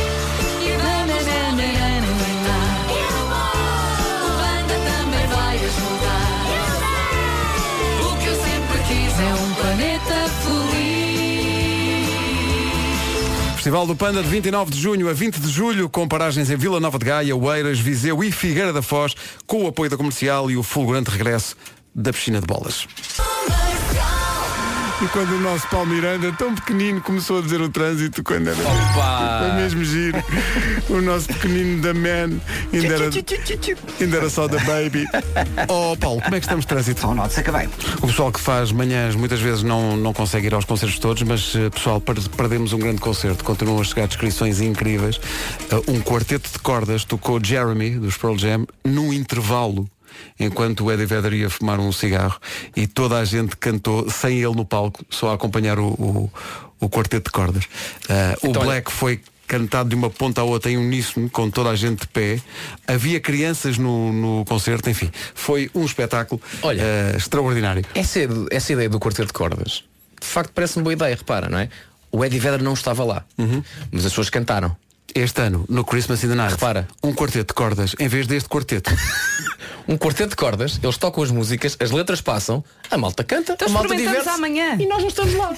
[13.63, 16.81] Festival do Panda de 29 de junho a 20 de julho, com paragens em Vila
[16.81, 19.15] Nova de Gaia, Oeiras, Viseu e Figueira da Foz,
[19.47, 21.55] com o apoio da comercial e o fulgurante regresso
[21.95, 22.89] da piscina de bolas.
[25.03, 28.57] E quando o nosso Paulo Miranda, tão pequenino, começou a dizer o trânsito, quando era.
[28.61, 29.41] Opa!
[29.49, 30.23] Foi mesmo giro.
[30.89, 32.39] O nosso pequenino da man
[32.73, 33.11] ainda era,
[34.01, 35.05] ainda era só da baby.
[35.69, 37.01] Oh Paulo, como é que estamos de trânsito?
[37.01, 37.69] Só notes, acabei.
[38.01, 41.55] O pessoal que faz manhãs muitas vezes não, não consegue ir aos concertos todos, mas
[41.57, 43.43] eh, pessoal, per- perdemos um grande concerto.
[43.45, 45.21] Continuam a chegar descrições incríveis.
[45.71, 49.89] Eh, um quarteto de cordas tocou Jeremy, dos Pearl Jam, num intervalo.
[50.39, 52.39] Enquanto o Eddie Vedder ia fumar um cigarro
[52.77, 56.31] e toda a gente cantou sem ele no palco, só a acompanhar o, o,
[56.81, 57.65] o quarteto de cordas.
[58.43, 61.69] O Então, olha- Black foi cantado de uma ponta à outra em uníssono, com toda
[61.69, 62.41] a gente de pé.
[62.87, 66.81] Havia crianças no, no concerto, enfim, foi um espetáculo Olha.
[66.81, 67.85] eh, extraordinário.
[67.95, 69.85] Essa, essa ideia do quarteto de cordas,
[70.19, 71.69] de facto parece-me boa ideia, repara, não é?
[72.11, 73.25] O Eddie Vedder não estava lá,
[73.91, 74.75] mas as pessoas cantaram.
[75.15, 76.89] Este ano, no Christmas in the Night, Repara.
[77.03, 78.91] um quarteto de cordas em vez deste quarteto.
[79.89, 83.69] Um quarteto de cordas, eles tocam as músicas, as letras passam, a malta canta, Então
[83.69, 84.77] a malta diverte amanhã.
[84.79, 85.53] e nós não estamos lá.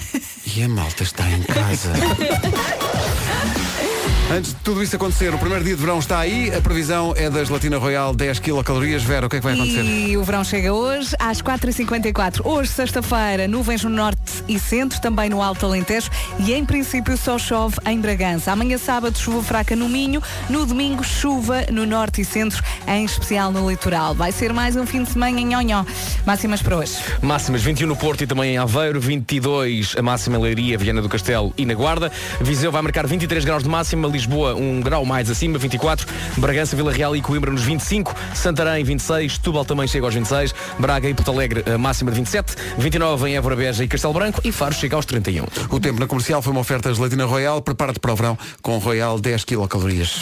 [0.55, 1.91] e a malta está em casa.
[4.31, 6.51] Antes de tudo isso acontecer, o primeiro dia de verão está aí.
[6.53, 9.03] A previsão é da gelatina royal 10 quilocalorias.
[9.03, 9.83] Vera, o que é que vai acontecer?
[9.83, 12.41] E o verão chega hoje às 4h54.
[12.43, 16.09] Hoje, sexta-feira, nuvens no norte e centro, também no Alto Alentejo
[16.39, 18.51] e em princípio só chove em Bragança.
[18.51, 20.23] Amanhã sábado, chuva fraca no Minho.
[20.49, 24.15] No domingo, chuva no norte e centro, em especial no litoral.
[24.15, 25.85] Vai ser mais um fim de semana em nhonhó.
[26.25, 26.95] Máximas para hoje.
[27.21, 31.07] Máximas 21 no Porto e também em Aveiro, 22 a máxima em Leiria, Viana do
[31.07, 32.11] Castelo e na Guarda.
[32.41, 36.07] Viseu vai marcar 23 graus de máxima, Lisboa um grau mais acima, 24.
[36.37, 38.15] Bragança, Vila Real e Coimbra nos 25.
[38.33, 39.37] Santarém 26.
[39.39, 40.55] Tubal também chega aos 26.
[40.79, 42.55] Braga e Porto Alegre máxima de 27.
[42.77, 45.45] 29 em Évora Beja e Castelo Branco e Faro chega aos 31.
[45.69, 47.61] O tempo na comercial foi uma oferta gelatina royal.
[47.61, 50.21] Prepara-te para o verão com Royal 10 quilocalorias.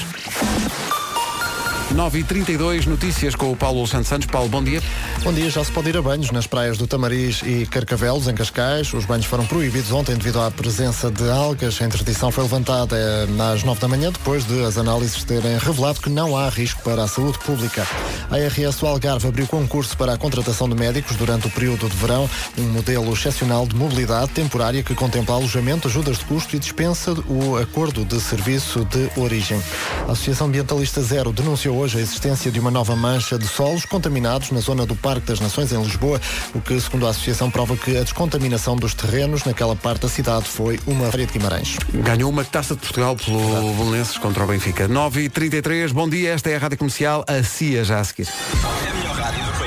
[1.94, 4.28] 9h32, notícias com o Paulo Alexandre Santos.
[4.28, 4.82] Paulo, bom dia.
[5.24, 8.34] Bom dia, já se pode ir a banhos nas praias do Tamariz e Carcavelos, em
[8.34, 8.92] Cascais.
[8.94, 11.80] Os banhos foram proibidos ontem devido à presença de algas.
[11.80, 16.02] A interdição foi levantada eh, às 9 da manhã, depois de as análises terem revelado
[16.02, 17.86] que não há risco para a saúde pública.
[18.32, 22.28] A RS Algarve abriu concurso para a contratação de médicos durante o período de verão,
[22.58, 27.56] um modelo excepcional de mobilidade temporária que contempla alojamento, ajudas de custo e dispensa o
[27.58, 29.62] acordo de serviço de origem.
[30.08, 34.52] A Associação Ambientalista Zero denunciou hoje a existência de uma nova mancha de solos contaminados
[34.52, 36.20] na zona do Parque das Nações, em Lisboa,
[36.56, 40.48] o que, segundo a associação, prova que a descontaminação dos terrenos naquela parte da cidade
[40.48, 41.76] foi uma feria de Guimarães.
[41.94, 44.88] Ganhou uma taça de Portugal pelo Belenenses contra o Benfica.
[44.88, 48.30] 9h33, bom dia, esta é a Rádio Comercial, a CIA já a seguir.
[48.30, 49.63] É a melhor rádio do país.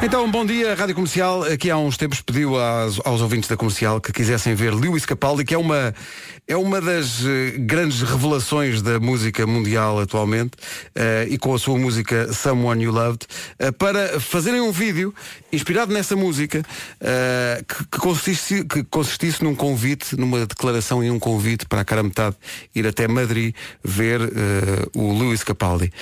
[0.00, 1.42] Então, bom dia, Rádio Comercial.
[1.42, 5.44] Aqui há uns tempos pediu aos, aos ouvintes da Comercial que quisessem ver Lewis Capaldi,
[5.44, 5.92] que é uma,
[6.46, 10.52] é uma das eh, grandes revelações da música mundial atualmente,
[10.94, 13.26] eh, e com a sua música Someone You Loved,
[13.58, 15.12] eh, para fazerem um vídeo
[15.52, 16.62] inspirado nessa música,
[17.00, 21.84] eh, que, que consistisse, que consistisse num convite, numa declaração e um convite para a
[21.84, 22.36] cara metade
[22.72, 24.20] ir até Madrid ver
[24.94, 25.92] o Lewis Capaldi.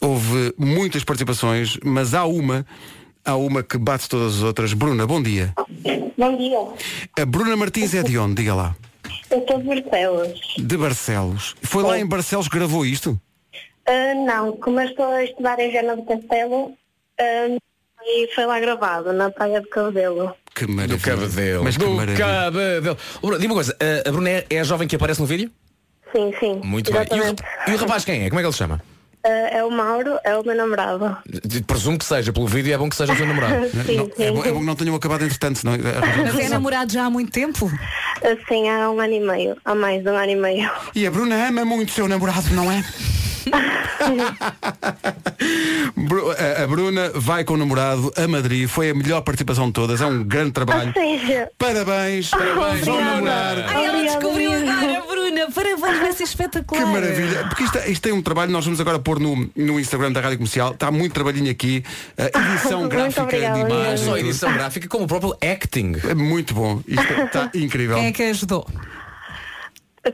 [0.00, 2.66] Houve muitas participações, mas há uma
[3.24, 4.72] Há uma que bate todas as outras.
[4.72, 5.52] Bruna, bom dia.
[6.18, 6.58] Bom dia.
[7.20, 8.34] A Bruna Martins é de onde?
[8.34, 8.76] Diga lá.
[9.30, 10.40] Eu estou de Barcelos.
[10.58, 11.54] De Barcelos.
[11.62, 13.18] Foi lá em Barcelos que gravou isto?
[13.86, 16.72] Ah, não, como eu estou a estudar em Viana do Castelo,
[17.20, 17.56] ah,
[18.04, 20.34] e foi lá gravado, na Praia de Cabedelo.
[20.54, 20.98] Que maravilha.
[20.98, 21.64] Do Cabedelo.
[21.64, 22.18] Mas que do maravilha.
[22.24, 22.96] Cabedelo.
[23.38, 25.50] Diga uma coisa, a- a Bruna é, é a jovem que aparece no vídeo?
[26.14, 26.60] Sim, sim.
[26.62, 27.00] Muito bem.
[27.00, 27.42] E o, exatamente.
[27.68, 28.28] e o rapaz quem é?
[28.28, 28.82] Como é que ele se chama?
[29.24, 31.16] Ah, é o Mauro, é o meu namorado.
[31.66, 33.68] Presumo que seja, pelo vídeo é bom que seja o seu namorado.
[33.86, 34.32] Sim, Não, é, sim.
[34.34, 35.74] bom, é bom que não tenham acabado entretanto, senão.
[36.24, 37.70] Mas é namorado já há muito tempo?
[38.24, 40.70] Ah, Sim, há um ano e meio, há mais de um ano e meio.
[40.94, 42.84] E a Bruna ama muito o seu namorado, não é?
[46.62, 50.06] A- Bruna vai com o namorado a Madrid, foi a melhor participação de todas, é
[50.06, 50.92] um grande trabalho.
[50.96, 53.56] Ou seja, Parabéns, parabéns, vão namorar.
[53.68, 54.51] Ai, ela descobriu.
[55.54, 56.82] Parabéns, vai ser espetacular.
[56.84, 57.46] Que maravilha.
[57.48, 60.38] Porque isto, isto tem um trabalho, nós vamos agora pôr no, no Instagram da Rádio
[60.38, 60.72] Comercial.
[60.72, 61.84] Está muito trabalhinho aqui.
[62.16, 63.96] A edição gráfica obrigada, de Não imagem.
[63.98, 64.28] só a tudo.
[64.28, 65.94] edição gráfica, como o próprio acting.
[66.08, 66.82] É muito bom.
[66.86, 67.96] Isto está incrível.
[67.96, 68.66] Quem é que a ajudou?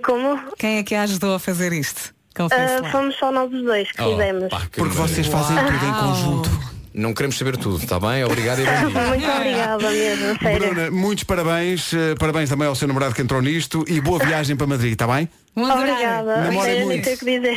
[0.04, 0.38] como?
[0.58, 2.14] Quem é que a ajudou a fazer isto?
[2.36, 4.48] Confesso Ah, fomos só nós os dois que Oh, fizemos.
[4.48, 6.77] pá, que Porque vocês fazem tudo em conjunto.
[6.98, 8.24] Não queremos saber tudo, está bem?
[8.24, 9.00] Obrigado e bom dia.
[9.08, 10.58] Muito obrigada mesmo, sério.
[10.58, 11.92] Bruna, muitos parabéns.
[11.94, 15.06] eh, Parabéns também ao seu namorado que entrou nisto e boa viagem para Madrid, está
[15.06, 15.28] bem?
[15.56, 15.78] Adorar.
[15.78, 16.36] Obrigada.
[16.42, 17.04] Namorem Não muito.
[17.04, 17.56] sei o que dizer.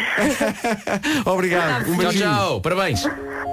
[1.26, 1.82] Obrigado.
[1.90, 2.24] Um Tchau, beijinho.
[2.30, 2.62] tchau.
[2.62, 3.04] Parabéns.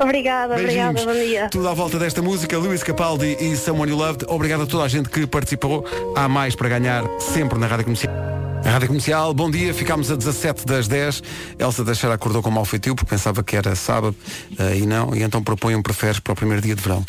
[0.01, 1.05] Obrigada, obrigada, Beijinhos.
[1.05, 1.49] bom dia.
[1.51, 4.25] Tudo à volta desta música, Luís Capaldi e Someone You Loved.
[4.29, 5.85] Obrigado a toda a gente que participou.
[6.15, 8.28] Há mais para ganhar sempre na Rádio Comercial.
[8.69, 11.23] A Rádio Comercial, bom dia, ficámos a 17 das 10.
[11.59, 14.15] Elsa Teixeira acordou com mau feitio porque pensava que era sábado
[14.59, 17.03] eh, e não, e então propõe um preferes para o primeiro dia de verão.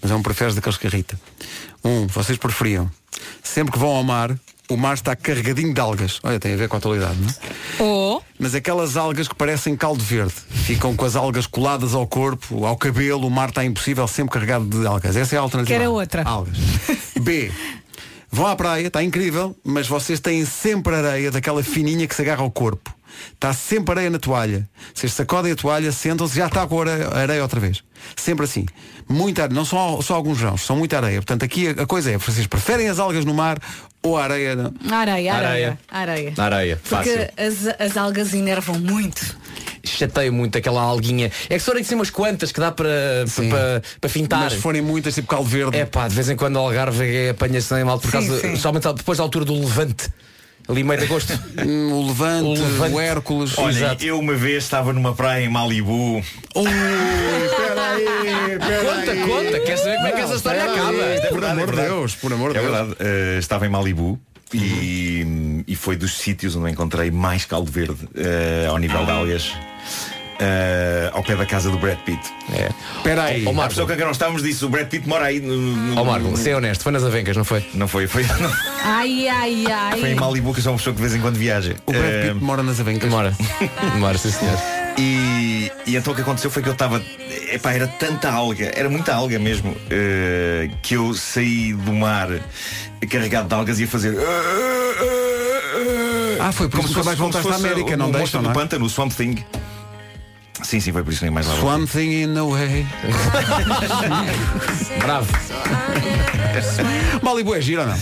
[0.00, 1.20] Mas é um preferes daqueles que irrita.
[1.84, 2.90] Um, vocês preferiam,
[3.42, 4.34] sempre que vão ao mar,
[4.70, 6.18] o mar está carregadinho de algas.
[6.22, 7.82] Olha, tem a ver com a atualidade, não é?
[7.82, 12.64] Ou Mas aquelas algas que parecem caldo verde Ficam com as algas coladas ao corpo
[12.64, 15.84] Ao cabelo, o mar está impossível Sempre carregado de algas, essa é a alternativa Quer
[15.84, 16.22] a outra.
[16.22, 16.56] Algas
[17.20, 17.50] B
[18.34, 22.42] Vão à praia, está incrível Mas vocês têm sempre areia Daquela fininha que se agarra
[22.42, 22.92] ao corpo
[23.34, 27.42] Está sempre areia na toalha Vocês sacodem a toalha, sentam-se Já está com a areia,
[27.42, 27.84] outra vez
[28.16, 28.66] Sempre assim
[29.06, 32.10] Muita areia, não são só alguns grãos São muita areia Portanto aqui a, a coisa
[32.10, 33.58] é Vocês preferem as algas no mar
[34.02, 35.34] Ou a areia areia, areia.
[35.34, 35.78] Areia.
[35.90, 36.34] Areia.
[36.36, 37.68] Na areia, Porque fácil.
[37.78, 39.36] as, as algas enervam muito.
[40.02, 41.30] Chateio muito aquela alguinha.
[41.48, 42.88] É que só tem que ser umas quantas que dá para,
[43.36, 44.40] para, para fintar.
[44.40, 47.04] Mas se forem muitas, tipo caldo verde É pá, de vez em quando o Algarve
[47.04, 48.56] é- apanha-se nem mal por Sim, causa, sim.
[48.56, 50.08] somente depois da altura do levante.
[50.68, 51.32] Ali meio de agosto.
[51.64, 52.94] Hum, O Levante, O Levante.
[52.94, 54.04] o Hércules Olha, Exato.
[54.04, 56.16] eu uma vez estava numa praia em Malibu.
[56.18, 56.22] Ui,
[57.56, 58.84] peraí, peraí.
[58.84, 61.02] Conta, conta, quer saber como é que essa história Peraí, acaba?
[61.02, 61.88] É Por verdade, amor é de verdade.
[61.88, 62.72] Deus, por amor de É Deus.
[62.72, 64.20] verdade, eh, estava em Malibu
[64.54, 69.52] e, e foi dos sítios onde encontrei mais caldo verde eh, ao nível de algas.
[70.40, 72.20] Eh, ao pé da casa do Brad Pitt.
[72.52, 72.68] É.
[72.96, 73.44] Espera aí.
[73.46, 76.00] Ó, A pessoa com quem nós estávamos disse, o Brad Pitt mora aí no, no-
[76.00, 77.64] ó, Marco, ser honesto, foi nas avencas, não foi?
[77.74, 78.52] Não foi, foi, não,
[78.84, 80.00] Ai, ai, ai.
[80.00, 81.76] foi em Malibu que sou uma pessoa que de vez em quando viaja.
[81.86, 83.02] O Brad Eh, Pitt mora nas avencas.
[83.08, 83.36] Demora.
[83.92, 84.58] Demora, sim senhor.
[84.98, 87.00] E, e então o que aconteceu foi que eu estava.
[87.50, 92.28] Epá, era tanta alga, era muita alga mesmo, eh, que eu saí do mar
[93.08, 94.14] carregado de algas e ia fazer.
[96.40, 98.58] Ah, foi por Como que como voltar se à América, não deixam, monstro não do
[98.58, 98.62] é?
[98.62, 99.44] pântano, o Swamp Thing.
[100.62, 101.54] Sim, sim, foi por isso que nem mais lá.
[101.54, 101.70] voltei.
[101.70, 102.86] Swamp Thing in the way.
[105.00, 105.26] Bravo.
[107.22, 107.98] Malibu é giro ou não?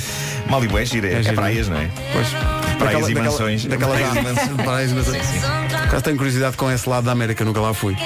[0.49, 1.89] Malibu é gira, é, giro, praias, não é?
[2.13, 2.27] Pois.
[2.29, 3.65] Praias Daquela- e daquela- mansões.
[3.67, 4.63] Daquela Praias e mansões.
[4.65, 5.23] Praias e mansões.
[5.27, 7.97] Por acaso tenho curiosidade com esse lado da América, nunca lá fui.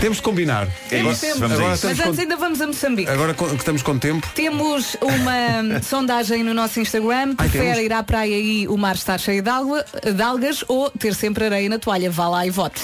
[0.00, 0.68] Temos de combinar.
[0.90, 1.86] É isso, vamos a Agora isso.
[1.86, 3.10] Mas antes com, ainda vamos a Moçambique.
[3.10, 4.28] agora que estamos com tempo.
[4.34, 7.34] Temos uma sondagem no nosso Instagram.
[7.38, 7.84] Ai, Prefere temos?
[7.84, 9.84] ir à praia e o mar estar cheio de, água,
[10.14, 12.10] de algas ou ter sempre areia na toalha?
[12.10, 12.80] Vá lá e vote.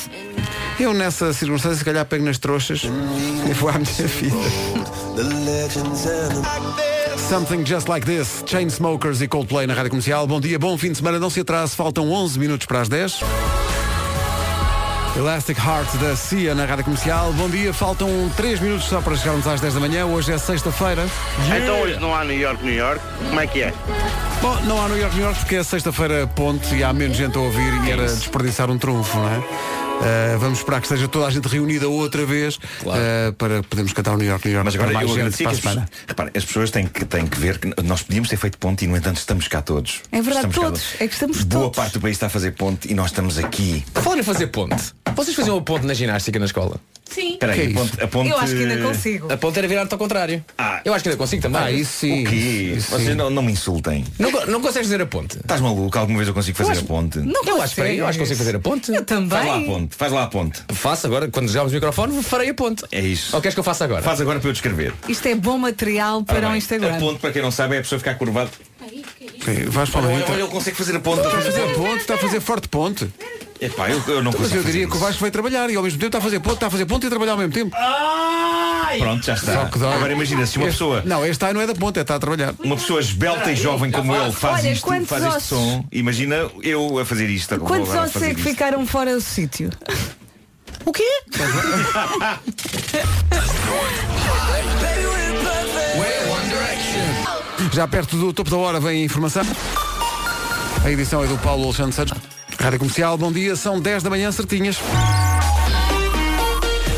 [0.80, 2.82] Eu nessa circunstância, se calhar pego nas trouxas
[3.48, 4.36] e vou à minha vida.
[7.28, 10.26] Something Just Like This, Chainsmokers e Coldplay na Rádio Comercial.
[10.26, 13.20] Bom dia, bom fim de semana, não se atrase, faltam 11 minutos para as 10.
[15.16, 17.32] Elastic Heart da CIA na Rádio Comercial.
[17.32, 20.04] Bom dia, faltam 3 minutos só para chegarmos às 10 da manhã.
[20.04, 21.06] Hoje é sexta-feira.
[21.56, 23.00] Então hoje não há New York, New York.
[23.28, 23.72] Como é que é?
[24.42, 27.36] Bom, não há New York, New York porque é sexta-feira ponte e há menos gente
[27.36, 29.85] a ouvir e era desperdiçar um trunfo, não é?
[29.96, 34.14] Uh, vamos esperar que esteja toda a gente reunida outra vez uh, para podermos cantar
[34.14, 34.64] o New York, New York.
[34.64, 35.88] Mas agora mais eu que para a as pessoas, semana.
[36.06, 38.88] repare, as pessoas têm que, têm que ver que nós podíamos ter feito ponte e,
[38.88, 40.02] no entanto, estamos cá todos.
[40.12, 40.94] É verdade, Estamos cá todos.
[41.00, 41.76] É que estamos Boa todos.
[41.76, 43.84] parte do país está a fazer ponte e nós estamos aqui.
[43.94, 44.92] Falar em fazer ponte.
[45.14, 46.78] Vocês faziam a ponte na ginástica na escola?
[47.08, 47.34] Sim.
[47.34, 48.04] Espera aí, Que é a ponte, isso?
[48.04, 49.32] a ponte- Eu acho que ainda consigo.
[49.32, 50.44] A ponte era virar-te ao contrário.
[50.84, 51.60] Eu acho que ainda consigo também.
[51.62, 52.22] Ah, isso sim.
[52.26, 52.36] O quê?
[52.76, 53.14] Isso Vocês sim.
[53.14, 54.04] não, não me insultem.
[54.18, 55.38] Não, não consegues fazer a ponte?
[55.38, 55.96] Estás maluco?
[55.98, 57.18] Alguma vez eu consigo fazer Eu acho- a ponte?
[57.20, 58.92] Não eu acho, espera aí, eu acho que consigo fazer a ponte.
[58.92, 59.28] Eu também.
[59.30, 60.62] Faz lá a ponte, faz lá a ponte.
[60.72, 62.84] Faço agora, quando desligarmos o microfone, farei a ponte.
[62.92, 63.34] É isso.
[63.34, 64.02] Ou queres que eu faça agora?
[64.02, 64.92] Faz agora para eu descrever.
[65.08, 66.96] Isto é bom material para o Instagram.
[66.96, 68.50] A ponte, para quem não sabe, é a pessoa ficar curvada.
[69.68, 71.18] Vais para a Olha, olha, ele consegue fazer a ponte.
[71.24, 73.08] Está a fazer ponte, está a fazer forte ponte.
[73.60, 75.82] Epá, eu, eu não Mas consigo eu diria que o Vasco vai trabalhar e ao
[75.82, 77.52] mesmo tempo está a fazer ponte, está a fazer ponte e a trabalhar ao mesmo
[77.52, 77.74] tempo.
[77.76, 78.98] isso.
[78.98, 79.52] Pronto, já está.
[79.52, 79.92] Só que dói.
[79.94, 82.16] Agora imagina, se uma Este- pessoa Não, este ai não é da ponte, é está
[82.16, 82.54] a trabalhar.
[82.62, 85.42] Uma pessoa esbelta e jovem como ele faz Olha, isto, faz este ossos?
[85.44, 85.84] som.
[85.90, 87.54] Imagina eu a fazer isto.
[87.54, 88.48] agora Quantos ossos é que isto.
[88.50, 89.70] ficaram fora do sítio?
[90.84, 91.04] O quê?
[97.72, 99.42] Já perto do topo da hora vem a informação.
[100.84, 102.18] A edição é do Paulo Alexandre Santos.
[102.58, 104.78] Rádio Comercial, bom dia, são 10 da manhã certinhas.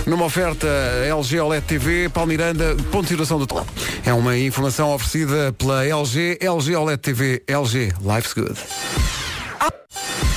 [0.06, 3.66] Numa oferta LG OLED TV, Paulo Miranda, ponto de situação do top.
[4.06, 8.58] É uma informação oferecida pela LG, LG OLED TV, LG Life's Good.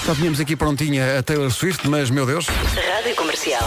[0.06, 2.48] Já tínhamos aqui prontinha a Taylor Swift, mas meu Deus.
[2.48, 3.62] Rádio Comercial.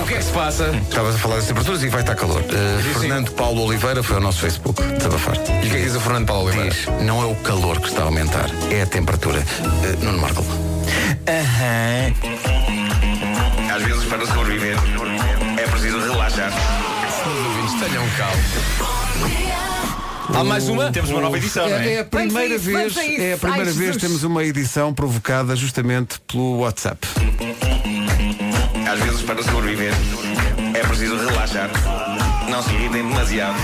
[0.00, 0.70] O que é que se passa?
[0.88, 2.40] Estavas a falar das temperaturas e vai estar calor.
[2.42, 5.36] Uh, Fernando Paulo Oliveira foi ao nosso Facebook desabafar.
[5.36, 6.70] E o que é que diz o Fernando Paulo Oliveira?
[6.70, 9.40] Diz, não é o calor que está a aumentar, é a temperatura.
[9.40, 10.44] Uh, Nuno Marco.
[11.28, 12.14] Aham.
[13.74, 14.76] Às vezes, para sobreviver,
[15.58, 16.52] é preciso relaxar.
[17.22, 19.71] Senhores ouvintes, tenham calma.
[20.34, 20.90] Há mais uma?
[20.90, 22.00] Temos uma nova edição, não É, é?
[22.00, 23.00] a primeira isso, vez, isso.
[23.00, 23.96] é a primeira Ai, vez Jesus.
[23.96, 27.06] que temos uma edição provocada justamente pelo WhatsApp.
[28.90, 29.92] Às vezes, para sobreviver,
[30.74, 31.70] é preciso relaxar.
[32.50, 33.56] Não se irritem demasiado.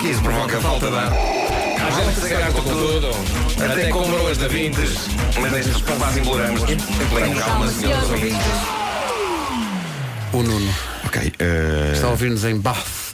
[0.00, 1.12] Que isso provoca falta de ar.
[1.12, 3.10] A gente se gasta com tudo.
[3.64, 5.08] Até com broas da Vintes.
[5.40, 6.62] Mas nestes quase imploramos.
[6.62, 8.36] Tenham calma, senhores ouvintes.
[10.32, 10.74] O Nuno
[11.06, 11.32] Ok.
[11.38, 13.07] eh, está a ouvir-nos em Bath,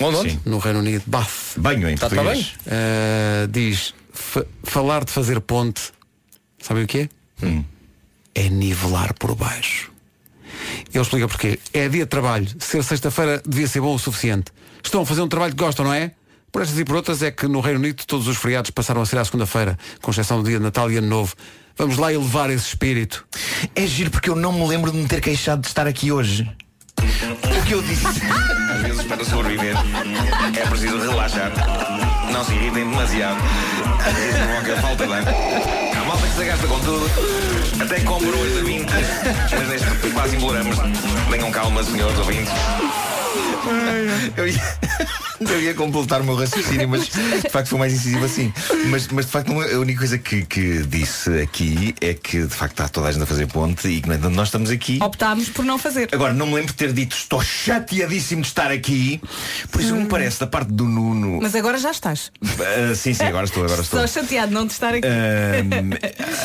[0.00, 0.30] Onde, onde?
[0.32, 0.40] Sim.
[0.44, 1.02] no Reino Unido.
[1.06, 1.56] Bath.
[1.58, 2.54] Banho em Está português.
[2.64, 2.74] bem?
[2.74, 5.80] Uh, diz, fa- falar de fazer ponte,
[6.60, 6.98] sabem o que
[7.40, 7.46] é?
[7.46, 7.64] Hum.
[8.34, 9.90] É nivelar por baixo.
[10.92, 11.58] Ele explica porquê.
[11.72, 12.46] É dia de trabalho.
[12.58, 14.50] Ser sexta-feira devia ser bom o suficiente.
[14.82, 16.12] Estão a fazer um trabalho que gostam, não é?
[16.50, 19.06] Por estas e por outras é que no Reino Unido todos os feriados passaram a
[19.06, 21.34] ser à segunda-feira, com exceção do dia de Natal e Ano Novo.
[21.76, 23.26] Vamos lá elevar esse espírito.
[23.74, 26.50] É giro porque eu não me lembro de me ter queixado de estar aqui hoje.
[27.02, 28.06] O que eu disse?
[28.06, 29.74] Às vezes, para sobreviver,
[30.56, 31.52] é preciso relaxar.
[32.32, 33.38] Não se irritem demasiado.
[34.28, 35.22] Isso provoca falta de ar.
[35.22, 37.10] Há malta que se gasta com tudo.
[37.82, 38.86] Até com broas de 20.
[39.58, 40.76] Mas neste quase imploramos.
[41.30, 42.52] Tenham calma, senhores ouvintes.
[44.36, 44.78] Eu ia,
[45.50, 48.52] eu ia completar o meu raciocínio, mas de facto foi mais incisivo assim.
[48.86, 52.72] Mas, mas de facto a única coisa que, que disse aqui é que de facto
[52.72, 54.98] está toda a gente a fazer ponte e que no entanto, nós estamos aqui.
[55.02, 56.08] Optámos por não fazer.
[56.12, 59.20] Agora, não me lembro de ter dito estou chateadíssimo de estar aqui.
[59.70, 61.38] Por isso me parece da parte do Nuno.
[61.40, 62.30] Mas agora já estás.
[62.42, 64.04] Ah, sim, sim, agora estou, agora estou.
[64.04, 65.06] Estou chateado de não te estar aqui.
[65.06, 65.90] Ahm,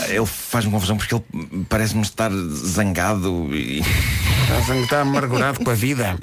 [0.10, 3.84] ele faz-me confusão porque ele parece-me estar zangado e.
[4.84, 6.18] Está amargurado com a vida.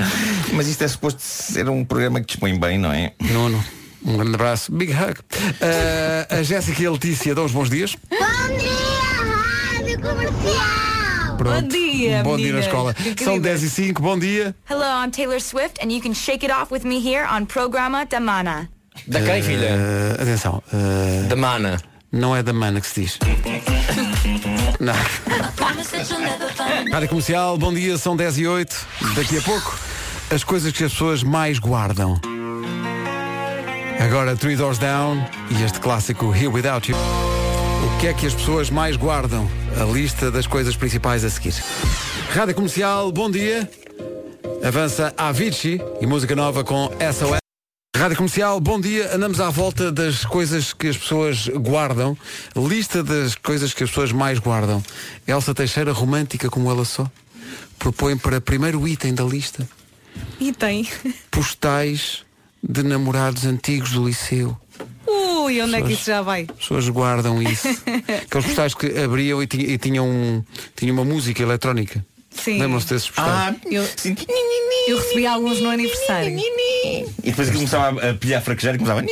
[0.55, 3.13] Mas isto é suposto ser um programa que dispõe bem, não é?
[3.21, 3.63] Nuno,
[4.05, 4.73] um grande abraço.
[4.73, 5.13] Big hug.
[5.21, 7.97] Uh, a Jéssica e a Letícia dão os bons dias.
[8.11, 11.37] Bom dia, Rádio Comercial!
[11.37, 11.63] Pronto.
[11.63, 12.95] Bom dia, Bom dia na escola.
[12.99, 13.41] São incrível.
[13.41, 14.55] 10 e 5, bom dia.
[14.71, 18.07] Hello, I'm Taylor Swift and you can shake it off with me here on Programa
[18.07, 18.69] da Mana.
[19.09, 19.71] Da quem, filha?
[20.19, 20.63] Uh, atenção.
[20.73, 21.79] uh, Da mana.
[22.13, 23.19] não é da mana que se diz.
[24.81, 24.95] Não.
[26.93, 28.87] Rádio Comercial, bom dia, são 10 e 8.
[29.17, 29.77] Daqui a pouco,
[30.31, 32.21] as coisas que as pessoas mais guardam.
[34.01, 36.97] Agora, Three Doors Down e este clássico Here Without You.
[36.99, 39.49] O que é que as pessoas mais guardam?
[39.81, 41.55] A lista das coisas principais a seguir.
[42.31, 43.71] Rádio Comercial, bom dia.
[44.67, 47.39] Avança Avicii e música nova com SOS.
[47.97, 49.15] Rádio Comercial, bom dia.
[49.15, 52.17] Andamos à volta das coisas que as pessoas guardam.
[52.57, 54.83] Lista das coisas que as pessoas mais guardam.
[55.27, 57.11] Elsa Teixeira, romântica como ela só,
[57.79, 59.67] propõe para primeiro item da lista
[60.41, 60.89] E tem.
[61.31, 62.25] postais
[62.67, 64.57] de namorados antigos do liceu.
[65.07, 66.47] Ui, onde é que Pessoas- isso já vai?
[66.49, 67.69] As pessoas guardam isso.
[68.27, 70.43] Aqueles postais que abriam e, tinha- e tinham, um-
[70.75, 72.05] tinham uma música eletrónica.
[72.31, 72.59] Sim.
[72.59, 73.57] Lembram-se desses postais?
[73.71, 73.85] Eu,
[74.89, 76.37] eu recebi alguns no aniversário.
[76.39, 79.03] E depois aquilo começava a pilhar, fraquejar e começava.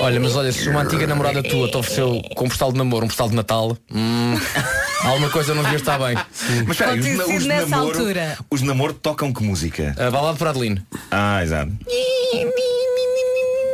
[0.00, 3.04] Olha, mas olha, se uma antiga namorada tua te ofereceu com um postal de namoro,
[3.04, 4.34] um postal de Natal, hum,
[5.04, 6.14] Alguma coisa não devia estar bem.
[6.14, 8.38] Mas espera aí, os, ter na- sido os nessa namoro, altura.
[8.50, 9.94] os namoro tocam que música?
[9.98, 10.82] A balada para Adelino.
[11.10, 11.72] Ah, exato.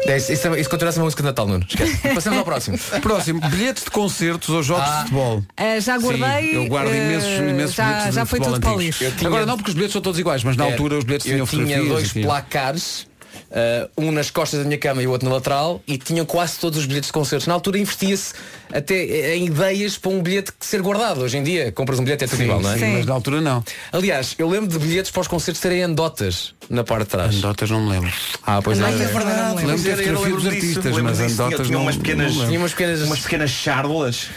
[0.08, 1.66] É, isso, isso, isso continua a ser uma música de Natal, Nuno.
[1.68, 1.96] Esquece.
[2.14, 2.78] Passamos ao próximo.
[3.02, 5.42] Próximo, bilhetes de concertos ou jogos de futebol.
[5.56, 6.50] Ah, já guardei.
[6.50, 8.74] Sim, eu guardo ah, imensos, imensos já, bilhetes já de foi futebol tudo para o
[8.78, 9.00] antigos.
[9.00, 9.16] lixo.
[9.16, 11.26] tinha- Agora não, porque os bilhetes são todos iguais, mas na É, altura os bilhetes
[11.26, 13.06] eu tinham tinha fotografias dois e tinha- placares,
[13.50, 16.58] uh, um nas costas da minha cama e o outro na lateral, e tinham quase
[16.58, 17.46] todos os bilhetes de concertos.
[17.46, 18.34] Na altura investia-se
[18.72, 21.22] até em ideias para um bilhete que ser guardado.
[21.22, 22.78] Hoje em dia, compras um bilhete é tudo Sim, igual, não é?
[22.78, 23.64] sim, mas na altura não.
[23.92, 27.30] Aliás, eu lembro de bilhetes para os concertos terem anedotas na parte de trás.
[27.30, 28.12] Anedotas não me lembro.
[28.44, 28.88] Ah, pois não.
[28.88, 29.66] Anedotas não me lembro.
[29.66, 32.46] Lembro de Eu fotografia lembro dos artistas, lembro mas tinha não- umas pequenas, não lembro.
[32.48, 33.02] Tinha umas pequenas.
[33.02, 34.28] umas pequenas charlas.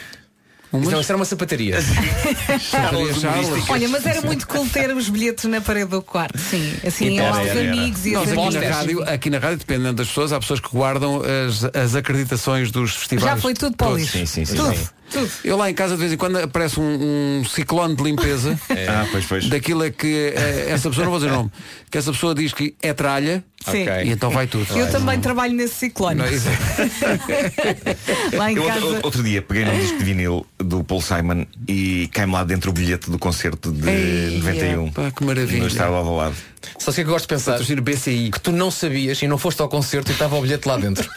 [0.71, 1.77] Não, isso era uma sapataria.
[3.69, 6.37] Olha, mas era muito cool ter os bilhetes na parede do quarto.
[6.37, 7.73] Sim, assim, Era, aos era, era.
[7.73, 8.75] amigos e Nós as aqui na, amigas.
[8.75, 12.95] rádio, aqui na rádio, dependendo das pessoas, há pessoas que guardam as, as acreditações dos
[12.95, 13.35] festivais.
[13.35, 14.11] Já foi tudo para o lixo.
[14.17, 14.55] Sim, sim, sim.
[14.55, 14.75] Tudo.
[14.75, 14.87] sim.
[15.11, 15.27] Tudo.
[15.43, 19.07] Eu lá em casa de vez em quando aparece um, um ciclone de limpeza Ah,
[19.11, 19.49] pois, pois.
[19.49, 21.51] daquilo é que eh, essa pessoa, não vou dizer o nome,
[21.89, 23.81] que essa pessoa diz que é tralha Sim.
[23.83, 24.03] Ok.
[24.05, 24.65] e então vai tudo.
[24.77, 26.15] Eu também trabalho nesse ciclone.
[26.19, 26.47] Não, isso-
[28.33, 28.85] Lá em Eu casa.
[28.85, 32.69] outro, outro dia peguei num disco de vinil do Paul Simon e cai-me lá dentro
[32.71, 34.91] o bilhete do concerto de Ei, 91.
[34.91, 35.61] pá, que maravilha.
[35.61, 36.35] No estádio ao lado.
[36.77, 38.31] Só sei que eu gosto de pensar Patrocínio BCI.
[38.31, 41.09] que tu não sabias e não foste ao concerto e estava o bilhete lá dentro.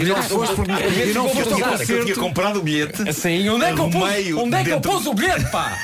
[0.00, 2.20] E não foste por- e não Eu foste ao tinha, eu tinha concerto.
[2.20, 3.08] comprado o bilhete.
[3.08, 4.02] Assim, onde é que eu pus,
[4.36, 5.78] onde é que eu pus o bilhete, pá?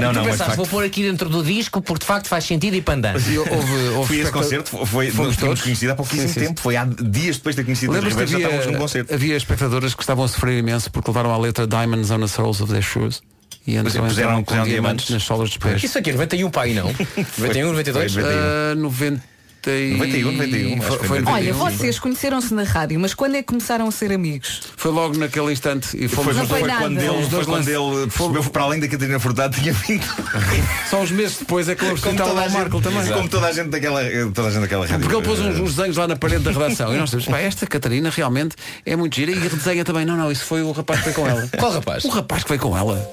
[0.00, 2.74] Não, não, tu pensaste, vou pôr aqui dentro do disco porque de facto faz sentido
[2.74, 3.12] e pandan.
[3.12, 5.62] Houve, houve Fui esse especta- concerto, foi, Fomos todos?
[5.62, 8.14] conhecido há pouquíssimo Sim, sim, tempo, foi há dias depois de ter conhecido os Lembras
[8.14, 9.14] que Riveiros, já estávamos num havia, concerto.
[9.14, 12.60] havia espectadoras que estavam a sofrer imenso porque levaram a letra Diamonds on the soles
[12.60, 13.22] of their shoes
[13.66, 15.82] e então puseram- com puseram diamantes nas solas dos pés.
[15.84, 16.86] Isso aqui é 91 pá, e não?
[17.38, 18.14] 91, 92?
[18.14, 19.22] Foi, Ah, 90
[19.70, 21.78] e- 91, 91, acho Foi, que foi foi Olha, 91.
[21.78, 24.62] vocês conheceram-se na rádio, mas quando é que começaram a ser amigos?
[24.76, 26.66] Foi logo naquele instante e Foi, fomos foi dois.
[26.66, 26.80] nada.
[26.84, 30.06] quando ele, foi quando ele percebeu para além da Catarina Furtado tinha vindo.
[30.90, 33.06] Só uns meses depois é que estava toda, lá a o Marco também.
[33.12, 34.00] como toda a gente daquela,
[34.34, 35.00] toda a gente daquela rádio.
[35.00, 37.38] Porque ele pôs uns, uns desenhos lá na parede da redação e nós dissemos, pá,
[37.38, 40.04] esta Catarina realmente é muito gira e desenha também.
[40.04, 41.48] Não, não, isso foi o rapaz que foi com ela.
[41.58, 42.04] Qual rapaz?
[42.04, 43.10] O rapaz que veio com ela.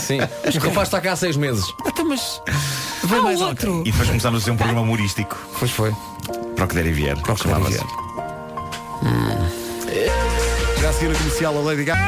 [0.00, 0.18] Sim.
[0.20, 1.64] O rapaz está cá há seis meses.
[1.86, 2.40] Até mas.
[2.48, 3.82] Ah, Vem mais outro.
[3.86, 5.36] E depois começámos a ser um programa humorístico.
[5.58, 5.93] Pois foi.
[6.54, 7.16] Para o que der e vier.
[7.20, 7.84] Para o que der e vier.
[10.80, 12.00] Já a seguir a comercial a Lady Gaga.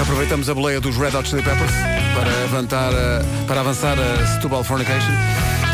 [0.00, 1.72] Aproveitamos a boleia dos Red Hot Chili Peppers
[2.14, 5.14] para, avançar a, para avançar a Setúbal Fornication.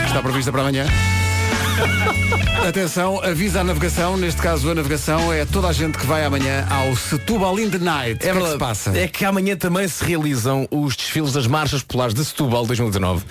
[0.03, 0.87] que Está prevista para amanhã.
[2.67, 4.19] Atenção, avisa a navegação.
[4.19, 7.79] Neste caso, a navegação é toda a gente que vai amanhã ao Setúbal in the
[7.79, 8.17] Night.
[8.17, 8.99] o que é que se passa?
[8.99, 13.25] É que amanhã também se realizam os desfiles das marchas populares de Setúbal 2019.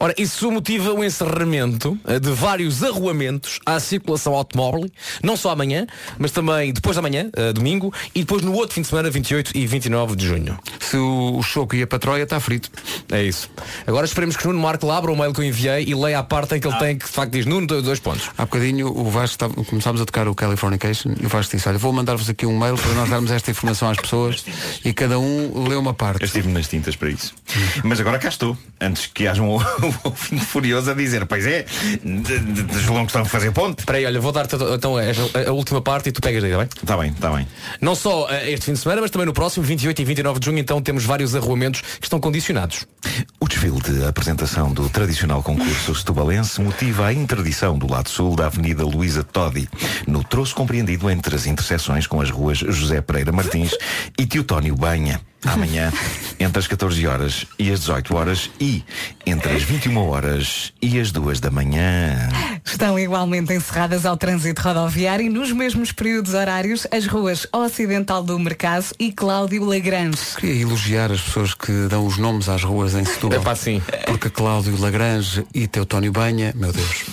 [0.00, 4.90] Ora, isso motiva o encerramento eh, de vários arruamentos à circulação automóvel,
[5.22, 5.86] não só amanhã,
[6.18, 9.56] mas também depois da manhã, eh, domingo, e depois no outro fim de semana, 28
[9.56, 10.58] e 29 de junho.
[10.80, 12.70] Se o, o choco para a Troia, está frito.
[13.12, 13.50] É isso.
[13.86, 16.56] Agora esperemos que Nuno Marco abra o mail que eu enviei e leia a parte
[16.56, 18.30] em que ele tem que de facto diz Nuno, dois pontos.
[18.36, 21.78] Há bocadinho o Vasco estava, começámos a tocar o Californication e o Vasco disse, olha,
[21.78, 24.44] vou mandar-vos aqui um mail para nós darmos esta informação às pessoas
[24.84, 26.22] e cada um lê uma parte.
[26.22, 27.34] Eu estive nas tintas para isso.
[27.84, 28.56] Mas agora cá estou.
[28.80, 29.48] Antes que haja um
[30.04, 31.66] ouvinte furioso a dizer, pois é,
[32.84, 33.80] João que estão a fazer ponte.
[33.80, 36.58] Espera aí, olha, vou dar-te então a, a última parte e tu pegas aí, está
[36.58, 36.68] bem?
[36.82, 37.48] Está bem, está bem.
[37.80, 40.46] Não só eh, este fim de semana, mas também no próximo, 28 e 29 de
[40.46, 42.86] junho, então temos vários arruamentos que estão condicionados.
[43.40, 48.46] O desfile de apresentação do tradicional concurso setubalense motiva a interdição do lado sul da
[48.46, 49.68] Avenida Luísa Todi,
[50.06, 53.72] no troço compreendido entre as interseções com as ruas José Pereira Martins
[54.18, 55.20] e Teotónio Banha.
[55.44, 55.90] Amanhã,
[56.38, 58.84] entre as 14 horas e as 18 horas e
[59.24, 62.28] entre as 21 horas e as 2 da manhã.
[62.64, 68.38] Estão igualmente encerradas ao trânsito rodoviário e nos mesmos períodos horários as ruas Ocidental do
[68.38, 70.36] Mercado e Cláudio Lagrange.
[70.36, 73.40] Queria elogiar as pessoas que dão os nomes às ruas em Setúbal.
[73.40, 73.82] Epá, sim.
[74.06, 77.04] Porque Cláudio Lagrange e Teutónio Banha, meu Deus.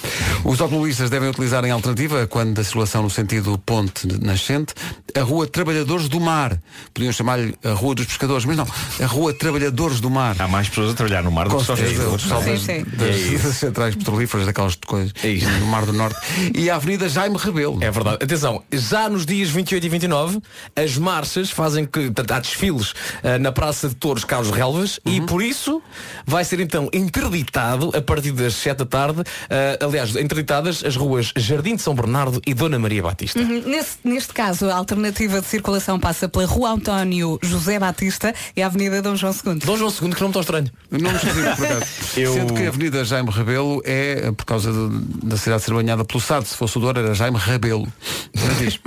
[0.44, 4.74] Os automobilistas devem utilizar em alternativa, quando da circulação no sentido ponte nascente,
[5.16, 6.58] a Rua Trabalhadores do Mar.
[6.94, 8.66] Podiam chamar-lhe a Rua dos Pescadores, mas não,
[9.00, 10.36] a Rua Trabalhadores do Mar.
[10.40, 12.26] Há mais pessoas a trabalhar no mar do Com que só pescadores.
[12.28, 12.86] das, Sim, sim.
[12.98, 16.20] das- É centrais petrolíferas, daquelas coisas É no Mar do Norte.
[16.56, 17.78] E a Avenida Jaime Rebelo.
[17.80, 18.18] É verdade.
[18.24, 20.40] Atenção, já nos dias 28 e 29,
[20.76, 25.44] as marchas fazem que há desfiles eh, na Praça de Touros Carlos Relvas e por
[25.44, 25.80] isso
[26.26, 31.32] vai ser então interditado a partir das 7 da tarde, eh, aliás, interditadas as ruas
[31.36, 33.40] Jardim de São Bernardo e Dona Maria Batista.
[33.40, 33.62] Uhum.
[33.68, 38.07] Nesse- neste caso, a alternativa de circulação passa pela Rua António José Batista
[38.56, 39.56] e a Avenida Dom João II.
[39.60, 40.70] Dom João II, que não me tão estranho.
[40.92, 41.86] Não me esqueci, por acaso.
[42.20, 46.04] Eu- Sendo que a Avenida Jaime Rebelo é, por causa de- da cidade ser banhada
[46.06, 47.88] pelo Sado, se fosse o Douro era Jaime Rebelo.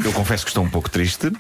[0.04, 1.30] Eu confesso que estou um pouco triste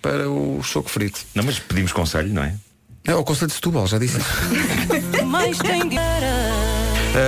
[0.00, 1.20] Para o choco frito.
[1.34, 2.54] Não, mas pedimos conselho, não é?
[3.06, 4.18] É o Conselho de Setúbal, já disse.
[5.26, 5.82] Mas quem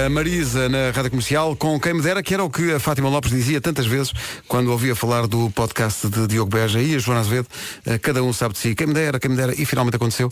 [0.05, 3.09] A Marisa na Rádio Comercial com quem me dera, que era o que a Fátima
[3.09, 4.12] Lopes dizia tantas vezes
[4.46, 7.46] quando ouvia falar do podcast de Diogo Beja e a Joana Azevedo,
[7.86, 10.30] eh, cada um sabe de si, quem me dera, quem me dera, e finalmente aconteceu.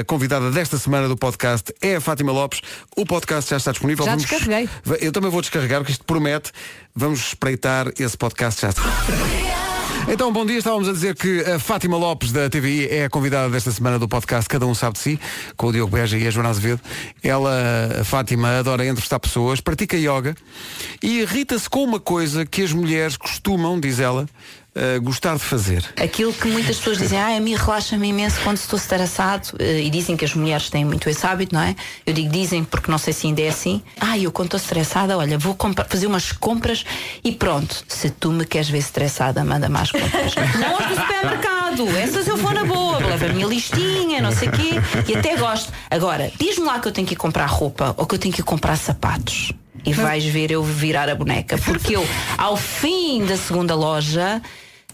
[0.00, 2.60] A convidada desta semana do podcast é a Fátima Lopes.
[2.96, 4.04] O podcast já está disponível.
[4.04, 4.68] Já Vamos- descarreguei.
[5.00, 6.52] Eu também vou descarregar, porque isto promete.
[6.94, 8.82] Vamos espreitar esse podcast já está.
[10.08, 10.58] Então, bom dia.
[10.58, 14.06] Estávamos a dizer que a Fátima Lopes da TVI é a convidada desta semana do
[14.06, 15.20] podcast Cada Um Sabe de Si,
[15.56, 16.80] com o Diogo Beja e a Joana Azevedo.
[17.24, 20.36] Ela, a Fátima, adora entrevistar pessoas, pratica yoga
[21.02, 24.28] e irrita-se com uma coisa que as mulheres costumam, diz ela,
[24.78, 25.82] eh, gostar de fazer.
[25.96, 29.88] Aquilo que muitas pessoas dizem, ah, a mim relaxa-me imenso quando estou estressado eh, e
[29.88, 31.74] dizem que as mulheres têm muito esse hábito, não é?
[32.04, 33.82] Eu digo dizem porque não sei se ainda é assim.
[33.98, 35.56] Ah, eu quando estou estressada, olha, vou
[35.88, 36.84] fazer umas compras
[37.24, 37.84] e pronto.
[37.88, 40.34] Se tu me queres ver estressada, manda mais compras.
[40.60, 44.48] não as do supermercado, essas eu vou na boa, levo a minha listinha, não sei
[44.48, 44.72] o quê,
[45.08, 45.72] e até gosto.
[45.90, 48.42] Agora, diz-me lá que eu tenho que ir comprar roupa ou que eu tenho que
[48.42, 49.52] ir comprar sapatos.
[49.86, 51.56] E vais ver eu virar a boneca.
[51.58, 52.04] Porque eu,
[52.36, 54.42] ao fim da segunda loja,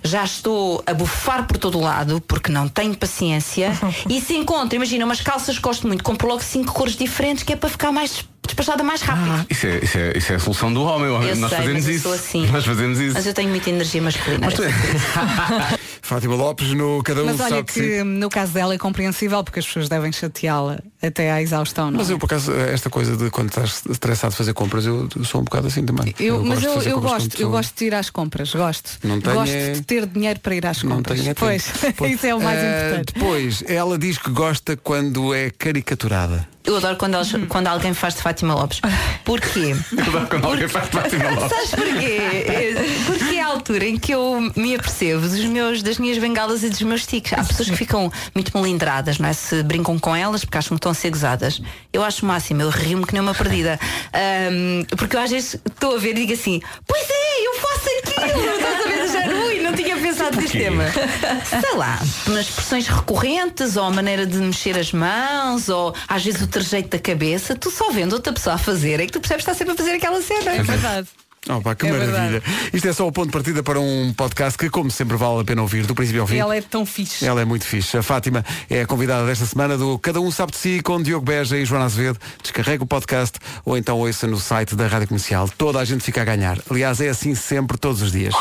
[0.04, 3.72] já estou a bufar por todo o lado porque não tenho paciência
[4.08, 7.52] e se encontro, imagina, umas calças que gosto muito, compro logo cinco cores diferentes que
[7.52, 9.46] é para ficar mais despachada mais rápido.
[9.48, 11.08] Isso é, isso, é, isso é a solução do homem.
[11.08, 12.02] eu Nós sei, fazemos mas eu isso.
[12.02, 12.46] sou assim.
[12.48, 13.14] Nós fazemos isso.
[13.14, 14.48] Mas eu tenho muita energia masculina.
[16.02, 17.80] Fátima Lopes no Cada Um Mas olha Si.
[17.80, 21.98] que no caso dela é compreensível porque as pessoas devem chateá-la até à exaustão, não
[21.98, 22.12] Mas é?
[22.12, 25.44] eu, por acaso, esta coisa de quando estás estressado de fazer compras, eu sou um
[25.44, 26.14] bocado assim também.
[26.20, 28.54] Eu, mas gosto de eu, fazer eu compras gosto, eu gosto de ir às compras,
[28.54, 28.90] gosto.
[29.04, 31.18] Não tenho gosto é- de ter dinheiro para ir às Não compras.
[31.18, 31.40] tenho é tempo.
[31.98, 33.14] pois, isso é o mais Eh, importante.
[33.14, 36.46] Depois, ela diz que gosta quando é caricaturada.
[36.64, 38.80] Eu adoro quando, elas- quando alguém faz de Fátima Lopes.
[39.24, 39.74] Porquê?
[40.30, 41.50] Quando alguém faz Fátima Lopes.
[41.50, 42.04] Sabes porquê?
[42.46, 42.74] É,
[43.04, 46.68] Porque é a altura em que eu me apercebo dos meus, das minhas bengalas e
[46.68, 47.32] dos meus tiques.
[47.32, 49.32] Há pessoas que ficam muito melindradas, não é?
[49.32, 51.60] Se brincam com elas porque acham que estão a ser gozadas.
[51.92, 53.78] Eu acho o máximo, eu rio-me que nem uma perdida.
[54.12, 57.88] Ahm, porque eu às vezes estou a ver e digo assim, pois é, eu faço
[57.98, 59.08] aquilo, estás a ver?
[59.08, 60.84] Já, ui, não tinha pensado neste tema.
[61.48, 61.98] Sei lá,
[62.28, 66.90] nas expressões recorrentes, ou a maneira de mexer as mãos, ou às vezes o trejeito
[66.90, 69.58] da cabeça, tu só vendo outra pessoa a fazer é que tu percebes que está
[69.58, 70.50] sempre a fazer aquela cena.
[70.52, 71.08] É verdade.
[71.48, 72.42] Oh, pá, que É maravilha.
[72.72, 75.44] Isto é só o ponto de partida para um podcast que, como sempre, vale a
[75.44, 76.36] pena ouvir, do princípio ao fim.
[76.36, 77.26] Ela é tão fixe.
[77.26, 77.96] Ela é muito fixe.
[77.96, 81.26] A Fátima é a convidada desta semana do Cada Um Sabe de Si com Diogo
[81.26, 82.18] Beja e Joana Azevedo.
[82.40, 85.48] Descarrega o podcast ou então ouça no site da Rádio Comercial.
[85.58, 86.58] Toda a gente fica a ganhar.
[86.70, 88.34] Aliás, é assim sempre, todos os dias.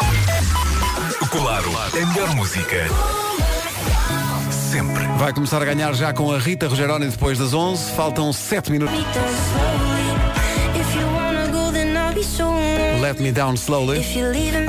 [1.32, 2.88] Claro, a melhor música.
[4.72, 5.06] Sempre.
[5.18, 7.92] Vai começar a ganhar já com a Rita Rogeroni depois das 11.
[7.94, 9.00] Faltam 7 minutos.
[13.02, 14.00] Let Me Down Slowly.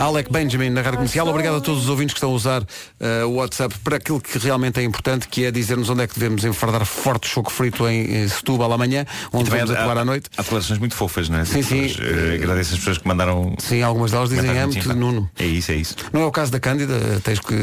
[0.00, 1.28] Alec Benjamin na Rádio Comercial.
[1.28, 2.64] Obrigado a todos os ouvintes que estão a usar
[2.98, 6.14] eh, o WhatsApp para aquilo que realmente é importante, que é dizer-nos onde é que
[6.14, 10.30] devemos enfardar forte choco frito em, Setúbal amanhã, onde vamos há- atuar à noite.
[10.36, 11.44] Há declarações muito fofas, não é?
[11.44, 11.94] Sim, sim.
[12.00, 13.54] Eh, agradeço as pessoas que mandaram.
[13.58, 15.30] Sim, algumas delas dizem comentários amo-te, Nuno.
[15.38, 15.94] É isso, é isso.
[16.12, 17.54] Não é o caso da Cândida, tens que,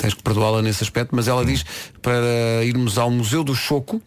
[0.00, 1.64] tens que perdoá-la nesse aspecto, mas ela diz
[2.00, 4.00] para irmos ao Museu do Choco,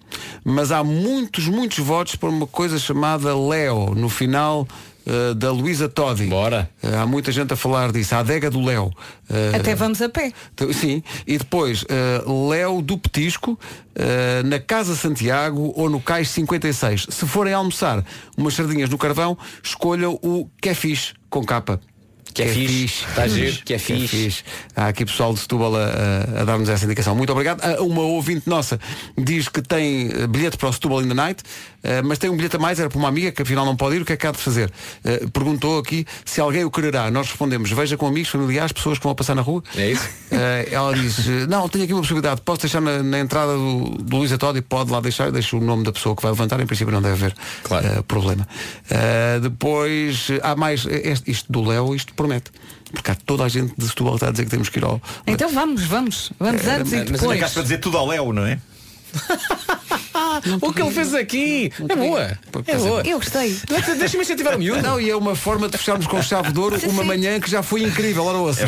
[0.45, 4.65] mas há muitos, muitos votos para uma coisa chamada Leo, no final
[5.09, 6.27] eh, da Luísa Todi.
[6.27, 6.69] Bora.
[6.83, 8.91] há muita gente a falar disso, a adega do Léo.
[9.27, 10.31] Eh, Até vamos a pé.
[10.71, 11.83] Sim, e depois
[12.49, 13.57] Léo do Petisco
[14.45, 17.07] na Casa Santiago ou no Cais 56.
[17.09, 18.05] Se forem almoçar
[18.37, 21.79] umas sardinhas no carvão, escolham o que é fixe com capa.
[22.33, 24.43] Que é fixe, está giro, que é fixe.
[24.75, 27.15] Há aqui pessoal de Setúbal a, a- dar-nos essa indicação.
[27.15, 27.59] Muito obrigado.
[27.63, 28.79] Ah, Uma ouvinte nossa
[29.17, 31.43] diz que tem eh, bilhete para o Setúbal in the Night,
[31.83, 33.95] eh, mas tem um bilhete a mais, era para uma amiga que afinal não pode
[33.97, 34.71] ir, o que é que há de fazer?
[35.03, 37.09] Eh, Perguntou aqui se alguém o quererá.
[37.11, 39.63] Nós respondemos, veja com amigos, familiares, pessoas que vão passar na rua.
[39.75, 40.07] É isso?
[40.71, 44.31] Ela diz, não, tenho aqui uma possibilidade, posso deixar na, na entrada do, do Luís
[44.31, 47.01] Atódio, pode lá deixar, deixa o nome da pessoa que vai levantar, em princípio não
[47.01, 47.35] deve haver
[47.71, 48.47] eh, problema.
[49.41, 52.51] Depois, há mais, este- isto do Léo, isto promete.
[52.91, 54.83] Porque há toda a gente de Setúbal que está a dizer que temos que ir
[54.83, 55.01] ao.
[55.25, 56.31] Então vamos, vamos.
[56.37, 57.39] Vamos É, antes e Mas depois.
[57.39, 58.59] cá para dizer tudo ao Léo, não é?
[60.61, 61.71] O que ele fez aqui.
[61.87, 62.37] É boa.
[62.67, 63.01] É boa.
[63.05, 63.57] Eu gostei.
[63.97, 64.81] Deixa-me incentivar o miúdo.
[64.81, 67.63] Não, e é uma forma de fecharmos com chave de ouro uma manhã que já
[67.63, 68.25] foi incrível.
[68.25, 68.67] Ora, ouça.